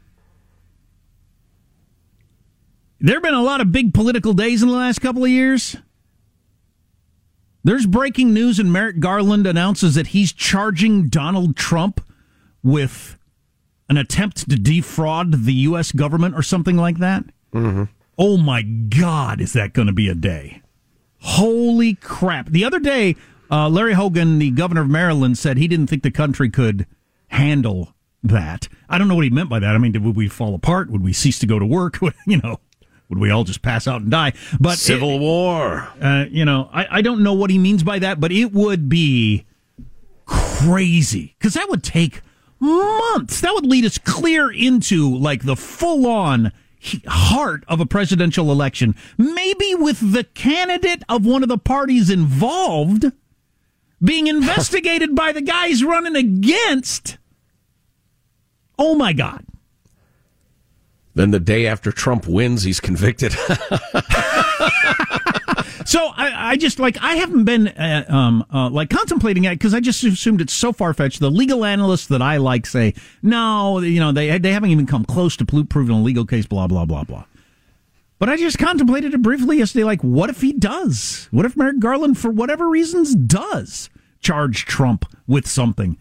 There 3.00 3.16
have 3.16 3.22
been 3.22 3.34
a 3.34 3.42
lot 3.42 3.60
of 3.60 3.70
big 3.70 3.94
political 3.94 4.32
days 4.32 4.62
in 4.62 4.68
the 4.68 4.74
last 4.74 5.00
couple 5.00 5.24
of 5.24 5.30
years. 5.30 5.76
There's 7.62 7.86
breaking 7.86 8.32
news, 8.32 8.58
and 8.58 8.72
Merrick 8.72 8.98
Garland 8.98 9.46
announces 9.46 9.94
that 9.94 10.08
he's 10.08 10.32
charging 10.32 11.08
Donald 11.08 11.56
Trump 11.56 12.00
with 12.62 13.18
an 13.88 13.96
attempt 13.96 14.48
to 14.50 14.56
defraud 14.56 15.44
the 15.44 15.52
U.S. 15.52 15.92
government 15.92 16.34
or 16.34 16.42
something 16.42 16.76
like 16.76 16.98
that. 16.98 17.24
Mm-hmm. 17.52 17.84
Oh 18.18 18.36
my 18.36 18.62
God, 18.62 19.40
is 19.40 19.52
that 19.52 19.72
going 19.72 19.86
to 19.86 19.92
be 19.92 20.08
a 20.08 20.14
day? 20.14 20.62
Holy 21.20 21.94
crap. 21.94 22.48
The 22.48 22.64
other 22.64 22.80
day, 22.80 23.16
uh, 23.50 23.68
Larry 23.68 23.94
Hogan, 23.94 24.38
the 24.38 24.50
governor 24.50 24.82
of 24.82 24.88
Maryland, 24.88 25.38
said 25.38 25.56
he 25.56 25.68
didn't 25.68 25.86
think 25.86 26.02
the 26.02 26.10
country 26.10 26.50
could 26.50 26.86
handle 27.28 27.94
that. 28.22 28.68
I 28.88 28.98
don't 28.98 29.08
know 29.08 29.14
what 29.14 29.24
he 29.24 29.30
meant 29.30 29.48
by 29.48 29.58
that. 29.60 29.74
I 29.74 29.78
mean, 29.78 29.92
would 30.02 30.16
we 30.16 30.28
fall 30.28 30.54
apart? 30.54 30.90
Would 30.90 31.02
we 31.02 31.12
cease 31.12 31.38
to 31.40 31.46
go 31.46 31.58
to 31.58 31.66
work? 31.66 31.98
you 32.26 32.38
know, 32.38 32.60
would 33.08 33.18
we 33.18 33.30
all 33.30 33.44
just 33.44 33.62
pass 33.62 33.86
out 33.86 34.02
and 34.02 34.10
die? 34.10 34.34
But 34.60 34.78
Civil 34.78 35.16
it, 35.16 35.20
War. 35.20 35.88
Uh, 36.00 36.26
you 36.28 36.44
know, 36.44 36.68
I, 36.72 36.98
I 36.98 37.02
don't 37.02 37.22
know 37.22 37.34
what 37.34 37.50
he 37.50 37.58
means 37.58 37.82
by 37.82 37.98
that, 38.00 38.20
but 38.20 38.32
it 38.32 38.52
would 38.52 38.88
be 38.88 39.46
crazy 40.26 41.34
because 41.38 41.54
that 41.54 41.68
would 41.68 41.82
take 41.82 42.20
months. 42.60 43.40
That 43.40 43.54
would 43.54 43.66
lead 43.66 43.84
us 43.84 43.98
clear 43.98 44.50
into 44.50 45.16
like 45.16 45.44
the 45.44 45.56
full 45.56 46.06
on 46.06 46.52
heart 47.06 47.64
of 47.66 47.80
a 47.80 47.86
presidential 47.86 48.52
election, 48.52 48.94
maybe 49.16 49.74
with 49.74 50.12
the 50.12 50.24
candidate 50.24 51.02
of 51.08 51.26
one 51.26 51.42
of 51.42 51.48
the 51.48 51.58
parties 51.58 52.10
involved 52.10 53.06
being 54.02 54.26
investigated 54.28 55.14
by 55.14 55.32
the 55.32 55.42
guys 55.42 55.82
running 55.82 56.16
against. 56.16 57.18
Oh 58.78 58.94
my 58.94 59.12
God. 59.12 59.44
Then 61.18 61.32
the 61.32 61.40
day 61.40 61.66
after 61.66 61.90
Trump 61.90 62.28
wins, 62.28 62.62
he's 62.62 62.78
convicted. 62.78 63.32
so 63.32 63.48
I, 66.14 66.52
I, 66.52 66.56
just 66.56 66.78
like 66.78 66.96
I 67.02 67.16
haven't 67.16 67.42
been 67.42 67.66
uh, 67.66 68.04
um, 68.08 68.46
uh, 68.54 68.70
like 68.70 68.88
contemplating 68.88 69.42
it 69.42 69.50
because 69.50 69.74
I 69.74 69.80
just 69.80 70.04
assumed 70.04 70.40
it's 70.40 70.52
so 70.52 70.72
far 70.72 70.94
fetched. 70.94 71.18
The 71.18 71.28
legal 71.28 71.64
analysts 71.64 72.06
that 72.06 72.22
I 72.22 72.36
like 72.36 72.66
say 72.66 72.94
no, 73.20 73.80
you 73.80 73.98
know 73.98 74.12
they 74.12 74.38
they 74.38 74.52
haven't 74.52 74.70
even 74.70 74.86
come 74.86 75.04
close 75.04 75.36
to 75.38 75.44
proving 75.44 75.96
a 75.96 76.00
legal 76.00 76.24
case. 76.24 76.46
Blah 76.46 76.68
blah 76.68 76.84
blah 76.84 77.02
blah. 77.02 77.24
But 78.20 78.28
I 78.28 78.36
just 78.36 78.60
contemplated 78.60 79.12
it 79.12 79.20
briefly 79.20 79.58
yesterday. 79.58 79.82
Like, 79.82 80.04
what 80.04 80.30
if 80.30 80.40
he 80.40 80.52
does? 80.52 81.26
What 81.32 81.44
if 81.44 81.56
Merrick 81.56 81.80
Garland, 81.80 82.16
for 82.16 82.30
whatever 82.30 82.68
reasons, 82.68 83.16
does 83.16 83.90
charge 84.20 84.66
Trump 84.66 85.04
with 85.26 85.48
something? 85.48 85.98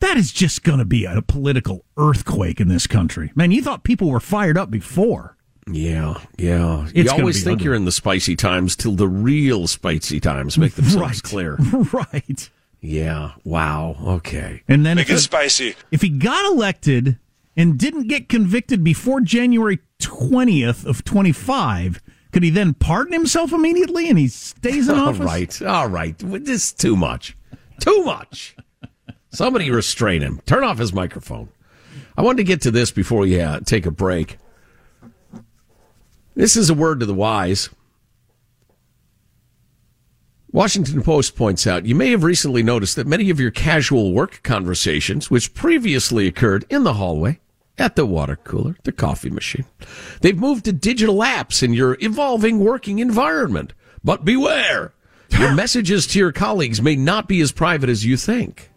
That 0.00 0.16
is 0.16 0.32
just 0.32 0.62
going 0.62 0.78
to 0.78 0.84
be 0.84 1.04
a 1.04 1.22
political 1.22 1.84
earthquake 1.96 2.60
in 2.60 2.68
this 2.68 2.86
country. 2.86 3.32
Man, 3.34 3.50
you 3.50 3.62
thought 3.62 3.82
people 3.82 4.10
were 4.10 4.20
fired 4.20 4.56
up 4.56 4.70
before. 4.70 5.36
Yeah, 5.70 6.14
yeah. 6.38 6.86
It's 6.94 7.12
you 7.12 7.18
always 7.18 7.44
think 7.44 7.56
ugly. 7.58 7.64
you're 7.66 7.74
in 7.74 7.84
the 7.84 7.92
spicy 7.92 8.36
times 8.36 8.74
till 8.74 8.94
the 8.94 9.08
real 9.08 9.66
spicy 9.66 10.20
times 10.20 10.56
make 10.56 10.74
themselves 10.76 10.96
right. 11.00 11.22
clear. 11.22 11.56
right. 11.92 12.50
Yeah. 12.80 13.32
Wow. 13.44 13.96
Okay. 14.02 14.62
And 14.68 14.86
then 14.86 14.96
make 14.96 15.10
it 15.10 15.18
spicy. 15.18 15.74
If 15.90 16.02
he 16.02 16.08
got 16.08 16.44
elected 16.50 17.18
and 17.56 17.78
didn't 17.78 18.06
get 18.06 18.28
convicted 18.28 18.84
before 18.84 19.20
January 19.20 19.80
20th 20.00 20.86
of 20.86 21.04
25, 21.04 22.00
could 22.32 22.44
he 22.44 22.50
then 22.50 22.74
pardon 22.74 23.12
himself 23.12 23.52
immediately 23.52 24.08
and 24.08 24.18
he 24.18 24.28
stays 24.28 24.88
in 24.88 24.94
office? 24.98 25.20
All 25.20 25.26
right. 25.26 25.62
All 25.62 25.88
right. 25.88 26.16
This 26.18 26.66
is 26.66 26.72
too 26.72 26.96
much. 26.96 27.36
Too 27.80 28.04
much. 28.04 28.56
Somebody 29.30 29.70
restrain 29.70 30.22
him. 30.22 30.40
Turn 30.46 30.64
off 30.64 30.78
his 30.78 30.92
microphone. 30.92 31.48
I 32.16 32.22
wanted 32.22 32.38
to 32.38 32.44
get 32.44 32.62
to 32.62 32.70
this 32.70 32.90
before 32.90 33.20
we 33.20 33.40
uh, 33.40 33.60
take 33.60 33.86
a 33.86 33.90
break. 33.90 34.38
This 36.34 36.56
is 36.56 36.70
a 36.70 36.74
word 36.74 37.00
to 37.00 37.06
the 37.06 37.14
wise. 37.14 37.70
Washington 40.50 41.02
Post 41.02 41.36
points 41.36 41.66
out 41.66 41.84
you 41.84 41.94
may 41.94 42.10
have 42.10 42.22
recently 42.22 42.62
noticed 42.62 42.96
that 42.96 43.06
many 43.06 43.28
of 43.28 43.38
your 43.38 43.50
casual 43.50 44.12
work 44.12 44.42
conversations, 44.42 45.30
which 45.30 45.52
previously 45.52 46.26
occurred 46.26 46.64
in 46.70 46.84
the 46.84 46.94
hallway, 46.94 47.38
at 47.76 47.96
the 47.96 48.06
water 48.06 48.36
cooler, 48.36 48.76
the 48.84 48.92
coffee 48.92 49.30
machine, 49.30 49.66
they've 50.20 50.38
moved 50.38 50.64
to 50.64 50.72
digital 50.72 51.18
apps 51.18 51.62
in 51.62 51.74
your 51.74 51.96
evolving 52.00 52.60
working 52.60 52.98
environment. 52.98 53.74
But 54.02 54.24
beware, 54.24 54.94
your 55.30 55.54
messages 55.56 56.06
to 56.08 56.18
your 56.18 56.32
colleagues 56.32 56.80
may 56.80 56.96
not 56.96 57.28
be 57.28 57.40
as 57.40 57.52
private 57.52 57.90
as 57.90 58.04
you 58.04 58.16
think. 58.16 58.70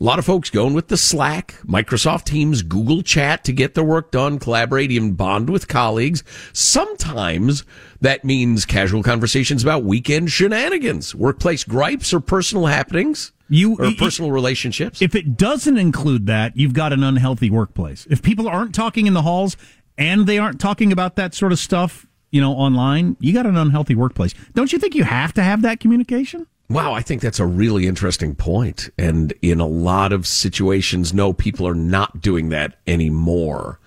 A 0.00 0.04
lot 0.04 0.18
of 0.18 0.24
folks 0.24 0.48
going 0.48 0.72
with 0.72 0.88
the 0.88 0.96
Slack, 0.96 1.56
Microsoft 1.66 2.24
Teams, 2.24 2.62
Google 2.62 3.02
Chat 3.02 3.44
to 3.44 3.52
get 3.52 3.74
their 3.74 3.84
work 3.84 4.10
done, 4.10 4.38
collaborate, 4.38 4.90
and 4.92 5.14
bond 5.14 5.50
with 5.50 5.68
colleagues. 5.68 6.24
Sometimes 6.54 7.64
that 8.00 8.24
means 8.24 8.64
casual 8.64 9.02
conversations 9.02 9.62
about 9.62 9.84
weekend 9.84 10.30
shenanigans, 10.30 11.14
workplace 11.14 11.64
gripes, 11.64 12.14
or 12.14 12.20
personal 12.20 12.64
happenings. 12.64 13.32
You, 13.50 13.76
or 13.78 13.90
personal 13.98 14.30
relationships. 14.30 15.02
If 15.02 15.14
it 15.14 15.36
doesn't 15.36 15.76
include 15.76 16.24
that, 16.28 16.56
you've 16.56 16.72
got 16.72 16.94
an 16.94 17.04
unhealthy 17.04 17.50
workplace. 17.50 18.06
If 18.08 18.22
people 18.22 18.48
aren't 18.48 18.74
talking 18.74 19.06
in 19.06 19.12
the 19.12 19.20
halls 19.20 19.58
and 19.98 20.26
they 20.26 20.38
aren't 20.38 20.60
talking 20.60 20.92
about 20.92 21.16
that 21.16 21.34
sort 21.34 21.52
of 21.52 21.58
stuff, 21.58 22.06
you 22.30 22.40
know, 22.40 22.52
online, 22.52 23.18
you 23.20 23.34
got 23.34 23.44
an 23.44 23.58
unhealthy 23.58 23.94
workplace. 23.94 24.32
Don't 24.54 24.72
you 24.72 24.78
think 24.78 24.94
you 24.94 25.04
have 25.04 25.34
to 25.34 25.42
have 25.42 25.60
that 25.60 25.78
communication? 25.78 26.46
Wow, 26.70 26.92
I 26.92 27.02
think 27.02 27.20
that's 27.20 27.40
a 27.40 27.46
really 27.46 27.88
interesting 27.88 28.36
point. 28.36 28.90
And 28.96 29.34
in 29.42 29.58
a 29.58 29.66
lot 29.66 30.12
of 30.12 30.24
situations, 30.24 31.12
no, 31.12 31.32
people 31.32 31.66
are 31.66 31.74
not 31.74 32.20
doing 32.20 32.50
that 32.50 32.78
anymore. 32.86 33.80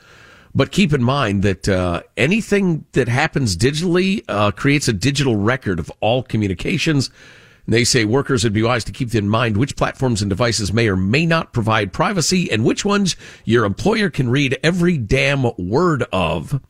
But 0.54 0.74
keep 0.74 0.92
in 0.92 1.02
mind 1.02 1.44
that 1.44 1.70
uh, 1.70 2.04
anything 2.18 2.84
that 2.92 3.08
happens 3.08 3.56
digitally 3.56 4.26
uh, 4.28 4.52
creates 4.52 4.90
a 4.90 4.94
digital 4.94 5.38
record 5.38 5.80
of 5.80 5.90
all 6.02 6.24
communications. 6.24 7.10
And 7.66 7.74
they 7.74 7.86
say 7.86 8.04
workers 8.04 8.44
would 8.44 8.52
be 8.52 8.64
wise 8.64 8.84
to 8.84 8.92
keep 8.92 9.16
in 9.16 9.30
mind 9.30 9.56
which 9.56 9.78
platforms 9.78 10.22
and 10.22 10.28
devices 10.28 10.74
may 10.74 10.90
or 10.90 10.98
may 10.98 11.26
not 11.26 11.54
provide 11.54 11.94
privacy 11.94 12.52
and 12.52 12.66
which 12.66 12.84
ones 12.84 13.16
your 13.46 13.64
employer 13.64 14.10
can 14.10 14.28
read 14.28 14.60
every 14.62 14.98
damn 14.98 15.46
word 15.58 16.04
of. 16.12 16.62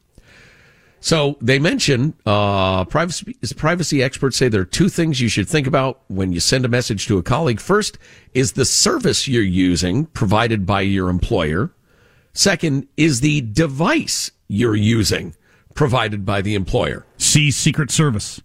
So 1.03 1.37
they 1.41 1.59
mention 1.59 2.13
uh, 2.25 2.85
privacy. 2.85 3.35
Privacy 3.57 4.01
experts 4.01 4.37
say 4.37 4.47
there 4.47 4.61
are 4.61 4.65
two 4.65 4.87
things 4.87 5.19
you 5.19 5.27
should 5.27 5.49
think 5.49 5.67
about 5.67 6.01
when 6.07 6.31
you 6.31 6.39
send 6.39 6.63
a 6.63 6.69
message 6.69 7.07
to 7.07 7.17
a 7.17 7.23
colleague. 7.23 7.59
First 7.59 7.97
is 8.33 8.53
the 8.53 8.63
service 8.63 9.27
you're 9.27 9.43
using 9.43 10.05
provided 10.05 10.65
by 10.65 10.79
your 10.79 11.09
employer. 11.09 11.73
Second 12.31 12.87
is 12.95 13.19
the 13.19 13.41
device 13.41 14.31
you're 14.47 14.77
using 14.77 15.35
provided 15.75 16.25
by 16.25 16.41
the 16.41 16.55
employer. 16.55 17.05
See 17.17 17.51
Secret 17.51 17.91
Service. 17.91 18.41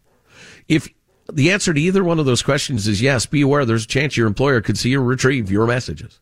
If 0.66 0.88
the 1.32 1.52
answer 1.52 1.72
to 1.72 1.80
either 1.80 2.02
one 2.02 2.18
of 2.18 2.26
those 2.26 2.42
questions 2.42 2.88
is 2.88 3.00
yes, 3.00 3.24
be 3.24 3.40
aware 3.40 3.64
there's 3.64 3.84
a 3.84 3.88
chance 3.88 4.16
your 4.16 4.26
employer 4.26 4.61
could 4.62 4.76
see 4.76 4.96
or 4.96 5.02
retrieve 5.04 5.48
your 5.48 5.68
messages. 5.68 6.18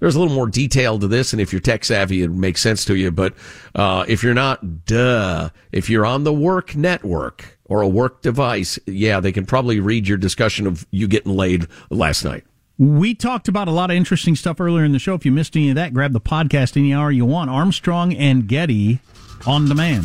There's 0.00 0.14
a 0.14 0.20
little 0.20 0.34
more 0.34 0.46
detail 0.46 0.98
to 0.98 1.08
this, 1.08 1.32
and 1.32 1.42
if 1.42 1.52
you're 1.52 1.60
tech 1.60 1.84
savvy, 1.84 2.22
it 2.22 2.30
makes 2.30 2.60
sense 2.60 2.84
to 2.84 2.94
you. 2.94 3.10
But 3.10 3.34
uh, 3.74 4.04
if 4.06 4.22
you're 4.22 4.34
not, 4.34 4.84
duh. 4.84 5.50
If 5.72 5.90
you're 5.90 6.06
on 6.06 6.24
the 6.24 6.32
work 6.32 6.76
network 6.76 7.58
or 7.64 7.82
a 7.82 7.88
work 7.88 8.22
device, 8.22 8.78
yeah, 8.86 9.20
they 9.20 9.32
can 9.32 9.44
probably 9.44 9.80
read 9.80 10.06
your 10.06 10.18
discussion 10.18 10.66
of 10.66 10.86
you 10.90 11.08
getting 11.08 11.36
laid 11.36 11.66
last 11.90 12.24
night. 12.24 12.44
We 12.78 13.12
talked 13.12 13.48
about 13.48 13.66
a 13.66 13.72
lot 13.72 13.90
of 13.90 13.96
interesting 13.96 14.36
stuff 14.36 14.60
earlier 14.60 14.84
in 14.84 14.92
the 14.92 15.00
show. 15.00 15.14
If 15.14 15.26
you 15.26 15.32
missed 15.32 15.56
any 15.56 15.70
of 15.70 15.74
that, 15.74 15.92
grab 15.92 16.12
the 16.12 16.20
podcast 16.20 16.76
any 16.76 16.94
hour 16.94 17.10
you 17.10 17.24
want. 17.24 17.50
Armstrong 17.50 18.14
and 18.14 18.46
Getty 18.46 19.00
on 19.46 19.68
demand. 19.68 20.04